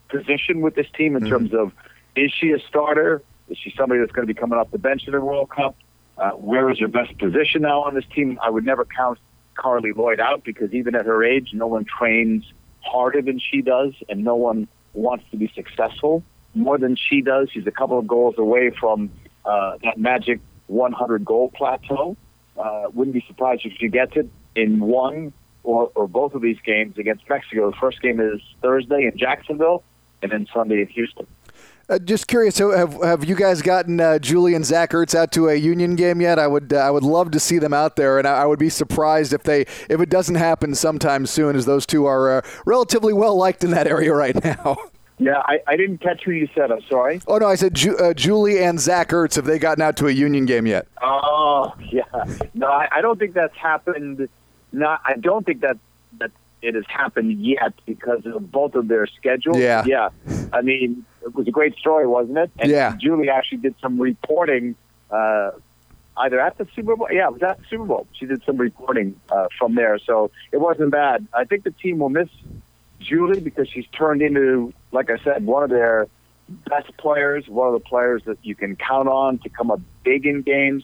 position 0.10 0.62
with 0.62 0.76
this 0.76 0.88
team 0.96 1.16
in 1.16 1.24
mm-hmm. 1.24 1.32
terms 1.32 1.54
of 1.54 1.72
is 2.16 2.32
she 2.32 2.52
a 2.52 2.60
starter? 2.68 3.22
Is 3.50 3.58
she 3.58 3.74
somebody 3.78 4.00
that's 4.00 4.12
going 4.12 4.28
to 4.28 4.34
be 4.34 4.40
coming 4.40 4.58
off 4.58 4.72
the 4.72 4.78
bench 4.78 5.04
in 5.08 5.14
the 5.14 5.22
World 5.22 5.50
Cup? 5.50 5.76
Uh, 6.18 6.32
where 6.32 6.70
is 6.70 6.80
her 6.80 6.88
best 6.88 7.18
position 7.18 7.64
now 7.64 7.82
on 7.84 7.96
this 7.96 8.06
team? 8.14 8.38
I 8.42 8.50
would 8.50 8.66
never 8.66 8.86
count 8.86 9.18
Carli 9.58 9.96
Lloyd 9.96 10.20
out 10.20 10.44
because 10.44 10.72
even 10.74 10.96
at 10.96 11.06
her 11.06 11.24
age, 11.24 11.50
no 11.54 11.68
one 11.68 11.86
trains 11.86 12.46
harder 12.82 13.22
than 13.22 13.40
she 13.40 13.62
does, 13.62 13.94
and 14.10 14.24
no 14.24 14.36
one 14.36 14.68
wants 14.94 15.26
to 15.32 15.38
be 15.38 15.52
successful 15.56 16.24
more 16.54 16.78
than 16.78 16.96
she 16.96 17.22
does. 17.22 17.50
She's 17.52 17.66
a 17.66 17.72
couple 17.72 17.98
of 17.98 18.06
goals 18.06 18.36
away 18.38 18.72
from 18.80 19.10
uh, 19.46 19.78
that 19.84 19.98
magic 19.98 20.40
100 20.68 21.26
goal 21.26 21.52
plateau. 21.56 22.16
Uh, 22.58 22.84
wouldn't 22.94 23.16
be 23.16 23.24
surprised 23.28 23.66
if 23.66 23.74
she 23.80 23.88
gets 23.88 24.16
it 24.16 24.30
in 24.56 24.80
one 24.80 25.34
or, 25.64 25.92
or 25.96 26.08
both 26.08 26.34
of 26.34 26.42
these 26.42 26.58
games 26.66 26.98
against 26.98 27.28
Mexico. 27.30 27.72
The 27.72 27.78
first 27.78 28.02
game 28.02 28.20
is 28.20 28.42
Thursday 28.62 29.10
in 29.12 29.18
Jacksonville, 29.18 29.84
and 30.22 30.32
then 30.32 30.48
Sunday 30.54 30.82
in 30.82 30.88
Houston. 30.88 31.28
Uh, 31.90 32.00
just 32.00 32.28
curious, 32.28 32.58
have 32.60 32.94
have 33.04 33.26
you 33.26 33.36
guys 33.36 33.62
gotten 33.62 34.00
uh, 34.00 34.18
Julie 34.18 34.56
and 34.56 34.66
Zach 34.66 34.92
Ertz 34.92 35.14
out 35.14 35.34
to 35.34 35.50
a 35.50 35.56
Union 35.56 35.96
game 35.96 36.22
yet? 36.22 36.40
I 36.40 36.48
would 36.48 36.72
uh, 36.72 36.78
I 36.78 36.90
would 36.90 37.04
love 37.04 37.32
to 37.32 37.42
see 37.42 37.60
them 37.60 37.74
out 37.74 37.98
there, 37.98 38.18
and 38.18 38.26
I, 38.26 38.44
I, 38.44 38.46
would 38.46 38.58
be 38.58 38.70
surprised 38.70 39.34
if 39.34 39.44
they 39.44 39.62
if 39.90 40.00
it 40.00 40.10
doesn't 40.10 40.36
happen 40.36 40.76
sometime 40.76 41.26
soon, 41.26 41.58
as 41.58 41.66
those 41.66 41.86
two 41.86 42.06
are 42.06 42.38
uh, 42.38 42.42
relatively 42.66 43.12
well 43.12 43.36
liked 43.36 43.66
in 43.66 43.72
that 43.72 43.88
area 43.88 44.14
right 44.14 44.42
now. 44.44 44.78
Yeah, 45.20 45.44
I, 45.46 45.60
I 45.68 45.78
didn't 45.78 46.00
catch 46.00 46.24
who 46.26 46.32
you 46.32 46.50
said. 46.56 46.72
I'm 46.72 46.82
sorry. 46.90 47.22
Oh 47.28 47.38
no, 47.38 47.48
I 47.48 47.54
said 47.54 47.76
Ju- 47.76 47.96
uh, 47.98 48.16
Julie 48.16 48.62
and 48.62 48.80
Zach 48.80 49.10
Ertz. 49.10 49.36
Have 49.36 49.46
they 49.46 49.60
gotten 49.60 49.82
out 49.82 49.96
to 49.98 50.08
a 50.08 50.12
Union 50.12 50.46
game 50.46 50.66
yet? 50.66 50.88
Oh 51.02 51.72
yeah, 51.92 52.04
no, 52.56 52.68
I, 52.68 52.88
I 52.92 53.02
don't 53.02 53.20
think 53.20 53.34
that's 53.36 53.56
happened. 53.56 54.28
Not, 54.74 55.02
I 55.06 55.16
don't 55.16 55.46
think 55.46 55.62
that 55.62 55.78
that 56.20 56.32
it 56.62 56.76
has 56.76 56.86
happened 56.88 57.40
yet 57.46 57.74
because 57.86 58.26
of 58.26 58.52
both 58.52 58.76
of 58.76 58.88
their 58.88 59.06
schedules. 59.08 59.58
Yeah, 59.58 59.84
yeah. 59.86 60.10
I 60.52 60.62
mean, 60.62 61.06
it 61.22 61.36
was 61.36 61.48
a 61.48 61.52
great 61.52 61.76
story, 61.76 62.08
wasn't 62.08 62.38
it? 62.38 62.52
And 62.58 62.72
yeah. 62.72 62.96
Julie 63.00 63.30
actually 63.30 63.60
did 63.60 63.76
some 63.82 64.00
reporting, 64.00 64.76
uh, 65.12 65.52
either 66.18 66.40
at 66.40 66.58
the 66.58 66.68
Super 66.76 66.96
Bowl. 66.96 67.08
Yeah, 67.12 67.28
it 67.28 67.34
was 67.34 67.44
at 67.44 67.60
the 67.60 67.66
Super 67.70 67.86
Bowl. 67.86 68.08
She 68.14 68.26
did 68.26 68.44
some 68.46 68.58
reporting 68.58 69.20
uh, 69.30 69.48
from 69.58 69.76
there, 69.76 70.00
so 70.00 70.32
it 70.52 70.58
wasn't 70.58 70.92
bad. 70.92 71.28
I 71.34 71.44
think 71.46 71.64
the 71.64 71.72
team 71.72 72.00
will 72.00 72.10
miss 72.10 72.30
Julie 73.00 73.42
because 73.42 73.68
she's 73.70 73.88
turned 73.88 74.22
into, 74.22 74.74
like 74.92 75.10
I 75.10 75.18
said, 75.24 75.46
one 75.46 75.64
of 75.64 75.70
their 75.70 76.08
best 76.70 76.96
players, 76.98 77.48
one 77.48 77.68
of 77.68 77.74
the 77.74 77.88
players 77.88 78.24
that 78.26 78.38
you 78.42 78.56
can 78.56 78.76
count 78.76 79.08
on 79.08 79.38
to 79.40 79.50
come 79.50 79.70
up 79.72 79.82
big 80.04 80.26
in 80.26 80.42
games. 80.42 80.84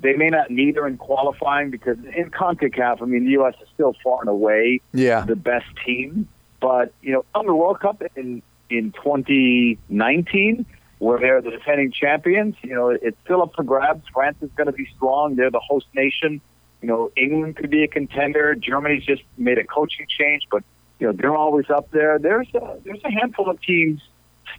They 0.00 0.14
may 0.14 0.28
not 0.28 0.50
need 0.50 0.76
her 0.76 0.86
in 0.86 0.98
qualifying 0.98 1.70
because 1.70 1.96
in 1.98 2.30
CONCACAF, 2.30 3.00
I 3.00 3.04
mean, 3.06 3.24
the 3.24 3.30
U.S. 3.32 3.54
is 3.62 3.68
still 3.72 3.94
far 4.04 4.20
and 4.20 4.28
away 4.28 4.80
yeah. 4.92 5.24
the 5.24 5.36
best 5.36 5.66
team. 5.84 6.28
But, 6.60 6.92
you 7.02 7.12
know, 7.12 7.24
on 7.34 7.46
the 7.46 7.54
World 7.54 7.80
Cup 7.80 8.02
in 8.14 8.42
in 8.68 8.92
2019, 8.92 10.66
where 10.98 11.18
they're 11.18 11.42
the 11.42 11.50
defending 11.50 11.92
champions. 11.92 12.56
You 12.62 12.74
know, 12.74 12.88
it's 12.90 13.16
still 13.24 13.42
up 13.42 13.54
for 13.54 13.62
grabs. 13.62 14.06
France 14.12 14.38
is 14.40 14.50
going 14.56 14.66
to 14.66 14.72
be 14.72 14.88
strong. 14.96 15.36
They're 15.36 15.50
the 15.50 15.60
host 15.60 15.86
nation. 15.94 16.40
You 16.82 16.88
know, 16.88 17.10
England 17.16 17.56
could 17.56 17.70
be 17.70 17.84
a 17.84 17.88
contender. 17.88 18.54
Germany's 18.54 19.04
just 19.04 19.22
made 19.36 19.58
a 19.58 19.64
coaching 19.64 20.06
change, 20.08 20.42
but 20.50 20.62
you 20.98 21.06
know 21.06 21.12
they're 21.12 21.34
always 21.34 21.68
up 21.70 21.90
there. 21.90 22.18
There's 22.18 22.48
a, 22.54 22.78
there's 22.84 23.00
a 23.04 23.10
handful 23.10 23.50
of 23.50 23.60
teams 23.60 24.00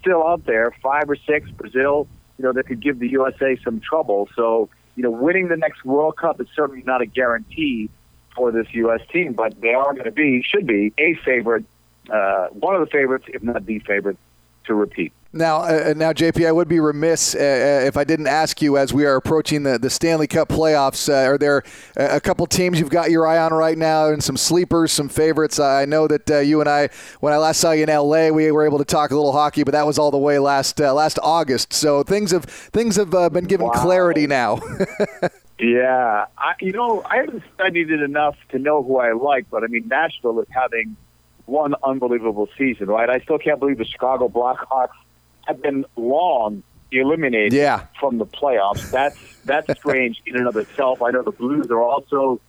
still 0.00 0.26
out 0.26 0.44
there, 0.44 0.74
five 0.82 1.08
or 1.08 1.16
six. 1.16 1.50
Brazil, 1.50 2.06
you 2.38 2.44
know, 2.44 2.52
that 2.52 2.66
could 2.66 2.80
give 2.80 2.98
the 2.98 3.08
USA 3.08 3.58
some 3.64 3.80
trouble. 3.80 4.28
So, 4.36 4.68
you 4.98 5.04
know, 5.04 5.12
winning 5.12 5.46
the 5.46 5.56
next 5.56 5.84
World 5.84 6.16
Cup 6.16 6.40
is 6.40 6.48
certainly 6.56 6.82
not 6.84 7.00
a 7.00 7.06
guarantee 7.06 7.88
for 8.34 8.50
this 8.50 8.66
U.S. 8.72 9.00
team, 9.12 9.32
but 9.32 9.60
they 9.60 9.72
are 9.72 9.92
going 9.92 10.06
to 10.06 10.10
be, 10.10 10.42
should 10.42 10.66
be, 10.66 10.92
a 10.98 11.14
favorite 11.24 11.64
uh, 12.12 12.48
one 12.48 12.74
of 12.74 12.80
the 12.80 12.90
favorites, 12.90 13.26
if 13.28 13.40
not 13.40 13.64
the 13.64 13.78
favorite, 13.80 14.16
to 14.64 14.74
repeat. 14.74 15.12
Now, 15.30 15.58
uh, 15.58 15.92
now, 15.94 16.14
JP, 16.14 16.46
I 16.46 16.52
would 16.52 16.68
be 16.68 16.80
remiss 16.80 17.34
uh, 17.34 17.38
uh, 17.38 17.86
if 17.86 17.98
I 17.98 18.04
didn't 18.04 18.28
ask 18.28 18.62
you 18.62 18.78
as 18.78 18.94
we 18.94 19.04
are 19.04 19.16
approaching 19.16 19.62
the, 19.62 19.78
the 19.78 19.90
Stanley 19.90 20.26
Cup 20.26 20.48
playoffs. 20.48 21.06
Uh, 21.06 21.28
are 21.28 21.36
there 21.36 21.64
a 21.96 22.18
couple 22.18 22.46
teams 22.46 22.80
you've 22.80 22.88
got 22.88 23.10
your 23.10 23.26
eye 23.26 23.36
on 23.36 23.52
right 23.52 23.76
now, 23.76 24.08
and 24.08 24.24
some 24.24 24.38
sleepers, 24.38 24.90
some 24.90 25.10
favorites? 25.10 25.60
I 25.60 25.84
know 25.84 26.08
that 26.08 26.30
uh, 26.30 26.38
you 26.38 26.60
and 26.60 26.68
I, 26.68 26.88
when 27.20 27.34
I 27.34 27.36
last 27.36 27.60
saw 27.60 27.72
you 27.72 27.82
in 27.82 27.90
LA, 27.90 28.30
we 28.30 28.50
were 28.50 28.64
able 28.64 28.78
to 28.78 28.86
talk 28.86 29.10
a 29.10 29.14
little 29.14 29.32
hockey, 29.32 29.64
but 29.64 29.72
that 29.72 29.86
was 29.86 29.98
all 29.98 30.10
the 30.10 30.16
way 30.16 30.38
last 30.38 30.80
uh, 30.80 30.94
last 30.94 31.18
August. 31.22 31.74
So 31.74 32.02
things 32.02 32.30
have 32.30 32.44
things 32.46 32.96
have 32.96 33.10
been 33.10 33.44
given 33.44 33.66
wow. 33.66 33.72
clarity 33.72 34.26
now. 34.26 34.60
yeah, 35.58 36.24
I, 36.38 36.54
you 36.62 36.72
know, 36.72 37.02
I 37.04 37.16
haven't 37.16 37.42
studied 37.54 37.90
it 37.90 38.00
enough 38.00 38.36
to 38.52 38.58
know 38.58 38.82
who 38.82 38.96
I 38.96 39.12
like, 39.12 39.50
but 39.50 39.62
I 39.62 39.66
mean, 39.66 39.88
Nashville 39.88 40.40
is 40.40 40.48
having 40.48 40.96
one 41.44 41.74
unbelievable 41.82 42.48
season, 42.56 42.86
right? 42.86 43.10
I 43.10 43.20
still 43.20 43.38
can't 43.38 43.60
believe 43.60 43.76
the 43.76 43.84
Chicago 43.84 44.30
Blackhawks 44.30 44.88
have 45.48 45.62
been 45.62 45.84
long 45.96 46.62
eliminated 46.92 47.52
yeah. 47.52 47.86
from 47.98 48.18
the 48.18 48.26
playoffs. 48.26 48.90
That's 48.90 49.18
that's 49.44 49.78
strange 49.80 50.22
in 50.26 50.36
and 50.36 50.46
of 50.46 50.56
itself. 50.56 51.02
I 51.02 51.10
know 51.10 51.22
the 51.22 51.32
Blues 51.32 51.70
are 51.70 51.82
also 51.82 52.40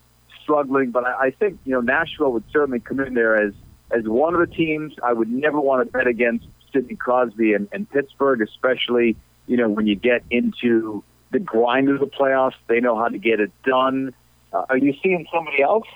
struggling, 0.44 0.92
but 0.92 1.06
I, 1.06 1.28
I 1.28 1.32
think 1.32 1.60
you 1.66 1.74
know 1.74 1.82
Nashville 1.82 2.32
would 2.34 2.44
certainly 2.52 2.80
come 2.80 3.00
in 3.00 3.14
there 3.14 3.36
as 3.42 3.54
as 3.92 4.04
one 4.04 4.36
of 4.36 4.48
the 4.48 4.54
teams 4.54 4.94
I 5.02 5.14
would 5.14 5.30
never 5.30 5.60
want 5.60 5.86
to 5.86 5.92
bet 5.92 6.08
against 6.08 6.46
Sidney 6.72 6.96
Crosby 6.96 7.54
and, 7.54 7.68
and 7.72 7.90
Pittsburgh, 7.90 8.42
especially 8.42 9.16
you 9.48 9.58
know 9.58 9.70
when 9.70 9.88
you 9.88 9.96
get 9.96 10.24
into 10.30 11.04
the 11.32 11.40
grind 11.40 11.90
of 11.90 12.00
the 12.00 12.08
playoffs. 12.08 12.56
They 12.68 12.82
know 12.82 12.98
how 12.98 13.08
to 13.08 13.18
get 13.18 13.40
it 13.40 13.52
done. 13.64 14.14
Uh, 14.52 14.66
are 14.70 14.78
you 14.78 14.94
seeing 15.02 15.26
somebody 15.32 15.62
else 15.62 15.88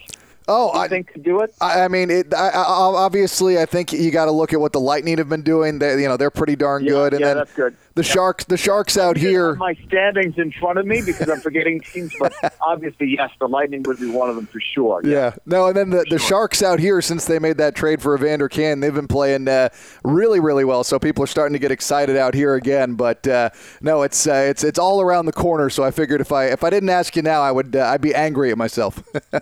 Oh, 0.47 0.71
I 0.77 0.87
think 0.87 1.13
to 1.13 1.19
do 1.19 1.41
it. 1.41 1.53
I, 1.61 1.81
I 1.81 1.87
mean, 1.87 2.09
it, 2.09 2.33
I, 2.33 2.49
I, 2.49 2.63
obviously, 2.63 3.59
I 3.59 3.65
think 3.65 3.93
you 3.93 4.11
got 4.11 4.25
to 4.25 4.31
look 4.31 4.53
at 4.53 4.59
what 4.59 4.73
the 4.73 4.79
Lightning 4.79 5.17
have 5.17 5.29
been 5.29 5.41
doing. 5.41 5.79
They, 5.79 6.01
you 6.01 6.07
know, 6.07 6.17
they're 6.17 6.31
pretty 6.31 6.55
darn 6.55 6.83
yeah, 6.83 6.89
good. 6.89 7.13
And 7.13 7.21
yeah, 7.21 7.27
then 7.27 7.37
that's 7.37 7.53
good. 7.53 7.75
The 7.95 8.03
yeah. 8.03 8.11
sharks, 8.11 8.45
the 8.45 8.57
sharks 8.57 8.97
out 8.97 9.17
here. 9.17 9.53
My 9.55 9.75
standings 9.85 10.39
in 10.39 10.51
front 10.53 10.79
of 10.79 10.87
me 10.87 11.03
because 11.05 11.29
I'm 11.29 11.39
forgetting 11.41 11.79
teams, 11.79 12.11
but 12.19 12.33
obviously, 12.61 13.15
yes, 13.15 13.29
the 13.39 13.47
Lightning 13.47 13.83
would 13.83 13.99
be 13.99 14.09
one 14.09 14.31
of 14.31 14.35
them 14.35 14.47
for 14.47 14.59
sure. 14.59 15.01
Yeah, 15.03 15.11
yeah. 15.11 15.35
no, 15.45 15.67
and 15.67 15.77
then 15.77 15.91
the, 15.91 16.03
the 16.09 16.17
sharks 16.17 16.63
out 16.63 16.79
here 16.79 17.03
since 17.03 17.25
they 17.25 17.37
made 17.37 17.57
that 17.57 17.75
trade 17.75 18.01
for 18.01 18.15
Evander 18.15 18.49
Kane, 18.49 18.79
they've 18.79 18.93
been 18.93 19.07
playing 19.07 19.47
uh, 19.47 19.69
really, 20.03 20.39
really 20.39 20.65
well. 20.65 20.83
So 20.83 20.97
people 20.97 21.23
are 21.23 21.27
starting 21.27 21.53
to 21.53 21.59
get 21.59 21.71
excited 21.71 22.17
out 22.17 22.33
here 22.33 22.55
again. 22.55 22.95
But 22.95 23.27
uh, 23.27 23.51
no, 23.81 24.01
it's 24.01 24.25
uh, 24.25 24.47
it's 24.49 24.63
it's 24.63 24.79
all 24.79 24.99
around 24.99 25.27
the 25.27 25.33
corner. 25.33 25.69
So 25.69 25.83
I 25.83 25.91
figured 25.91 26.19
if 26.19 26.31
I 26.31 26.45
if 26.45 26.63
I 26.63 26.71
didn't 26.71 26.89
ask 26.89 27.15
you 27.15 27.21
now, 27.21 27.41
I 27.41 27.51
would 27.51 27.75
uh, 27.75 27.85
I'd 27.85 28.01
be 28.01 28.15
angry 28.15 28.49
at 28.49 28.57
myself. 28.57 29.03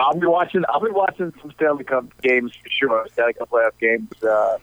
I'll 0.00 0.18
be 0.18 0.26
watching. 0.26 0.64
I'll 0.70 0.80
be 0.80 0.90
watching 0.90 1.34
some 1.42 1.50
Stanley 1.52 1.84
Cup 1.84 2.06
games 2.22 2.52
for 2.54 2.70
sure. 2.70 3.06
Stanley 3.12 3.34
Cup 3.34 3.50
playoff 3.50 3.78
games. 3.78 4.10
Uh, 4.22 4.56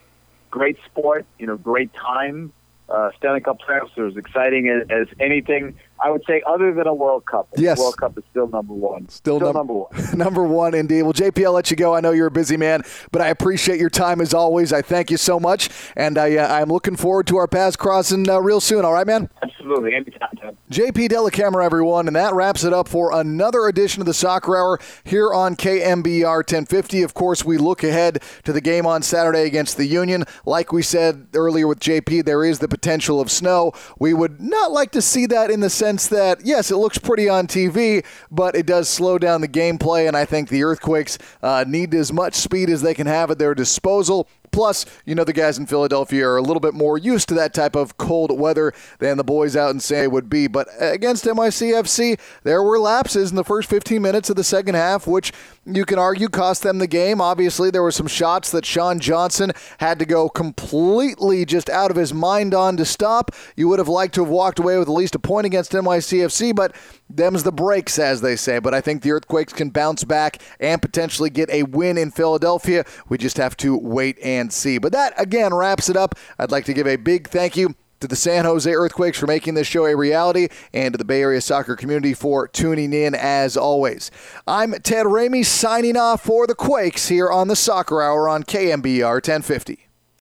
great 0.49 0.79
sport. 0.85 1.27
You 1.37 1.45
know, 1.45 1.57
great 1.57 1.93
time 1.93 2.51
uh, 2.89 3.09
Stanley 3.17 3.41
Cup 3.41 3.59
playoffs 3.59 3.97
are 3.97 4.07
as 4.07 4.17
exciting 4.17 4.69
as, 4.69 4.87
as, 4.89 5.07
anything. 5.19 5.75
I 5.99 6.11
would 6.11 6.23
say, 6.27 6.41
other 6.45 6.73
than 6.73 6.87
a 6.87 6.93
World 6.93 7.25
Cup. 7.25 7.47
Yes, 7.57 7.79
World 7.79 7.97
Cup 7.97 8.17
is 8.17 8.23
still 8.31 8.47
number 8.47 8.73
one. 8.73 9.07
Still, 9.09 9.37
still 9.37 9.53
num- 9.53 9.67
number 9.67 9.73
one. 9.73 9.89
number 10.17 10.43
one, 10.43 10.73
indeed. 10.73 11.03
Well, 11.03 11.13
JP, 11.13 11.45
I'll 11.45 11.53
let 11.53 11.71
you 11.71 11.77
go. 11.77 11.95
I 11.95 12.01
know 12.01 12.11
you're 12.11 12.27
a 12.27 12.31
busy 12.31 12.57
man, 12.57 12.83
but 13.11 13.21
I 13.21 13.27
appreciate 13.29 13.79
your 13.79 13.89
time 13.89 14.21
as 14.21 14.33
always. 14.33 14.73
I 14.73 14.81
thank 14.81 15.09
you 15.09 15.17
so 15.17 15.39
much, 15.39 15.69
and 15.95 16.17
I, 16.17 16.35
uh, 16.35 16.53
I'm 16.53 16.69
looking 16.69 16.95
forward 16.95 17.27
to 17.27 17.37
our 17.37 17.47
paths 17.47 17.75
crossing 17.75 18.29
uh, 18.29 18.39
real 18.39 18.59
soon. 18.59 18.83
All 18.83 18.93
right, 18.93 19.07
man. 19.07 19.29
Absolutely, 19.41 19.95
anytime. 19.95 20.29
Tim. 20.41 20.57
JP 20.71 21.09
Dellacamera, 21.09 21.63
everyone, 21.63 22.07
and 22.07 22.15
that 22.15 22.33
wraps 22.33 22.63
it 22.63 22.73
up 22.73 22.87
for 22.87 23.11
another 23.11 23.67
edition 23.67 24.01
of 24.01 24.05
the 24.05 24.13
Soccer 24.13 24.57
Hour 24.57 24.79
here 25.03 25.33
on 25.33 25.55
KNBR 25.55 26.37
1050. 26.37 27.01
Of 27.03 27.13
course, 27.13 27.45
we 27.45 27.57
look 27.57 27.83
ahead 27.83 28.21
to 28.43 28.53
the 28.53 28.61
game 28.61 28.85
on 28.85 29.01
Saturday 29.01 29.43
against 29.43 29.77
the 29.77 29.85
Union. 29.85 30.25
Like 30.45 30.71
we 30.71 30.81
said 30.81 31.27
earlier 31.33 31.67
with 31.67 31.79
JP, 31.79 32.25
there 32.25 32.43
is 32.43 32.59
the 32.59 32.67
potential 32.67 33.19
of 33.21 33.31
snow. 33.31 33.73
We 33.99 34.13
would 34.13 34.41
not 34.41 34.71
like 34.71 34.91
to 34.91 35.01
see 35.01 35.25
that 35.27 35.49
in 35.49 35.59
the 35.59 35.69
sense 35.85 36.07
that, 36.07 36.43
yes, 36.43 36.71
it 36.71 36.77
looks 36.77 36.97
pretty 36.97 37.29
on 37.29 37.45
TV, 37.45 38.03
but 38.31 38.55
it 38.55 38.65
does 38.65 38.89
slow 38.89 39.19
down 39.19 39.41
the 39.41 39.47
gameplay, 39.47 40.07
and 40.07 40.17
I 40.17 40.25
think 40.25 40.49
the 40.49 40.63
Earthquakes 40.63 41.19
uh, 41.43 41.63
need 41.67 41.93
as 41.93 42.11
much 42.11 42.33
speed 42.33 42.71
as 42.71 42.81
they 42.81 42.95
can 42.95 43.05
have 43.05 43.29
at 43.29 43.37
their 43.37 43.53
disposal. 43.53 44.27
Plus, 44.55 44.85
you 45.03 45.15
know, 45.15 45.25
the 45.25 45.33
guys 45.33 45.57
in 45.57 45.65
Philadelphia 45.65 46.25
are 46.25 46.37
a 46.37 46.41
little 46.41 46.61
bit 46.61 46.73
more 46.73 46.97
used 46.97 47.27
to 47.27 47.33
that 47.33 47.53
type 47.53 47.75
of 47.75 47.97
cold 47.97 48.39
weather 48.39 48.71
than 48.99 49.17
the 49.17 49.23
boys 49.23 49.53
out 49.57 49.71
in 49.71 49.81
San 49.81 50.11
would 50.11 50.29
be. 50.29 50.47
But 50.47 50.69
against 50.79 51.25
NYCFC, 51.25 52.17
there 52.43 52.63
were 52.63 52.79
lapses 52.79 53.31
in 53.31 53.35
the 53.35 53.43
first 53.43 53.69
15 53.69 54.01
minutes 54.01 54.29
of 54.29 54.37
the 54.37 54.45
second 54.45 54.75
half, 54.75 55.07
which 55.07 55.33
you 55.65 55.83
can 55.83 55.99
argue 55.99 56.29
cost 56.29 56.63
them 56.63 56.77
the 56.77 56.87
game. 56.87 57.19
Obviously, 57.19 57.69
there 57.69 57.83
were 57.83 57.91
some 57.91 58.07
shots 58.07 58.49
that 58.51 58.65
Sean 58.65 58.99
Johnson 58.99 59.51
had 59.79 59.99
to 59.99 60.05
go 60.05 60.29
completely 60.29 61.43
just 61.43 61.69
out 61.69 61.91
of 61.91 61.97
his 61.97 62.13
mind 62.13 62.53
on 62.53 62.77
to 62.77 62.85
stop. 62.85 63.31
You 63.57 63.67
would 63.67 63.79
have 63.79 63.89
liked 63.89 64.15
to 64.15 64.23
have 64.23 64.31
walked 64.31 64.59
away 64.59 64.77
with 64.77 64.87
at 64.87 64.93
least 64.93 65.15
a 65.15 65.19
point 65.19 65.47
against 65.47 65.73
NYCFC, 65.73 66.55
but 66.55 66.73
them's 67.09 67.43
the 67.43 67.51
breaks, 67.51 67.99
as 67.99 68.21
they 68.21 68.37
say. 68.37 68.59
But 68.59 68.73
I 68.73 68.79
think 68.79 69.01
the 69.01 69.11
Earthquakes 69.11 69.51
can 69.51 69.69
bounce 69.69 70.05
back 70.05 70.41
and 70.61 70.81
potentially 70.81 71.29
get 71.29 71.49
a 71.49 71.63
win 71.63 71.97
in 71.97 72.11
Philadelphia. 72.11 72.85
We 73.09 73.17
just 73.17 73.37
have 73.37 73.57
to 73.57 73.77
wait 73.77 74.17
and 74.23 74.44
see. 74.51 74.77
But 74.77 74.91
that, 74.91 75.13
again, 75.17 75.53
wraps 75.53 75.89
it 75.89 75.97
up. 75.97 76.15
I'd 76.39 76.51
like 76.51 76.65
to 76.65 76.73
give 76.73 76.87
a 76.87 76.95
big 76.95 77.27
thank 77.27 77.55
you 77.55 77.75
to 78.01 78.07
the 78.07 78.15
San 78.15 78.45
Jose 78.45 78.69
Earthquakes 78.69 79.17
for 79.17 79.25
making 79.25 79.53
this 79.53 79.67
show 79.67 79.85
a 79.85 79.95
reality, 79.95 80.49
and 80.73 80.93
to 80.93 80.97
the 80.97 81.05
Bay 81.05 81.21
Area 81.21 81.41
soccer 81.41 81.75
community 81.75 82.13
for 82.13 82.47
tuning 82.47 82.93
in 82.93 83.15
as 83.15 83.55
always. 83.55 84.11
I'm 84.47 84.73
Ted 84.73 85.05
Ramey 85.05 85.45
signing 85.45 85.97
off 85.97 86.21
for 86.21 86.45
the 86.45 86.55
Quakes 86.55 87.07
here 87.07 87.31
on 87.31 87.47
the 87.47 87.55
Soccer 87.55 88.01
Hour 88.01 88.27
on 88.27 88.43
KNBR 88.43 89.15
1050. 89.15 89.84